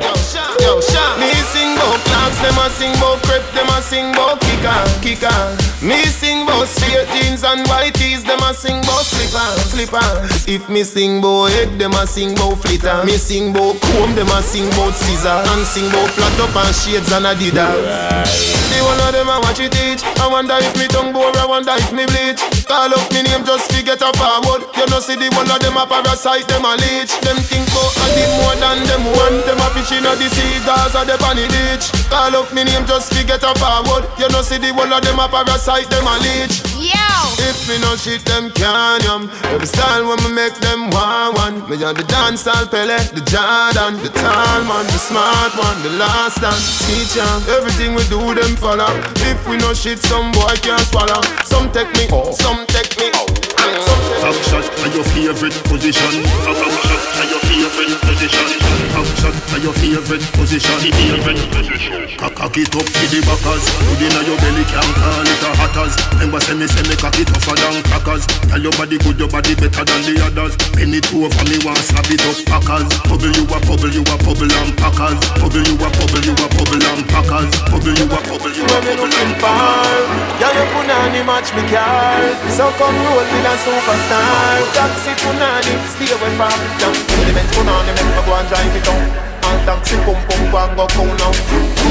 Yo, 0.01 0.13
Sha, 0.17 0.45
yo, 0.61 0.81
Sha 0.81 1.17
Me 1.19 1.31
sing 1.53 1.77
bout 1.77 2.01
clocks, 2.05 2.39
them 2.41 2.59
a 2.59 2.71
sing 2.71 2.93
bout 3.01 3.23
crepe, 3.23 3.45
them 3.55 3.69
a 3.69 3.83
sing 3.83 4.13
bout 4.13 4.41
kicker, 4.63 5.01
kicker. 5.03 5.43
Me 5.83 6.05
sing 6.07 6.47
bout 6.47 6.69
straight 6.69 7.09
jeans 7.11 7.43
and 7.43 7.67
white 7.67 7.95
tees, 7.95 8.23
them 8.23 8.39
a 8.41 8.55
sing 8.55 8.81
bout 8.83 9.03
slipper, 9.03 9.51
slipper. 9.67 10.09
If 10.47 10.69
me 10.69 10.85
sing 10.85 11.21
bout 11.21 11.51
head, 11.51 11.79
them 11.79 11.93
a 11.93 12.07
sing 12.07 12.35
bout 12.35 12.63
flitter. 12.63 13.03
Me 13.05 13.19
sing 13.19 13.53
bout 13.53 13.81
comb, 13.81 14.15
them 14.15 14.31
a 14.31 14.43
sing 14.43 14.71
bout 14.79 14.95
scissor. 14.95 15.43
And 15.51 15.67
sing 15.67 15.91
bout 15.91 16.11
flat 16.11 16.39
up 16.39 16.55
and 16.55 16.75
shades 16.75 17.11
and 17.11 17.27
adidas 17.27 17.75
The 18.71 18.79
one 18.87 19.01
of 19.03 19.11
them 19.11 19.29
a 19.29 19.41
watch 19.43 19.59
it 19.59 19.73
teach. 19.73 20.03
I 20.23 20.31
wonder 20.31 20.55
if 20.59 20.75
me 20.79 20.87
tongue 20.87 21.13
bore, 21.13 21.35
I 21.35 21.47
wonder 21.47 21.75
if 21.75 21.91
me 21.91 22.07
bleach. 22.07 22.41
Call 22.67 22.95
up 22.95 23.03
me 23.11 23.27
name 23.27 23.45
just 23.45 23.71
to 23.75 23.83
get 23.83 24.01
a 24.01 24.11
forward. 24.15 24.63
You 24.79 24.87
know 24.87 25.03
see 25.03 25.19
the 25.19 25.29
one 25.35 25.51
of 25.51 25.59
them 25.59 25.77
a 25.77 25.87
parasite, 25.87 26.47
them 26.47 26.65
a 26.65 26.79
leech. 26.79 27.11
Them 27.27 27.39
think 27.51 27.67
bout 27.75 27.99
a 27.99 28.07
did 28.15 28.31
more 28.39 28.57
than 28.63 28.79
them 28.87 29.05
want. 29.19 29.43
Them 29.43 29.59
a 29.59 29.67
fish 29.75 29.91
in 29.99 30.07
the 30.07 30.29
sea, 30.31 30.63
Gaza, 30.63 31.03
the 31.03 31.19
bunny 31.19 31.51
ditch 31.51 32.02
Call 32.13 32.37
up 32.37 32.53
me 32.53 32.63
name 32.65 32.85
just 32.85 33.11
to 33.13 33.25
get 33.25 33.43
a 33.43 33.55
forward. 33.57 34.05
You 34.19 34.29
know 34.29 34.43
see 34.43 34.59
the 34.59 34.71
one 34.73 34.93
of 34.93 35.01
them 35.01 35.19
a 35.19 35.27
parasite, 35.33 35.89
them 35.89 36.05
a 36.05 36.19
leech 36.21 36.72
Yo! 36.83 37.07
If 37.47 37.69
me 37.71 37.79
no 37.79 37.95
shit, 37.95 38.25
them 38.27 38.51
can 38.51 38.99
yum 39.07 39.31
Every 39.55 39.67
style 39.67 40.03
when 40.09 40.19
me 40.27 40.35
make 40.35 40.55
them 40.59 40.91
want 40.91 41.39
one 41.39 41.57
Me 41.71 41.79
a 41.79 41.95
the 41.95 42.03
dancehall 42.11 42.67
Pele, 42.67 42.99
the 43.15 43.23
Jordan 43.31 44.03
The 44.03 44.11
tall 44.11 44.65
man, 44.67 44.83
the 44.91 44.99
smart 44.99 45.55
one, 45.55 45.79
the 45.87 45.95
last 45.95 46.43
dance 46.43 46.83
Teacher, 46.91 47.23
everything 47.55 47.95
we 47.95 48.03
do 48.11 48.19
them 48.35 48.57
follow 48.57 48.91
If 49.31 49.47
we 49.47 49.59
no 49.59 49.73
shit, 49.75 50.01
some 50.01 50.33
boy 50.33 50.59
can't 50.59 50.83
swallow 50.91 51.23
Some 51.47 51.71
take 51.71 51.93
me, 51.95 52.11
oh. 52.11 52.33
some 52.33 52.67
take 52.67 52.99
me 52.99 53.15
oh. 53.15 53.53
Top 53.63 54.35
shot 54.51 54.67
are 54.83 54.91
your 54.91 55.05
favorite 55.15 55.55
position. 55.71 56.23
Top 56.43 56.59
shot 56.83 57.03
are 57.15 57.27
your 57.31 57.39
favorite 57.47 57.99
position. 58.03 58.47
Top 58.91 59.07
shot 59.23 59.35
are 59.55 59.63
your 59.63 59.75
favorite 59.79 60.27
position. 60.35 60.79
Favorite 60.83 61.43
position. 61.51 62.19
Cock 62.19 62.35
cock 62.35 62.57
it 62.59 62.75
up 62.75 62.87
to 62.87 63.03
the 63.11 63.21
backers. 63.23 63.65
Put 63.87 64.03
in 64.03 64.15
your 64.27 64.39
belly, 64.43 64.65
can't 64.67 64.95
call 64.99 65.23
it 65.23 65.43
a 65.43 65.51
hatters. 65.59 65.95
Remember 66.15 66.41
say 66.41 66.55
me 66.55 66.67
say 66.73 66.85
me 66.89 66.97
cock 66.97 67.17
it 67.21 67.29
tougher 67.29 67.57
than 67.57 67.85
crackers. 67.85 68.25
Tell 68.49 68.61
your 68.61 68.75
body 68.75 68.97
good, 68.99 69.19
your 69.21 69.29
body 69.29 69.55
better 69.55 69.85
than 69.85 70.01
the 70.09 70.15
others. 70.25 70.57
Penny 70.73 71.01
two 71.05 71.29
over 71.29 71.45
me 71.47 71.61
want 71.63 71.81
slap 71.85 72.09
it 72.09 72.25
up 72.25 72.39
packers. 72.49 72.89
Bubble 73.07 73.33
you 73.33 73.45
a 73.45 73.59
bubble, 73.69 73.93
you 73.93 74.03
a 74.03 74.17
bubble 74.25 74.49
and 74.49 74.73
packers. 74.81 75.19
Bubble 75.37 75.63
you 75.63 75.77
a 75.77 75.89
bubble, 75.93 76.25
you 76.25 76.35
a 76.35 76.47
bubble 76.57 76.83
and 76.83 77.03
packers. 77.09 77.51
Bubble 77.69 77.95
you 77.95 78.07
a 78.09 78.19
bubble, 78.25 78.53
you 78.53 78.65
a 78.65 78.77
bubble 78.81 79.13
and 79.13 79.33
packers. 79.37 80.33
Yeah, 80.41 80.51
you 80.57 80.67
punani 80.73 81.21
match 81.23 81.55
me 81.55 81.63
car 81.71 82.19
So 82.51 82.67
come 82.75 82.97
roll 82.99 83.23
with 83.23 83.47
a 83.47 83.55
superstar 83.63 84.59
Taxi 84.75 85.13
punani, 85.23 85.73
stay 85.87 86.11
away 86.11 86.35
from 86.35 86.59
The 87.27 87.33
Benz 87.33 87.51
punani 87.55 87.95
make 87.95 88.11
me 88.11 88.23
go 88.27 88.35
and 88.35 88.49
drive 88.49 88.75
it 88.75 88.83
down 88.83 89.03
And 89.47 89.61
taxi 89.67 89.97
pum 90.03 90.19
pum 90.27 90.51
go 90.51 90.59
and 90.59 90.77
go 90.77 90.87
cool 90.99 91.15
now 91.15 91.31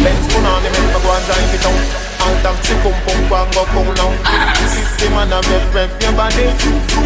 Benz 0.04 0.26
punani 0.34 0.68
make 0.68 0.84
me 0.84 1.00
go 1.00 1.10
and 1.16 1.26
drive 1.26 1.54
it 1.56 1.62
down 1.64 2.11
out 2.22 2.45
of 2.45 2.57
chicken 2.61 2.93
pong 3.03 3.22
bang 3.30 3.49
go 3.53 3.63
come 3.74 3.91
long 3.97 4.15
System 4.69 5.13
and 5.17 5.34
a 5.34 5.39
rev 5.49 5.65
rev 5.74 5.91
your 6.01 6.13
body. 6.13 6.45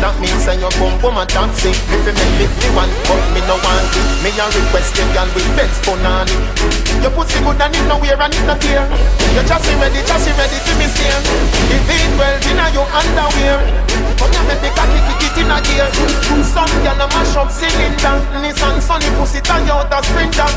That 0.04 0.16
means 0.20 0.46
that 0.46 0.60
your 0.60 0.72
bum 0.76 1.00
bum 1.02 1.18
a 1.18 1.26
dancing. 1.26 1.72
If 1.72 2.04
you 2.04 2.14
make 2.14 2.52
me 2.52 2.68
one 2.76 2.92
but 3.08 3.24
me 3.32 3.42
no 3.48 3.56
one 3.64 3.75
a 4.36 4.46
request 4.52 4.98
you 5.00 5.08
girl 5.16 5.30
with 5.32 5.48
Benz 5.56 5.80
Bonani. 5.88 6.36
Your 7.00 7.12
pussy 7.16 7.40
good 7.40 7.62
and 7.62 7.72
it 7.72 7.86
no 7.88 7.96
wear 8.00 8.20
and 8.20 8.34
it 8.34 8.44
no 8.44 8.56
tear. 8.60 8.84
Your 9.32 9.46
chassis 9.48 9.76
ready, 9.80 10.04
chassis 10.04 10.36
ready 10.36 10.60
to 10.60 10.72
me 10.76 10.88
steer. 10.92 11.20
If 11.72 11.88
it 11.88 12.12
well 12.20 12.36
inna 12.52 12.68
your 12.76 12.88
underwear. 12.92 13.64
Come 14.20 14.32
here 14.32 14.46
make 14.48 14.60
the 14.60 14.70
cocky 14.76 15.00
kick 15.08 15.24
it 15.32 15.38
inna 15.40 15.64
gear. 15.64 15.88
Some 16.44 16.68
gyal 16.84 17.00
a 17.00 17.08
mash 17.16 17.36
up 17.40 17.48
cylinder. 17.48 18.16
Nissan 18.44 18.84
Sunny 18.84 19.08
pussy 19.16 19.40
tie 19.40 19.64
out 19.72 19.88
a 19.88 20.00
sprinter. 20.04 20.50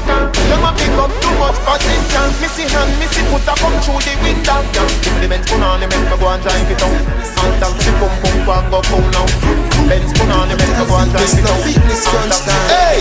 You 0.50 0.58
a 0.58 0.70
pick 0.74 0.98
up 0.98 1.12
too 1.22 1.34
much 1.38 1.58
passenger. 1.62 2.24
Missy 2.42 2.66
hand, 2.66 2.90
missy 2.98 3.22
foot 3.30 3.46
a 3.46 3.54
come 3.62 3.78
through 3.86 4.02
the 4.02 4.14
window. 4.26 4.58
Give 5.06 5.14
me 5.14 5.20
the 5.22 5.28
Benz 5.30 5.46
Bonani, 5.46 5.86
make 5.86 6.02
me 6.02 6.16
go 6.18 6.26
and 6.26 6.42
drive 6.42 6.66
it 6.66 6.82
out. 6.82 6.98
And 7.46 7.54
taxi 7.62 7.90
pum 8.02 8.10
pum 8.42 8.64
go 8.74 8.82
go 8.82 8.98
now. 9.14 9.67
Benz 9.86 10.12
Bonani, 10.18 10.54
make 10.58 10.68
me 10.74 10.84
go 10.86 10.96
and 10.98 11.10
drive 11.12 11.30
it 11.30 11.46
out. 11.46 11.62
And 11.62 12.32
taxi- 12.32 12.68
Hey, 12.68 12.98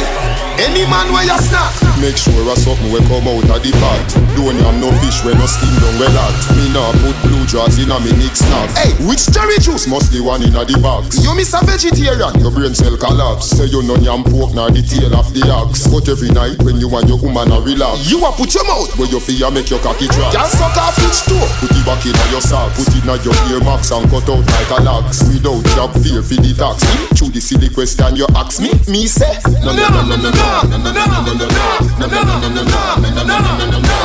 any 0.61 0.86
man 0.89 1.11
where 1.13 1.23
you 1.25 1.38
snap, 1.41 1.73
make 2.01 2.17
sure 2.17 2.34
a 2.51 2.55
something 2.57 2.91
will 2.91 3.03
come 3.09 3.28
out 3.28 3.49
of 3.49 3.59
the 3.63 3.71
pot. 3.82 4.05
Don't 4.38 4.57
have 4.61 4.78
no 4.78 4.91
fish 5.01 5.23
when 5.25 5.38
no 5.39 5.45
steam 5.49 5.73
down 5.82 5.97
well 5.99 6.13
hot. 6.13 6.36
Me 6.55 6.69
nah 6.73 6.91
put 7.01 7.17
blue 7.25 7.45
jaws 7.45 7.78
in 7.82 7.89
a 7.91 7.97
me 7.99 8.11
Nick 8.21 8.36
snack. 8.36 8.69
Hey, 8.78 8.93
which 9.09 9.25
cherry 9.34 9.57
juice 9.59 9.88
must 9.88 10.11
the 10.13 10.21
one 10.21 10.43
in 10.43 10.55
a 10.55 10.63
the 10.65 10.78
box? 10.80 11.17
You 11.23 11.34
miss 11.36 11.53
a 11.53 11.61
vegetarian, 11.65 12.34
your 12.39 12.51
brain 12.51 12.73
cell 12.75 12.95
collapse. 12.97 13.49
Say 13.57 13.65
you 13.65 13.82
no 13.84 13.95
yam 13.97 14.23
pork 14.23 14.53
nor 14.53 14.69
the 14.69 14.82
tail 14.86 15.13
of 15.17 15.34
the 15.34 15.41
ox. 15.49 15.88
But 15.88 16.07
every 16.09 16.30
night 16.30 16.61
when 16.63 16.78
you 16.78 16.89
and 16.95 17.07
your 17.09 17.17
woman 17.17 17.51
a 17.51 17.59
relax, 17.61 18.09
you 18.09 18.21
a 18.25 18.32
put 18.32 18.53
your 18.53 18.65
mouth 18.69 18.93
where 18.97 19.09
you 19.09 19.19
feel 19.19 19.49
make 19.51 19.69
your 19.69 19.80
cocky 19.82 20.07
drop. 20.07 20.34
Can't 20.34 20.51
suck 20.53 20.78
off 20.78 20.97
each 21.01 21.25
toe. 21.25 21.47
Put 21.61 21.73
it 21.73 21.86
back 21.86 22.05
in 22.05 22.13
your 22.30 22.41
sock. 22.41 22.69
Put 22.78 22.88
it 22.93 23.01
in 23.01 23.09
your 23.25 23.38
ear 23.49 23.61
max 23.65 23.89
and 23.91 24.05
cut 24.09 24.30
out 24.30 24.45
like 24.45 24.69
a 24.73 24.80
lax. 24.86 25.25
Without 25.30 25.61
job 25.73 25.91
fear 26.01 26.21
for 26.21 26.38
the 26.38 26.53
tax. 26.76 26.84
Through 27.18 27.30
the 27.30 27.39
silly 27.41 27.70
question 27.70 28.15
you 28.15 28.26
ask 28.36 28.61
me, 28.61 28.72
me 28.91 29.07
say 29.07 29.39
no 29.63 29.72
no 29.72 29.88
no 29.89 30.01
no 30.03 30.15
no 30.15 30.30
no 30.30 30.78
no 30.78 30.78
no 30.78 30.91
no 30.91 31.07
no 31.07 31.34
no 31.34 31.36
no 31.36 31.63
no 31.68 32.07
no 32.07 32.07
no 32.07 32.28
no 32.28 32.88
no 32.88 32.99
no 32.99 33.97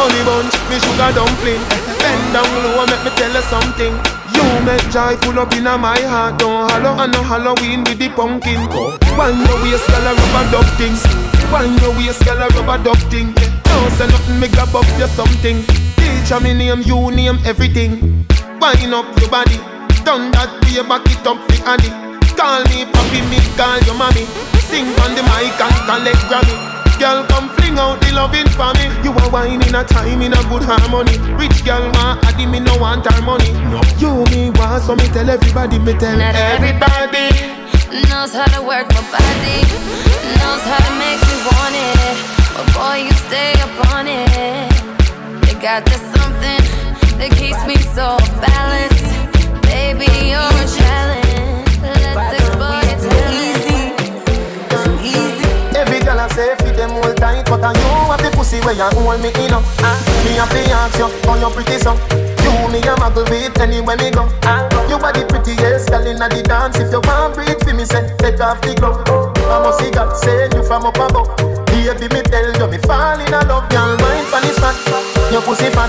Honey 0.00 0.24
bunch, 0.24 0.56
me 0.70 0.80
sugar 0.80 1.12
dumpling. 1.12 1.60
Bend 2.00 2.32
down 2.32 2.48
low, 2.64 2.86
make 2.88 3.04
me 3.04 3.10
tell 3.20 3.34
you 3.36 3.44
something. 3.52 3.92
You 4.32 4.44
make 4.64 4.80
joy 4.88 5.14
full 5.20 5.38
up 5.38 5.52
in 5.52 5.64
my 5.64 6.00
heart. 6.08 6.38
Don't 6.38 6.70
hollow 6.70 6.96
and 7.04 7.12
no 7.12 7.22
Halloween 7.22 7.84
with 7.84 7.98
the 7.98 8.08
pumpkin. 8.08 8.64
One 9.20 9.44
your 9.44 9.60
waist, 9.60 9.86
girl, 9.88 10.08
a 10.08 10.14
rubber 10.16 10.50
duck 10.56 10.68
thing. 10.80 10.96
One 11.52 11.76
your 11.84 11.92
waist, 12.00 12.24
girl, 12.24 12.40
a 12.40 12.48
rubber 12.48 12.82
duck 12.82 12.98
thing. 13.12 13.34
Don't 13.70 13.90
say 13.96 14.06
nothing, 14.06 14.38
me 14.40 14.48
grab 14.48 14.74
up 14.74 14.86
you 14.98 15.06
something. 15.08 15.62
Teacher 15.96 16.40
me 16.40 16.52
name, 16.54 16.82
you 16.82 17.10
name 17.10 17.38
everything. 17.44 18.26
Wind 18.60 18.92
up 18.94 19.06
your 19.20 19.30
body, 19.30 19.56
turn 20.04 20.30
that 20.36 20.50
way, 20.66 20.82
back 20.84 21.06
it 21.08 21.26
up 21.26 21.38
the 21.48 21.56
addy. 21.64 21.90
Call 22.36 22.62
me 22.68 22.84
papi, 22.84 23.20
me 23.30 23.38
call 23.56 23.80
your 23.88 23.96
mommy. 23.96 24.24
Sing 24.68 24.86
on 25.02 25.14
the 25.16 25.22
mic 25.24 25.56
and 25.60 25.78
collect 25.88 26.22
Grammy. 26.28 26.56
Girl, 27.00 27.24
come 27.28 27.48
fling 27.56 27.78
out 27.78 27.98
the 28.02 28.12
loving 28.12 28.48
for 28.52 28.72
me. 28.76 28.84
You 29.02 29.12
are 29.16 29.30
wine 29.30 29.62
in 29.62 29.74
a 29.74 29.82
time 29.84 30.20
in 30.20 30.32
a 30.32 30.42
good 30.52 30.62
harmony. 30.62 31.16
Rich 31.40 31.64
girl, 31.64 31.88
ma, 31.96 32.20
addy 32.28 32.44
me 32.46 32.60
no 32.60 32.76
want 32.76 33.06
her 33.06 33.22
money. 33.22 33.48
You 33.98 34.24
me 34.32 34.50
want, 34.50 34.84
so 34.84 34.94
me 34.94 35.08
tell 35.08 35.28
everybody, 35.28 35.78
me 35.78 35.94
tell 35.94 36.16
Not 36.16 36.34
everybody. 36.34 37.32
Knows 38.08 38.34
how 38.34 38.44
to 38.52 38.62
work 38.62 38.86
my 38.92 39.02
body, 39.10 39.64
knows 40.36 40.62
how 40.68 40.78
to 40.78 40.92
make 41.00 41.20
me 41.24 41.36
want 41.48 41.74
it. 41.74 42.39
But 42.54 42.66
boy, 42.74 42.96
you 43.06 43.12
stay 43.26 43.52
up 43.60 43.94
on 43.94 44.06
it. 44.06 44.70
You 45.46 45.54
got 45.60 45.84
this 45.84 46.02
something 46.16 46.64
that 47.18 47.30
keeps 47.36 47.62
me 47.66 47.76
so 47.94 48.16
off 48.18 48.30
balance. 48.40 49.00
Baby, 49.66 50.08
you're 50.30 50.40
a 50.40 50.66
challenge. 50.66 51.70
Let's 51.82 52.40
explore 52.40 52.82
it 52.84 53.00
easy. 53.30 53.94
Every 55.76 56.00
girl 56.00 56.20
I 56.20 56.28
say 56.28 56.54
fit 56.56 56.76
them 56.76 56.92
all 56.92 57.14
tight, 57.14 57.46
but 57.46 57.62
I 57.64 57.72
you 57.72 57.88
have 58.10 58.20
the 58.20 58.30
pussy 58.36 58.60
where 58.60 58.74
you 58.74 58.88
hold 58.98 59.20
me 59.22 59.30
in 59.40 59.54
up. 59.54 59.64
Me 60.24 60.36
have 60.36 60.50
to 60.50 60.60
ask 60.76 60.98
you, 60.98 61.08
how 61.24 61.36
you 61.40 61.48
pretty 61.54 61.78
so? 61.78 61.94
You 62.44 62.52
me 62.68 62.78
a 62.84 62.94
muggle 63.00 63.24
with 63.30 63.58
anywhere 63.60 63.96
me 63.96 64.10
go. 64.10 64.28
You 64.88 64.96
are 64.96 65.12
the 65.12 65.24
prettiest 65.28 65.88
girl 65.88 66.06
inna 66.06 66.28
the 66.28 66.42
dance. 66.42 66.78
If 66.78 66.92
you 66.92 67.00
want 67.00 67.34
breathe 67.34 67.62
for 67.62 67.72
me, 67.74 67.84
say 67.84 68.04
take 68.18 68.40
off 68.40 68.60
the 68.60 68.74
glove. 68.74 69.06
I 69.08 69.62
must 69.62 69.78
see 69.80 69.90
God 69.90 70.14
send 70.16 70.52
you 70.54 70.62
from 70.64 70.84
up 70.84 70.96
above. 70.96 71.59
Baby, 71.80 72.14
me 72.14 72.20
tell 72.28 72.44
you, 72.44 72.66
me 72.68 72.76
fall 72.84 73.18
in 73.18 73.30
love. 73.30 73.68
Girl, 73.70 73.96
mind 74.04 74.26
pon 74.30 74.42
this 74.42 74.58
fat, 74.58 74.76
your 75.32 75.40
pussy 75.40 75.70
fat, 75.70 75.88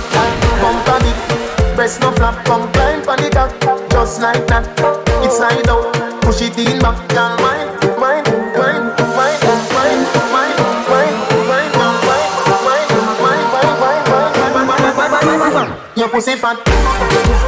bump 0.61 0.87
on 0.87 1.03
it. 1.03 1.75
Breast 1.75 1.99
no 1.99 2.13
flap, 2.13 2.45
come 2.45 2.71
climb 2.71 3.01
pon 3.03 3.17
the 3.17 3.29
cock, 3.29 3.51
just 3.91 4.21
like 4.21 4.47
that. 4.47 4.63
It's 5.21 5.35
slide 5.35 5.67
out, 5.67 5.93
push 6.21 6.41
it 6.43 6.57
in 6.57 6.79
back. 6.79 6.95
Girl, 7.09 7.35
mind, 7.43 7.69
mind, 7.99 8.31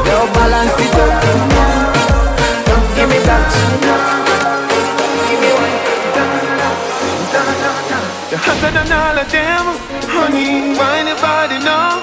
your 0.05 0.27
balance 0.35 0.79
it 0.79 0.95
up. 0.99 1.23
Give 2.95 3.09
me 3.09 3.19
that. 3.19 4.42
Hotter 8.45 8.71
than 8.75 8.91
all 8.91 9.17
of 9.17 9.27
them, 9.31 9.65
honey. 10.15 10.75
Why 10.77 11.03
your 11.07 11.17
body 11.21 11.59
now, 11.59 11.99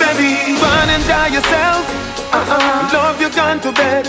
baby? 0.00 0.30
Run 0.62 0.88
and 0.94 1.04
die 1.06 1.30
yourself. 1.36 1.82
Uh-uh. 2.32 2.90
Love 2.92 3.20
you 3.20 3.30
gone 3.30 3.60
to 3.60 3.70
bed. 3.72 4.04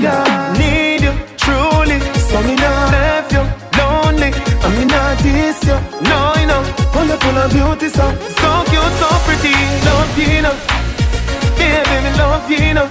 Yeah, 0.00 0.24
need 0.58 1.02
you 1.06 1.12
truly. 1.36 1.98
So 2.28 2.36
me 2.46 2.54
not 2.56 2.92
left 2.92 3.32
you 3.36 3.42
lonely. 3.78 4.30
I 4.64 4.66
mean 4.74 4.88
not 4.88 5.18
this 5.24 5.58
you. 5.68 5.76
No, 6.08 6.18
you 6.40 6.46
know, 6.50 6.62
full 6.94 7.38
of 7.42 7.48
beauty, 7.52 7.88
so 7.88 8.06
so 8.40 8.50
cute, 8.70 8.94
so 9.00 9.08
pretty. 9.26 9.52
Love 9.88 10.12
you, 10.18 10.42
know. 10.44 10.54
baby, 11.58 11.96
me 12.04 12.10
love 12.22 12.48
you, 12.50 12.72
know. 12.76 12.88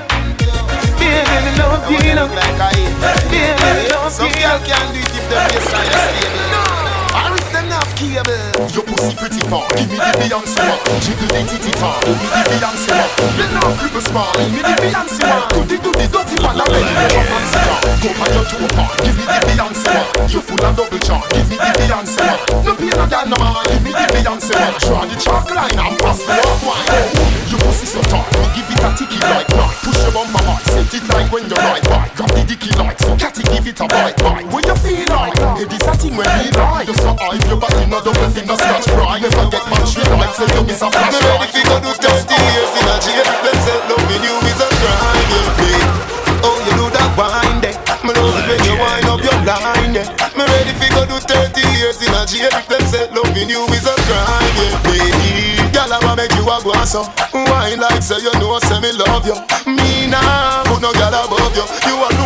baby, 0.99 1.35
me 1.45 1.51
love 1.61 1.85
you, 1.91 2.13
know. 2.17 2.27
baby, 2.29 3.71
me 3.77 3.89
love 3.93 4.11
Some 4.13 4.29
you. 4.29 4.38
girl 4.41 4.59
can't 4.67 4.89
do 4.93 4.99
it 4.99 5.15
if 5.19 5.25
them 5.29 5.41
baseline 5.51 5.89
is 5.89 6.03
stable. 6.05 7.46
Cable. 7.95 8.35
Your 8.73 8.83
pussy 8.83 9.15
pretty 9.15 9.41
far. 9.49 9.65
Give 9.73 9.89
me 9.89 9.97
the 9.97 10.11
Beyonce 10.21 10.61
one. 10.61 10.81
Jiggle 11.01 11.29
the 11.33 11.41
titty 11.47 11.71
tar. 11.79 11.97
Give 12.05 12.17
me 12.19 12.27
the 12.29 12.41
Beyonce 12.51 12.93
one. 12.93 13.11
You 13.38 13.47
know 13.53 13.67
people 13.79 14.01
small. 14.01 14.31
Give 14.38 14.51
me 14.53 14.61
the 14.61 14.75
Beyonce 14.77 15.23
one. 15.25 15.47
Do 15.53 15.61
the 15.65 15.77
do 15.81 15.91
the 15.97 16.05
dirty 16.05 16.38
one. 16.45 16.57
I'm 16.61 16.67
ready 16.69 16.93
to 16.93 17.21
fancy 17.25 17.59
car. 17.65 17.79
Go 17.97 18.09
on 18.21 18.29
your 18.33 18.45
two 18.45 18.67
part. 18.77 18.93
Give 19.01 19.15
me 19.17 19.25
the 19.25 19.39
Beyonce 19.49 19.89
one. 19.89 20.29
You 20.29 20.41
full 20.41 20.61
of 20.61 20.73
double 20.77 21.01
chart. 21.01 21.25
Give 21.33 21.47
me 21.49 21.57
the 21.57 21.71
Beyonce 21.77 22.21
one. 22.21 22.65
No 22.65 22.71
pain 22.77 22.93
no 22.93 23.05
girl 23.09 23.25
no 23.25 23.38
man. 23.41 23.65
Give 23.65 23.81
me 23.81 23.91
the 23.97 24.05
Beyonce 24.13 24.53
one. 24.53 24.77
Draw 24.77 25.01
the 25.09 25.15
chalk 25.17 25.49
line 25.49 25.77
and 25.77 25.97
pass 25.97 26.19
the 26.21 26.33
walk 26.38 26.61
wine. 26.65 26.85
Oh, 26.93 27.49
your 27.49 27.59
pussy 27.65 27.88
so 27.89 28.01
tall. 28.13 28.25
Me 28.38 28.45
give 28.53 28.69
it 28.69 28.83
a 28.83 28.89
ticky 28.93 29.17
like 29.25 29.49
that. 29.49 29.73
Push 29.81 30.01
your 30.05 30.13
bumper 30.13 30.41
hard. 30.45 30.61
Set 30.69 30.93
it 30.93 31.05
like 31.09 31.31
when 31.33 31.49
you 31.49 31.57
ride 31.57 31.85
by. 31.89 32.05
Grab 32.13 32.29
the 32.29 32.43
dicky 32.45 32.69
like 32.77 32.99
so. 33.01 33.17
Catty 33.17 33.41
give 33.49 33.65
it 33.65 33.79
a 33.81 33.85
bite 33.89 34.17
bite. 34.21 34.45
When 34.53 34.63
you 34.69 34.77
feel 34.77 35.09
like 35.09 35.33
it 35.57 35.71
is 35.73 35.85
a 35.88 35.93
thing 35.97 36.13
when 36.13 36.29
we 36.38 36.51
lie. 36.53 36.85
You 36.88 36.93
so 36.93 37.15
high, 37.17 37.39
your 37.47 37.57
body 37.57 37.76
no 37.97 38.13
double 38.13 38.29
finger 38.29 38.55
scratch 38.55 38.85
cry. 38.93 39.19
Never 39.19 39.49
get 39.49 39.65
much 39.69 39.97
with 39.97 40.09
like 40.13 40.33
say 40.35 40.45
you 40.53 40.63
miss 40.65 40.81
a 40.81 40.89
flash. 40.91 41.13
Me 41.13 41.19
ready 41.25 41.47
fi 41.49 41.61
go 41.65 41.77
do 41.81 41.91
thirty 41.97 42.37
years 42.37 42.71
in 42.77 42.85
a 42.85 42.95
jail. 43.01 43.25
Them 43.25 43.57
say 43.65 43.77
loving 43.89 44.23
you 44.23 44.35
is 44.45 44.61
a 44.61 44.69
crime, 44.77 45.29
yeah, 45.33 45.57
babe. 45.57 45.89
Oh, 46.45 46.57
you 46.61 46.73
do 46.77 46.85
that 46.93 47.09
wine, 47.17 47.57
there. 47.61 47.73
Me 48.05 48.13
love 48.13 48.37
it 48.37 48.45
when 48.45 48.61
you 48.65 48.75
wind 48.77 49.09
up 49.09 49.21
your 49.25 49.39
line, 49.41 49.93
yeah. 49.97 50.37
Me 50.37 50.43
ready 50.45 50.73
fi 50.77 50.87
go 50.93 51.01
do 51.09 51.17
thirty 51.25 51.65
years 51.77 51.97
in 52.05 52.13
a 52.13 52.21
jail. 52.29 52.53
Them 52.69 52.83
say 52.85 53.09
loving 53.09 53.49
you 53.49 53.65
is 53.73 53.87
a 53.89 53.95
crime, 54.05 54.53
yeah, 54.61 54.77
baby. 54.85 55.57
Girl, 55.73 55.89
I 55.89 55.97
wanna 56.05 56.21
make 56.21 56.33
you 56.37 56.45
a 56.45 56.57
boss, 56.61 56.93
so 56.93 57.01
wine 57.33 57.81
like 57.81 58.03
say 58.05 58.21
you 58.21 58.33
know, 58.37 58.59
say 58.61 58.77
me 58.77 58.93
love 58.93 59.25
you. 59.25 59.37
Me 59.65 60.05
nah 60.05 60.61
put 60.69 60.81
no 60.85 60.93
girl 60.93 61.17
above 61.17 61.55
you. 61.57 61.65
You 61.89 61.95
alone 61.97 62.16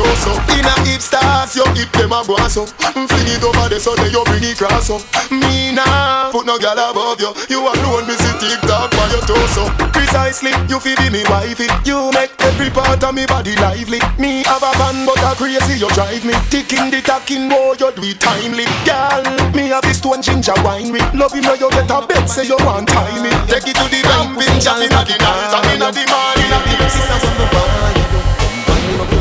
torso. 0.00 0.32
In 0.56 0.64
a 0.64 0.74
hip 0.88 1.00
stars, 1.00 1.54
your 1.56 1.68
hip 1.76 1.92
them 1.92 2.12
a 2.12 2.24
boss 2.24 2.56
up. 2.56 2.68
Mm, 2.96 3.06
fling 3.08 3.28
it 3.28 3.44
over 3.44 3.68
the 3.68 3.78
so 3.78 3.94
then 3.96 4.10
you 4.10 4.24
bring 4.24 4.44
it 4.44 4.56
cross 4.56 4.88
up. 4.88 5.04
Me 5.28 5.72
nah 5.72 6.32
put 6.32 6.46
no 6.46 6.56
girl 6.58 6.78
above 6.78 7.20
you. 7.20 7.30
You 7.48 7.60
alone 7.60 8.06
busy 8.08 8.32
TikTok 8.40 8.90
by 8.96 9.06
your 9.12 9.24
torso. 9.28 9.68
Precisely, 9.92 10.52
you 10.68 10.80
feel 10.80 10.96
be 10.96 11.10
me 11.12 11.22
wifey. 11.28 11.68
You 11.84 12.10
make 12.16 12.32
every 12.40 12.70
part 12.70 13.04
of 13.04 13.12
me 13.14 13.26
body 13.26 13.54
lively. 13.60 14.00
Me 14.16 14.42
have 14.48 14.64
a 14.64 14.72
van, 14.80 15.04
but 15.04 15.20
a 15.20 15.36
crazy 15.36 15.76
you 15.76 15.90
drive 15.92 16.24
me. 16.24 16.34
Ticking 16.48 16.90
the 16.90 17.00
tacking, 17.04 17.48
boy, 17.48 17.76
you 17.76 17.90
do 17.92 18.02
it 18.02 18.20
timely. 18.20 18.64
Girl, 18.88 19.22
me 19.52 19.68
have 19.68 19.84
this 19.84 19.98
stone 19.98 20.22
ginger 20.22 20.56
wine 20.64 20.90
me. 20.90 21.00
Love 21.12 21.32
him 21.32 21.44
now 21.44 21.54
you 21.54 21.68
get 21.70 21.90
a 21.90 22.00
bet, 22.06 22.28
say 22.28 22.46
you 22.46 22.56
want 22.64 22.88
time 22.88 23.22
me. 23.22 23.30
Take 23.46 23.68
it 23.68 23.76
to 23.76 23.84
the 23.84 24.00
camping, 24.02 24.60
jam 24.60 24.80
in 24.80 24.88
the 24.88 25.00
and 25.00 25.66
in 25.74 25.80
the 25.80 26.04
morning. 26.08 26.88
Sister, 26.90 27.18
from 27.20 27.36
the 27.38 27.89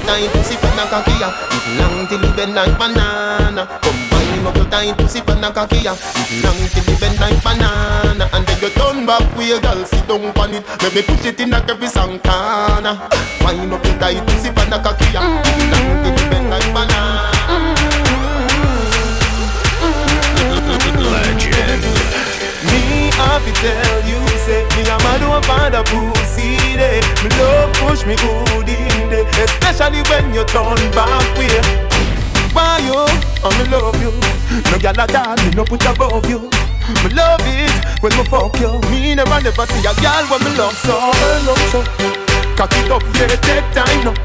bar, 0.10 0.20
you 0.20 0.30
don't 0.30 0.44
combine 0.50 0.56
up 0.56 0.56
your 0.56 0.56
time, 0.56 0.56
pussy, 0.56 0.56
fat 0.56 0.78
and 0.80 0.90
cocky, 0.90 1.14
yeah. 1.20 1.34
It 1.54 1.66
long 1.78 2.08
till 2.08 2.22
you 2.22 2.34
bend 2.34 2.56
like 2.56 2.78
banana. 2.78 3.64
Combine 3.82 4.48
up 4.48 4.56
your 4.56 4.96
to 4.96 5.08
sip 5.08 5.30
on 5.30 5.44
a 5.44 5.52
cocky 5.52 5.78
ya. 5.86 5.94
Long 6.44 6.62
till 6.74 6.84
the 6.84 6.98
bend 7.00 7.20
like 7.20 7.42
banana, 7.44 8.26
and 8.34 8.46
then 8.48 8.60
you 8.62 8.70
turn 8.70 9.06
back 9.06 9.38
way, 9.38 9.60
girl, 9.60 9.86
sit 9.86 10.08
down 10.08 10.34
on 10.38 10.54
it. 10.54 10.64
Make 10.82 10.96
me 10.96 11.02
put 11.04 11.26
it 11.26 11.40
in 11.40 11.54
a 11.54 11.58
every 11.70 11.88
Santana. 11.88 13.10
Wind 13.42 13.74
up 13.74 13.86
your 13.86 14.26
to 14.26 14.34
sip 14.42 14.58
on 14.58 14.74
a 14.74 14.80
cocky 14.82 15.06
ya. 15.14 15.22
Long 15.22 16.04
till 16.04 16.16
the 16.16 16.24
bend 16.30 16.50
like 16.50 16.70
banana. 16.74 17.30
Legend. 21.00 21.84
Me 22.68 23.10
have 23.16 23.46
to 23.46 23.52
tell 23.62 24.02
you, 24.10 24.20
me 24.84 24.90
a 24.90 24.96
who 25.20 25.42
find 25.44 25.76
a 25.76 25.84
pussy 25.84 26.56
day. 26.80 27.02
Me 27.24 27.30
love 27.36 27.72
push 27.76 28.06
me 28.06 28.16
good 28.16 28.70
in 28.70 29.10
day, 29.12 29.26
especially 29.44 30.02
when 30.08 30.34
you 30.34 30.44
turn 30.46 30.80
back 30.96 31.26
way. 31.36 31.52
Why 32.56 32.80
you? 32.88 33.04
I 33.44 33.50
me 33.60 33.66
love 33.72 34.00
you. 34.02 34.12
No 34.72 34.78
gyal 34.80 35.04
a 35.04 35.08
down, 35.08 35.36
me 35.44 35.52
no 35.56 35.64
put 35.66 35.84
above 35.86 36.30
you. 36.30 36.50
Me 37.04 37.10
love 37.14 37.44
it 37.44 37.72
when 38.02 38.16
me 38.16 38.24
fuck 38.24 38.56
you. 38.60 38.80
Me 38.90 39.16
never 39.16 39.42
never 39.42 39.66
see 39.68 39.84
a 39.84 39.92
gyal 40.00 40.24
when 40.32 40.40
me 40.44 40.52
love 40.56 40.76
so. 40.80 40.96
Love 41.44 41.66
so. 41.72 41.84
Cock 42.56 42.76
it 42.76 42.92
up, 42.92 43.04
yeah, 43.16 43.36
take 43.44 43.68
time 43.76 44.04
now. 44.04 44.16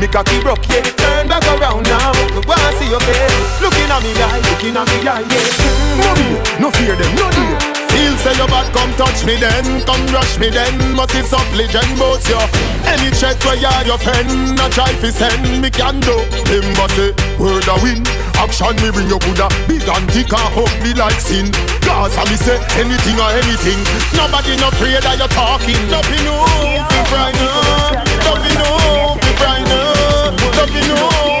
Me 0.00 0.06
cocky 0.08 0.40
broke, 0.40 0.66
yeah, 0.68 0.82
turn 1.00 1.28
back 1.28 1.44
around 1.56 1.84
now. 1.84 2.12
Me 2.34 2.40
wanna 2.44 2.70
see 2.76 2.88
your 2.88 3.00
face, 3.00 3.60
looking 3.60 3.88
at 3.88 4.02
me 4.02 4.12
eye, 4.20 4.40
looking 4.52 4.76
at 4.76 4.86
me 4.88 5.08
eye, 5.08 5.24
yeah. 5.32 5.96
Mommy, 6.00 6.60
no 6.60 6.70
fear 6.70 6.96
them, 6.96 7.14
no 7.16 7.30
dear. 7.30 7.83
Feel 7.94 8.16
say 8.18 8.34
your 8.34 8.50
bad, 8.50 8.66
come 8.74 8.90
touch 8.98 9.22
me 9.22 9.38
then, 9.38 9.62
come 9.86 10.02
rush 10.10 10.34
me 10.42 10.50
then. 10.50 10.74
Must 10.98 11.14
see 11.14 11.22
some 11.22 11.46
legend 11.54 11.94
both 11.94 12.26
you. 12.26 12.42
Any 12.90 13.14
check 13.14 13.38
where 13.46 13.54
are 13.54 13.86
your 13.86 13.98
friend, 14.02 14.58
a 14.58 14.66
try 14.68 14.90
fi 14.98 15.10
send 15.14 15.62
me 15.62 15.70
can 15.70 16.02
do. 16.02 16.18
Him 16.50 16.66
but 16.74 16.90
say 16.98 17.14
word 17.38 17.66
a 17.70 17.74
win, 17.86 18.02
action 18.34 18.74
me 18.82 18.90
bring 18.90 19.06
your 19.06 19.22
coulda 19.22 19.46
big 19.70 19.86
and 19.86 20.06
thick 20.10 20.34
and 20.34 20.50
hug 20.58 20.74
me 20.82 20.90
like 20.98 21.20
sin. 21.22 21.54
Cause 21.86 22.18
I 22.18 22.26
me 22.26 22.36
say 22.36 22.58
anything 22.82 23.14
or 23.14 23.30
anything. 23.30 23.78
Nobody 24.18 24.58
no 24.58 24.74
afraid 24.74 24.98
that 25.06 25.14
you're 25.14 25.30
talking. 25.30 25.78
Nothing 25.86 26.26
new 26.26 26.42
fi 26.90 27.00
frighten. 27.06 28.02
Nothing 28.26 28.58
new 28.58 29.14
fi 29.22 29.30
frighten. 29.38 30.34
Nothing 30.58 30.86
new 30.90 31.33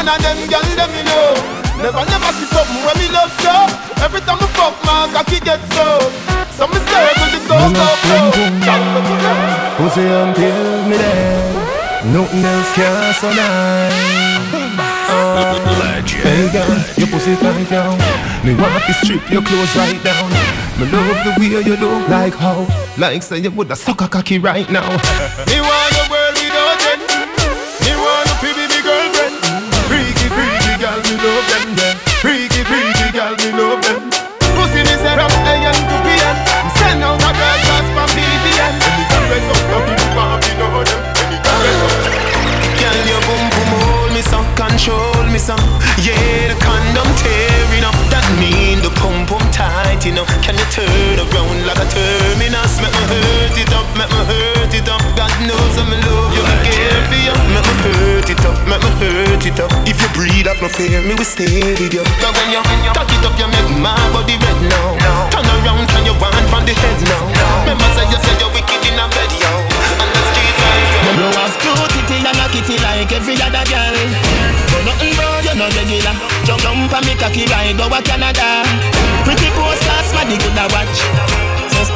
Freaky 0.00 0.08
woman 0.08 0.22
them 0.22 0.48
gyal 0.48 0.76
them 0.76 0.90
me 0.92 1.02
know. 1.04 1.34
Never 1.82 2.04
never 2.08 2.32
see 2.32 2.46
something 2.46 2.84
when 2.84 2.96
me 2.98 3.08
love 3.12 3.32
so. 3.40 3.52
Every 4.04 4.20
time 4.20 4.38
I 4.40 4.46
fuck 4.56 4.74
my 4.84 5.08
cocky 5.12 5.40
get 5.40 5.60
so. 5.72 6.00
So 6.56 6.66
me 6.68 6.78
say 6.88 7.12
to 7.20 7.26
the 7.32 7.40
go 7.48 7.58
go 7.68 7.86
go. 8.08 8.18
Pussy 9.76 10.00
until 10.00 10.88
me 10.88 10.96
dead. 10.96 11.56
Nothing 12.06 12.44
else 12.44 12.72
can 12.74 13.14
survive. 13.14 14.40
Legend. 15.80 16.22
Hey 16.22 16.52
girl, 16.52 16.78
your 16.96 17.08
pussy 17.08 17.36
tight 17.36 17.68
down. 17.68 17.98
Me 18.44 18.54
want 18.54 18.82
to 18.84 18.92
strip 18.94 19.30
your 19.30 19.42
clothes 19.42 19.76
right 19.76 20.02
down. 20.02 20.30
Me 20.78 20.86
love 20.90 21.24
the 21.24 21.32
way 21.38 21.60
you 21.62 21.76
look 21.76 22.08
like 22.08 22.34
how, 22.34 22.66
like 22.96 23.22
say 23.22 23.38
you 23.38 23.50
woulda 23.50 23.76
suck 23.76 24.00
a 24.00 24.08
cocky 24.08 24.38
right 24.38 24.70
now. 24.70 24.88
Me 25.46 25.60
want 25.60 25.89
me 45.30 45.38
some. 45.38 45.62
Yeah, 46.02 46.50
the 46.50 46.56
condom 46.58 47.06
tearing 47.22 47.86
up. 47.86 47.94
That 48.10 48.26
mean 48.38 48.82
the 48.82 48.90
pump 48.98 49.30
pump 49.30 49.46
tight, 49.54 50.02
know. 50.10 50.26
Can 50.42 50.58
you 50.58 50.66
turn 50.74 51.16
around 51.18 51.58
like 51.66 51.78
a 51.78 51.86
terminus? 51.86 52.82
Make 52.82 52.94
me 52.94 53.04
hurt 53.06 53.56
it 53.56 53.70
up, 53.70 53.86
make 53.94 54.10
me 54.10 54.22
hurt 54.26 54.74
it 54.74 54.88
up. 54.90 55.02
God 55.14 55.30
knows 55.46 55.74
I'm 55.78 55.90
in 55.94 56.00
love, 56.02 56.34
you, 56.34 56.42
I 56.42 56.56
care 56.66 57.02
for 57.06 57.18
you. 57.18 57.34
Make 57.54 57.66
me 57.66 57.74
hurt 57.86 58.28
it 58.30 58.42
up, 58.42 58.58
make 58.66 58.82
me 58.82 58.90
hurt 58.98 59.44
it 59.46 59.58
up. 59.62 59.70
If 59.86 60.02
you 60.02 60.10
breathe 60.14 60.50
up 60.50 60.58
no 60.62 60.68
fear, 60.68 61.00
me 61.02 61.14
will 61.14 61.26
stay 61.26 61.74
with 61.78 61.94
you. 61.94 62.04
Cause 62.22 62.34
when 62.34 62.50
you 62.54 62.62
cock 62.94 63.10
it 63.10 63.22
up, 63.22 63.34
you 63.38 63.48
make 63.50 63.70
my 63.78 63.94
body 64.10 64.34
red 64.34 64.58
now. 64.66 65.30
Turn 65.30 65.46
around, 65.46 65.86
can 65.94 66.02
you 66.06 66.14
want 66.18 66.34
from 66.50 66.66
the 66.66 66.74
head 66.74 66.98
now? 67.06 67.22
Remember 67.66 67.88
say 67.94 68.06
you 68.10 68.18
said 68.18 68.36
you're 68.42 68.52
wicked 68.54 68.69
and 72.50 72.66
kitty 72.66 72.76
like 72.82 73.12
every 73.12 73.34
other 73.38 73.64
girl. 73.70 73.94
But 74.70 74.82
nothing 74.84 75.14
wrong, 75.18 75.42
you're 75.44 75.54
not 75.54 75.70
regular. 75.74 76.14
Jump 76.44 76.60
jump 76.62 76.92
on 76.92 77.02
me 77.06 77.14
cocky 77.14 77.46
ride 77.46 77.78
to 77.78 78.02
Canada. 78.02 78.64
Pretty 79.24 79.50
postcards, 79.54 80.10
man, 80.14 80.28
good 80.28 80.54
to 80.58 80.66
watch. 80.74 80.98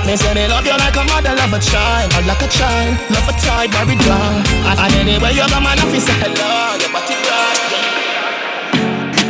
Me 0.07 0.17
say 0.17 0.33
me 0.35 0.49
love 0.49 0.65
you 0.65 0.73
like 0.73 0.97
a 0.97 1.05
mother 1.05 1.35
love 1.37 1.53
a 1.53 1.61
child, 1.61 2.09
or 2.17 2.23
like 2.25 2.41
a 2.41 2.49
child 2.49 2.97
love 3.11 3.29
a 3.29 3.35
child 3.37 3.71
married 3.73 4.01
down. 4.01 4.41
And, 4.65 4.81
and 4.81 4.95
anyway 4.97 5.33
you 5.35 5.45
go, 5.45 5.61
man, 5.61 5.77
I 5.77 5.85
feel 5.93 6.01
say 6.01 6.17
hello, 6.25 6.79
your 6.81 6.91
body 6.95 7.17
right. 7.29 7.61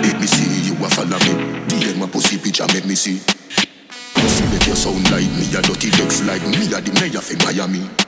Let 0.04 0.20
me 0.20 0.26
see 0.26 0.70
you 0.70 0.74
a 0.78 0.88
follow 0.88 1.18
me. 1.26 1.32
DM 1.66 1.98
my 1.98 2.06
pussy 2.06 2.38
picture 2.38 2.66
make 2.72 2.86
me 2.86 2.94
see. 2.94 3.18
See 3.18 4.46
make 4.50 4.66
you 4.66 4.76
sound 4.76 5.10
like 5.10 5.30
me 5.34 5.50
a 5.58 5.62
dirty 5.62 5.90
legs 5.98 6.22
like 6.22 6.42
me 6.46 6.70
a 6.70 6.80
the 6.80 6.92
mayor 7.00 7.20
for 7.20 7.36
Miami. 7.44 8.03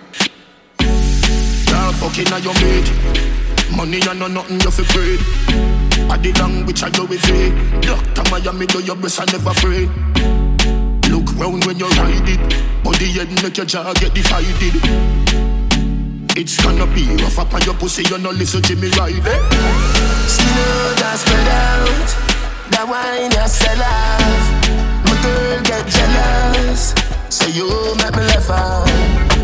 Nah 1.87 1.93
fucking 1.93 2.33
a 2.33 2.39
your 2.41 2.55
mate. 2.55 2.91
Money 3.71 4.01
and 4.11 4.19
no 4.19 4.27
nothing 4.27 4.59
you 4.59 4.71
fi 4.73 4.83
afraid. 4.83 5.21
A 6.11 6.19
the 6.19 6.33
language 6.43 6.83
I 6.83 6.91
do 6.91 7.07
with 7.07 7.23
it. 7.31 7.55
Doctor 7.81 8.25
Miami 8.29 8.67
do 8.67 8.83
your 8.83 8.97
best 8.97 9.21
I 9.21 9.25
never 9.31 9.51
afraid. 9.51 9.87
Look 11.07 11.31
round 11.39 11.65
when 11.65 11.79
you 11.79 11.87
ride 11.87 12.27
it. 12.27 12.43
Body 12.83 13.07
head 13.13 13.31
make 13.41 13.57
your 13.57 13.67
jaw 13.67 13.95
get 13.95 14.13
divided. 14.15 14.75
It's 16.37 16.61
gonna 16.61 16.87
be 16.91 17.07
rough 17.23 17.39
up 17.39 17.55
on 17.55 17.63
your 17.63 17.75
pussy, 17.75 18.03
you 18.03 18.19
no 18.19 18.31
listen 18.31 18.63
to 18.63 18.75
me 18.75 18.89
right 18.99 19.15
eh? 19.15 19.39
Slow 20.27 20.95
down, 20.99 21.17
spread 21.17 21.49
out. 21.55 22.09
That 22.75 22.87
wine 22.91 23.31
you 23.31 23.47
sell 23.47 23.79
off. 23.79 25.07
My 25.07 25.15
girl 25.23 25.63
get 25.63 25.87
jealous. 25.87 27.16
So 27.37 27.49
you 27.51 27.69
make 27.97 28.17
me 28.17 28.23
laugh 28.33 28.49
out. 28.49 28.87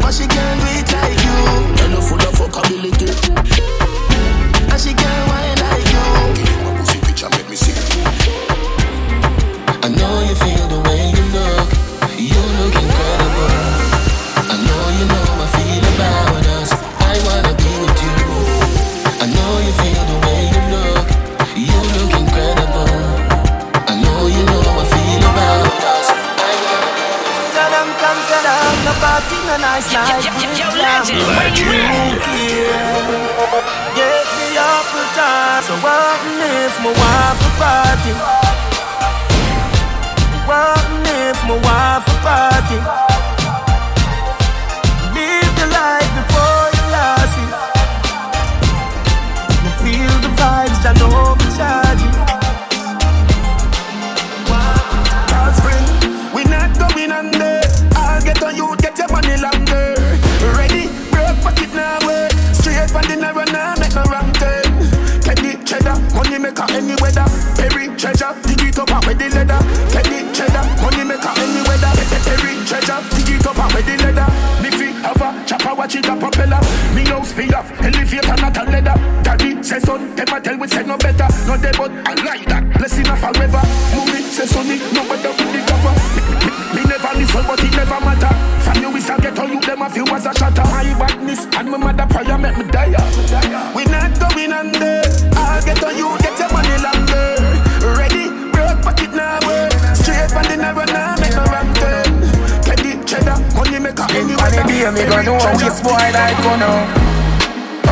But 0.01 0.14
she 0.14 0.26
can't 0.26 0.61
do 0.61 0.66
it 0.80 0.90
like 0.97 1.12
you. 1.12 1.76
Girl, 1.76 1.90
you 1.90 2.01
full 2.01 2.24
of 2.24 2.32
fuckability. 2.32 3.12
And 4.72 4.80
she 4.80 4.95
can't 4.95 5.28
wine 5.28 5.59
like 5.61 5.84
you. 5.93 6.32
Give 6.32 6.57
me 6.57 6.64
my 6.64 6.78
pussy 6.78 6.99
picture, 7.01 7.28
make 7.28 7.51
me 7.51 7.57
see. 7.57 7.74
I 9.84 9.88
know 9.88 10.24
you 10.26 10.34
feel 10.36 10.68
the 10.68 10.80
way 10.88 11.12
you 11.12 11.24
look. 11.36 11.68
You 12.16 12.40
look 12.57 12.74
incredible. 12.82 13.21
No 29.53 29.59
nice 29.59 29.92
like 29.92 30.09
Legend. 30.09 31.28
Get 33.96 34.26
me 34.38 34.48
up 34.57 34.84
for 34.92 35.07
time 35.16 35.62
So 35.62 35.74
what 35.84 36.20
if 36.40 36.74
my 36.80 36.92
wife 37.00 37.42
a 37.42 37.53
party? 37.61 38.12
What 40.48 40.84
if 41.07 41.38
my 41.44 41.57
wife 41.66 42.09
a 42.09 42.16
party? 42.24 43.11
The 69.28 69.36
leather. 69.36 69.60
Teddy 69.90 70.26
cheddar, 70.34 70.64
money 70.82 71.04
maker 71.04 71.32
any 71.38 71.62
weather. 71.68 71.92
Perry 72.26 72.52
treasure, 72.66 72.98
dig 73.14 73.30
it 73.38 73.46
up 73.46 73.58
and 73.58 73.72
with 73.74 73.86
the 73.86 73.94
leather. 74.02 74.28
Niffy, 74.62 74.88
have 75.02 75.22
a 75.22 75.28
chopper, 75.46 75.74
watch 75.74 75.94
it 75.94 76.06
a 76.06 76.14
propeller. 76.16 76.60
Me 76.94 77.04
house 77.06 77.32
fee 77.32 77.52
off, 77.54 77.70
elevator 77.80 78.36
not 78.40 78.56
a 78.56 78.64
leather. 78.70 78.96
Daddy 79.22 79.62
say 79.62 79.78
son, 79.80 80.14
them 80.16 80.32
a 80.32 80.40
tell 80.40 80.58
we 80.58 80.66
say 80.68 80.82
no 80.82 80.96
better. 80.98 81.28
No 81.46 81.56
dead 81.56 81.76
but 81.76 81.92
I 82.06 82.14
like 82.24 82.44
that. 82.46 82.64
Blessing 82.78 83.06
a 83.06 83.16
forever. 83.16 83.62
Mommy 83.94 84.22
say 84.22 84.46
sonny, 84.46 84.78
no 84.92 85.02
better 85.06 85.30
with 85.30 85.50
the 85.54 85.60
cover. 85.70 85.94
Me, 86.46 86.52
me 86.74 86.82
never 86.88 87.12
listen, 87.18 87.44
but 87.46 87.62
it 87.62 87.72
never 87.76 88.00
matter. 88.02 88.32
From 88.62 88.82
you 88.82 88.96
is 88.96 89.10
a 89.10 89.16
ghetto, 89.20 89.46
you 89.46 89.60
them 89.60 89.82
a 89.82 89.90
few 89.90 90.06
as 90.06 90.26
a 90.26 90.34
shatter. 90.34 90.66
My 90.72 90.86
badness 90.98 91.46
and 91.56 91.70
my 91.70 91.76
mother 91.76 92.38
make 92.38 92.56
me 92.56 92.64
die. 92.70 92.94
Gonna 105.24 105.38
know 105.38 105.58
this 105.58 105.80
boy 105.80 106.06
like 106.12 106.38
go 106.42 106.52
know. 106.58 106.78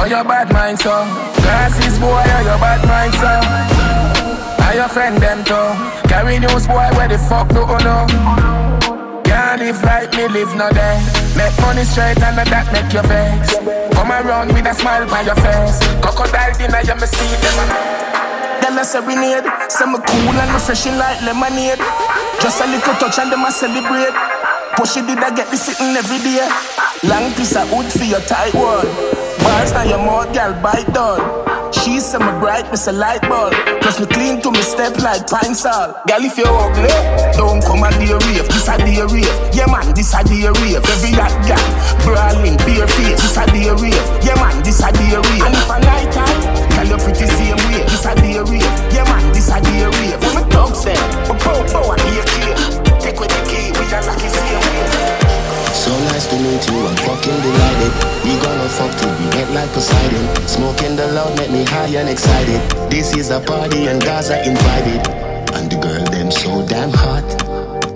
Oh, 0.01 0.07
your 0.07 0.25
bad 0.25 0.53
mind, 0.53 0.79
so? 0.79 1.05
Glasses 1.43 1.99
boy, 1.99 2.25
oh, 2.25 2.43
your 2.43 2.59
bad 2.59 2.81
mind, 2.89 3.15
so? 3.21 3.33
Are 4.65 4.75
your 4.75 4.89
friend 4.89 5.21
them 5.21 5.43
too 5.45 5.59
Carry 6.09 6.39
news 6.39 6.67
boy, 6.67 6.89
where 6.97 7.09
the 7.09 7.19
fuck 7.19 7.49
do 7.51 7.61
you 7.61 7.79
know? 7.85 8.07
Can't 9.25 9.61
live 9.61 9.83
like 9.83 10.11
me, 10.17 10.29
live 10.29 10.55
no 10.57 10.71
day. 10.71 10.99
Make 11.37 11.55
money 11.61 11.85
straight 11.85 12.19
and 12.23 12.39
that 12.39 12.67
make 12.73 12.91
your 12.93 13.05
vex. 13.07 13.55
Come 13.95 14.11
around 14.11 14.53
with 14.53 14.67
a 14.67 14.75
smile 14.75 15.07
on 15.07 15.25
your 15.27 15.39
face. 15.39 15.79
Crocodile 16.03 16.55
dinner, 16.59 16.83
you 16.83 16.97
me 16.99 17.07
see 17.07 17.35
them. 17.39 17.59
Girl 18.63 18.79
a 18.79 18.85
serenade. 18.85 19.47
Say 19.71 19.87
me 19.87 19.99
cool 20.03 20.35
and 20.35 20.51
refreshing 20.51 20.99
like 20.99 21.21
lemonade. 21.23 21.83
Just 22.43 22.59
a 22.63 22.67
little 22.67 22.95
touch 22.99 23.19
and 23.19 23.31
them 23.31 23.45
a 23.45 23.51
celebrate. 23.53 24.17
Push 24.75 24.97
it 24.97 25.07
did 25.07 25.19
I 25.19 25.35
get 25.35 25.51
this 25.51 25.67
sitting 25.67 25.95
every 25.95 26.19
day 26.19 26.90
Long 27.03 27.33
piece 27.33 27.57
of 27.57 27.73
wood 27.73 27.91
for 27.91 28.05
your 28.05 28.21
tight 28.21 28.53
wall 28.53 28.85
Bars 29.41 29.73
now 29.73 29.85
your 29.89 29.99
mouth, 29.99 30.29
girl, 30.35 30.53
bite 30.61 30.85
down. 30.93 31.73
She 31.73 31.99
say 31.99 32.19
me 32.19 32.29
bright, 32.37 32.69
me 32.71 32.77
say 32.77 32.93
light 32.93 33.23
bulb. 33.23 33.55
Plus 33.81 33.99
me 33.99 34.05
clean 34.05 34.43
to 34.43 34.51
me 34.53 34.61
step 34.61 34.99
like 35.01 35.25
pine 35.27 35.55
salt. 35.55 35.97
Girl, 36.05 36.21
if 36.21 36.37
you 36.37 36.45
ugly, 36.45 36.93
don't 37.41 37.65
come 37.65 37.85
a 37.85 37.91
day 37.97 38.13
rave. 38.13 38.45
This 38.53 38.69
a 38.69 38.77
day 38.77 39.01
rave, 39.01 39.33
yeah 39.57 39.65
man, 39.65 39.95
this 39.97 40.13
a 40.13 40.21
day 40.29 40.45
rave. 40.45 40.85
Every 40.85 41.17
hot 41.17 41.33
girl, 41.49 41.65
brawling, 42.05 42.61
bare 42.69 42.85
face. 42.85 43.17
This 43.17 43.37
a 43.41 43.49
day 43.49 43.73
rave, 43.81 44.07
yeah 44.21 44.37
man, 44.37 44.61
this 44.61 44.85
a 44.85 44.93
day 44.93 45.17
rave. 45.17 45.41
And 45.41 45.57
if 45.57 45.71
I 45.73 45.81
night 45.81 46.13
time, 46.13 46.41
girl, 46.77 46.89
you 46.93 46.99
pretty 47.01 47.27
same 47.33 47.57
way. 47.73 47.81
This 47.89 48.05
a 48.05 48.13
day 48.13 48.45
rave, 48.45 48.77
yeah 48.93 49.09
man, 49.09 49.25
this 49.33 49.49
a 49.49 49.57
day 49.57 49.89
rave. 49.89 50.21
When 50.21 50.37
me 50.37 50.45
thugs 50.53 50.85
them, 50.85 51.01
me 51.25 51.35
pow 51.41 51.65
pow 51.65 51.97
and 51.97 52.03
here 52.13 52.29
key 52.29 52.53
Take 53.01 53.17
with 53.17 53.33
the 53.33 53.41
key, 53.49 53.73
we 53.73 53.89
are 53.89 54.05
lucky 54.05 54.29
same 54.29 54.61
way 54.61 55.30
so 55.75 55.91
nice 56.11 56.27
to 56.29 56.37
meet 56.37 56.63
you, 56.69 56.79
I'm 56.87 56.97
fucking 57.07 57.41
delighted. 57.41 57.93
We 58.25 58.33
gonna 58.43 58.69
fuck 58.69 58.93
till 58.99 59.13
we 59.19 59.31
get 59.33 59.51
like 59.53 59.71
Poseidon. 59.73 60.25
Smoking 60.47 60.97
the 60.97 61.07
loud 61.13 61.37
make 61.39 61.51
me 61.51 61.65
high 61.65 61.93
and 61.97 62.09
excited. 62.09 62.61
This 62.91 63.15
is 63.15 63.31
a 63.31 63.41
party 63.41 63.87
and 63.87 64.03
Gaza 64.03 64.39
invited. 64.47 65.07
And 65.55 65.71
the 65.71 65.77
girl 65.77 66.05
them 66.07 66.31
so 66.31 66.67
damn 66.67 66.91
hot. 66.93 67.27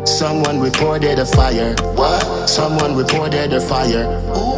Someone 0.07 0.61
reported 0.61 1.18
a 1.18 1.27
fire. 1.27 1.75
What? 1.95 2.49
Someone 2.49 2.97
reported 2.97 3.53
a 3.53 3.61
fire. 3.61 4.07
Ooh. 4.37 4.54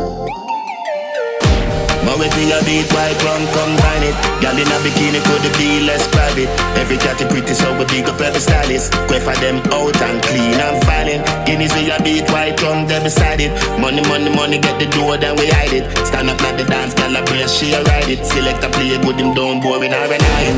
But 2.17 2.33
with 2.33 2.37
me 2.41 2.49
a 2.49 2.65
beat 2.65 2.89
white 2.97 3.21
rum, 3.29 3.45
come 3.53 3.77
find 3.77 4.01
it? 4.01 4.17
Girl 4.41 4.57
in 4.57 4.65
a 4.65 4.79
bikini 4.81 5.21
could 5.29 5.45
be 5.61 5.85
less 5.85 6.09
private? 6.09 6.49
Every 6.81 6.97
cat 6.97 7.21
is 7.21 7.29
pretty 7.29 7.53
so 7.53 7.77
we 7.77 7.85
big 7.93 8.09
up 8.09 8.17
every 8.17 8.41
stylist. 8.41 8.89
Quay 9.05 9.21
for 9.21 9.37
them 9.37 9.61
out 9.69 9.93
and 10.01 10.17
clean 10.25 10.57
and 10.57 10.81
filing 10.89 11.21
Guineas 11.45 11.77
with 11.77 11.93
a 11.93 12.01
beat 12.01 12.25
white 12.33 12.57
rum, 12.65 12.89
they 12.89 13.05
beside 13.05 13.45
it? 13.45 13.53
Money, 13.77 14.01
money, 14.09 14.33
money, 14.33 14.57
get 14.57 14.81
the 14.81 14.89
door, 14.97 15.21
then 15.21 15.37
we 15.37 15.45
hide 15.61 15.77
it. 15.77 15.85
Stand 16.09 16.33
up 16.33 16.41
like 16.41 16.57
the 16.57 16.65
dance, 16.65 16.97
brace, 16.97 17.53
she 17.53 17.77
a 17.77 17.85
ride 17.85 18.09
it. 18.09 18.25
Select 18.25 18.65
a 18.65 18.69
play, 18.73 18.97
good 18.97 19.21
him 19.21 19.37
down, 19.37 19.61
boring 19.61 19.93
or 19.93 20.09
an 20.09 20.25
iron 20.41 20.57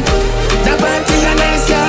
The 0.63 0.79
party 0.79 1.17
a 1.27 1.33
nice, 1.43 1.67
yo 1.67 1.83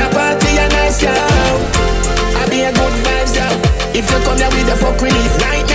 The 0.00 0.06
party 0.16 0.56
a 0.56 0.64
nice, 0.72 1.04
yo 1.04 1.12
I 1.12 2.48
be 2.48 2.64
a 2.64 2.72
good 2.72 2.96
vibes, 3.04 3.36
yo 3.36 3.44
If 3.92 4.08
you 4.08 4.18
come 4.24 4.40
here 4.40 4.48
with 4.48 4.64
the 4.64 4.76
fuck 4.80 4.96
relief 5.04 5.36
party 5.44 5.65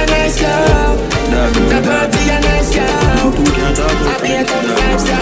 a 0.00 0.06
nice, 0.06 0.40
yo. 0.40 0.48
The 1.68 1.78
party 1.84 2.22
a 2.32 2.40
nice, 2.40 2.74
yo. 2.74 2.86
I 2.86 4.16
be 4.22 4.30
a 4.32 4.42
good 4.44 4.70
vibes, 4.76 5.04
yo. 5.08 5.18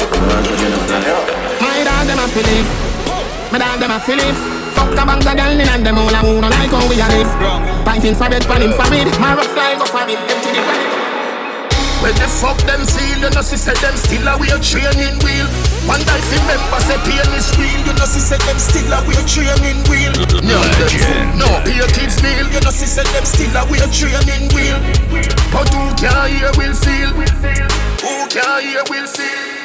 My 1.60 1.82
dog 1.84 2.06
them 2.06 2.18
a 2.18 2.26
feel 2.28 2.46
it. 2.46 2.66
My 3.52 3.58
dog 3.58 3.80
them 3.80 3.90
a 3.90 3.98
feel 4.00 4.18
it. 4.18 4.36
Fuck 4.74 4.90
the 4.90 5.02
bangs 5.04 5.26
of 5.26 5.36
girl 5.36 5.60
in 5.60 5.68
and 5.68 5.84
them 5.84 5.98
all 5.98 6.14
a 6.14 6.22
moon 6.22 6.42
like 6.42 6.70
how 6.70 6.88
we 6.88 7.00
a 7.00 7.06
live. 7.10 7.32
Pinting 7.84 8.16
for 8.16 8.28
bed, 8.30 8.44
panning 8.46 8.72
for 8.72 8.88
bed. 8.90 9.08
My 9.18 9.34
rough 9.34 9.56
like 9.56 9.80
a 9.80 9.86
famine, 9.86 10.16
empty 10.16 10.50
the 10.54 10.62
bag. 10.62 10.97
When 11.98 12.14
the 12.14 12.30
fuck 12.30 12.58
them 12.62 12.86
feel, 12.86 13.18
you 13.18 13.30
know 13.30 13.42
see 13.42 13.58
say 13.58 13.74
them 13.82 13.96
still 13.98 14.22
a 14.30 14.38
way 14.38 14.54
training 14.62 15.18
wheel. 15.26 15.46
One 15.90 15.98
guy 16.06 16.20
fi 16.30 16.38
member 16.46 16.80
say 16.86 16.98
pain 17.02 17.26
is 17.34 17.50
real, 17.58 17.80
you 17.82 17.94
know 17.98 18.06
see 18.06 18.22
say 18.22 18.38
them 18.46 18.58
still 18.58 18.86
a 18.94 19.02
way 19.02 19.18
training 19.26 19.82
wheel. 19.90 20.14
No, 20.46 20.62
no 21.34 21.48
pay 21.66 21.82
kids 21.98 22.22
meal, 22.22 22.46
you 22.54 22.60
know 22.62 22.70
see 22.70 22.86
say 22.86 23.02
them 23.10 23.26
still 23.26 23.50
a 23.50 23.66
way 23.66 23.82
training 23.90 24.46
wheel. 24.54 24.78
But 25.50 25.66
who 25.74 25.90
can 25.98 26.30
hear 26.30 26.54
will 26.54 26.76
feel? 26.78 27.10
Who 28.06 28.14
can 28.30 28.62
hear 28.62 28.84
will 28.86 29.06
feel? 29.10 29.57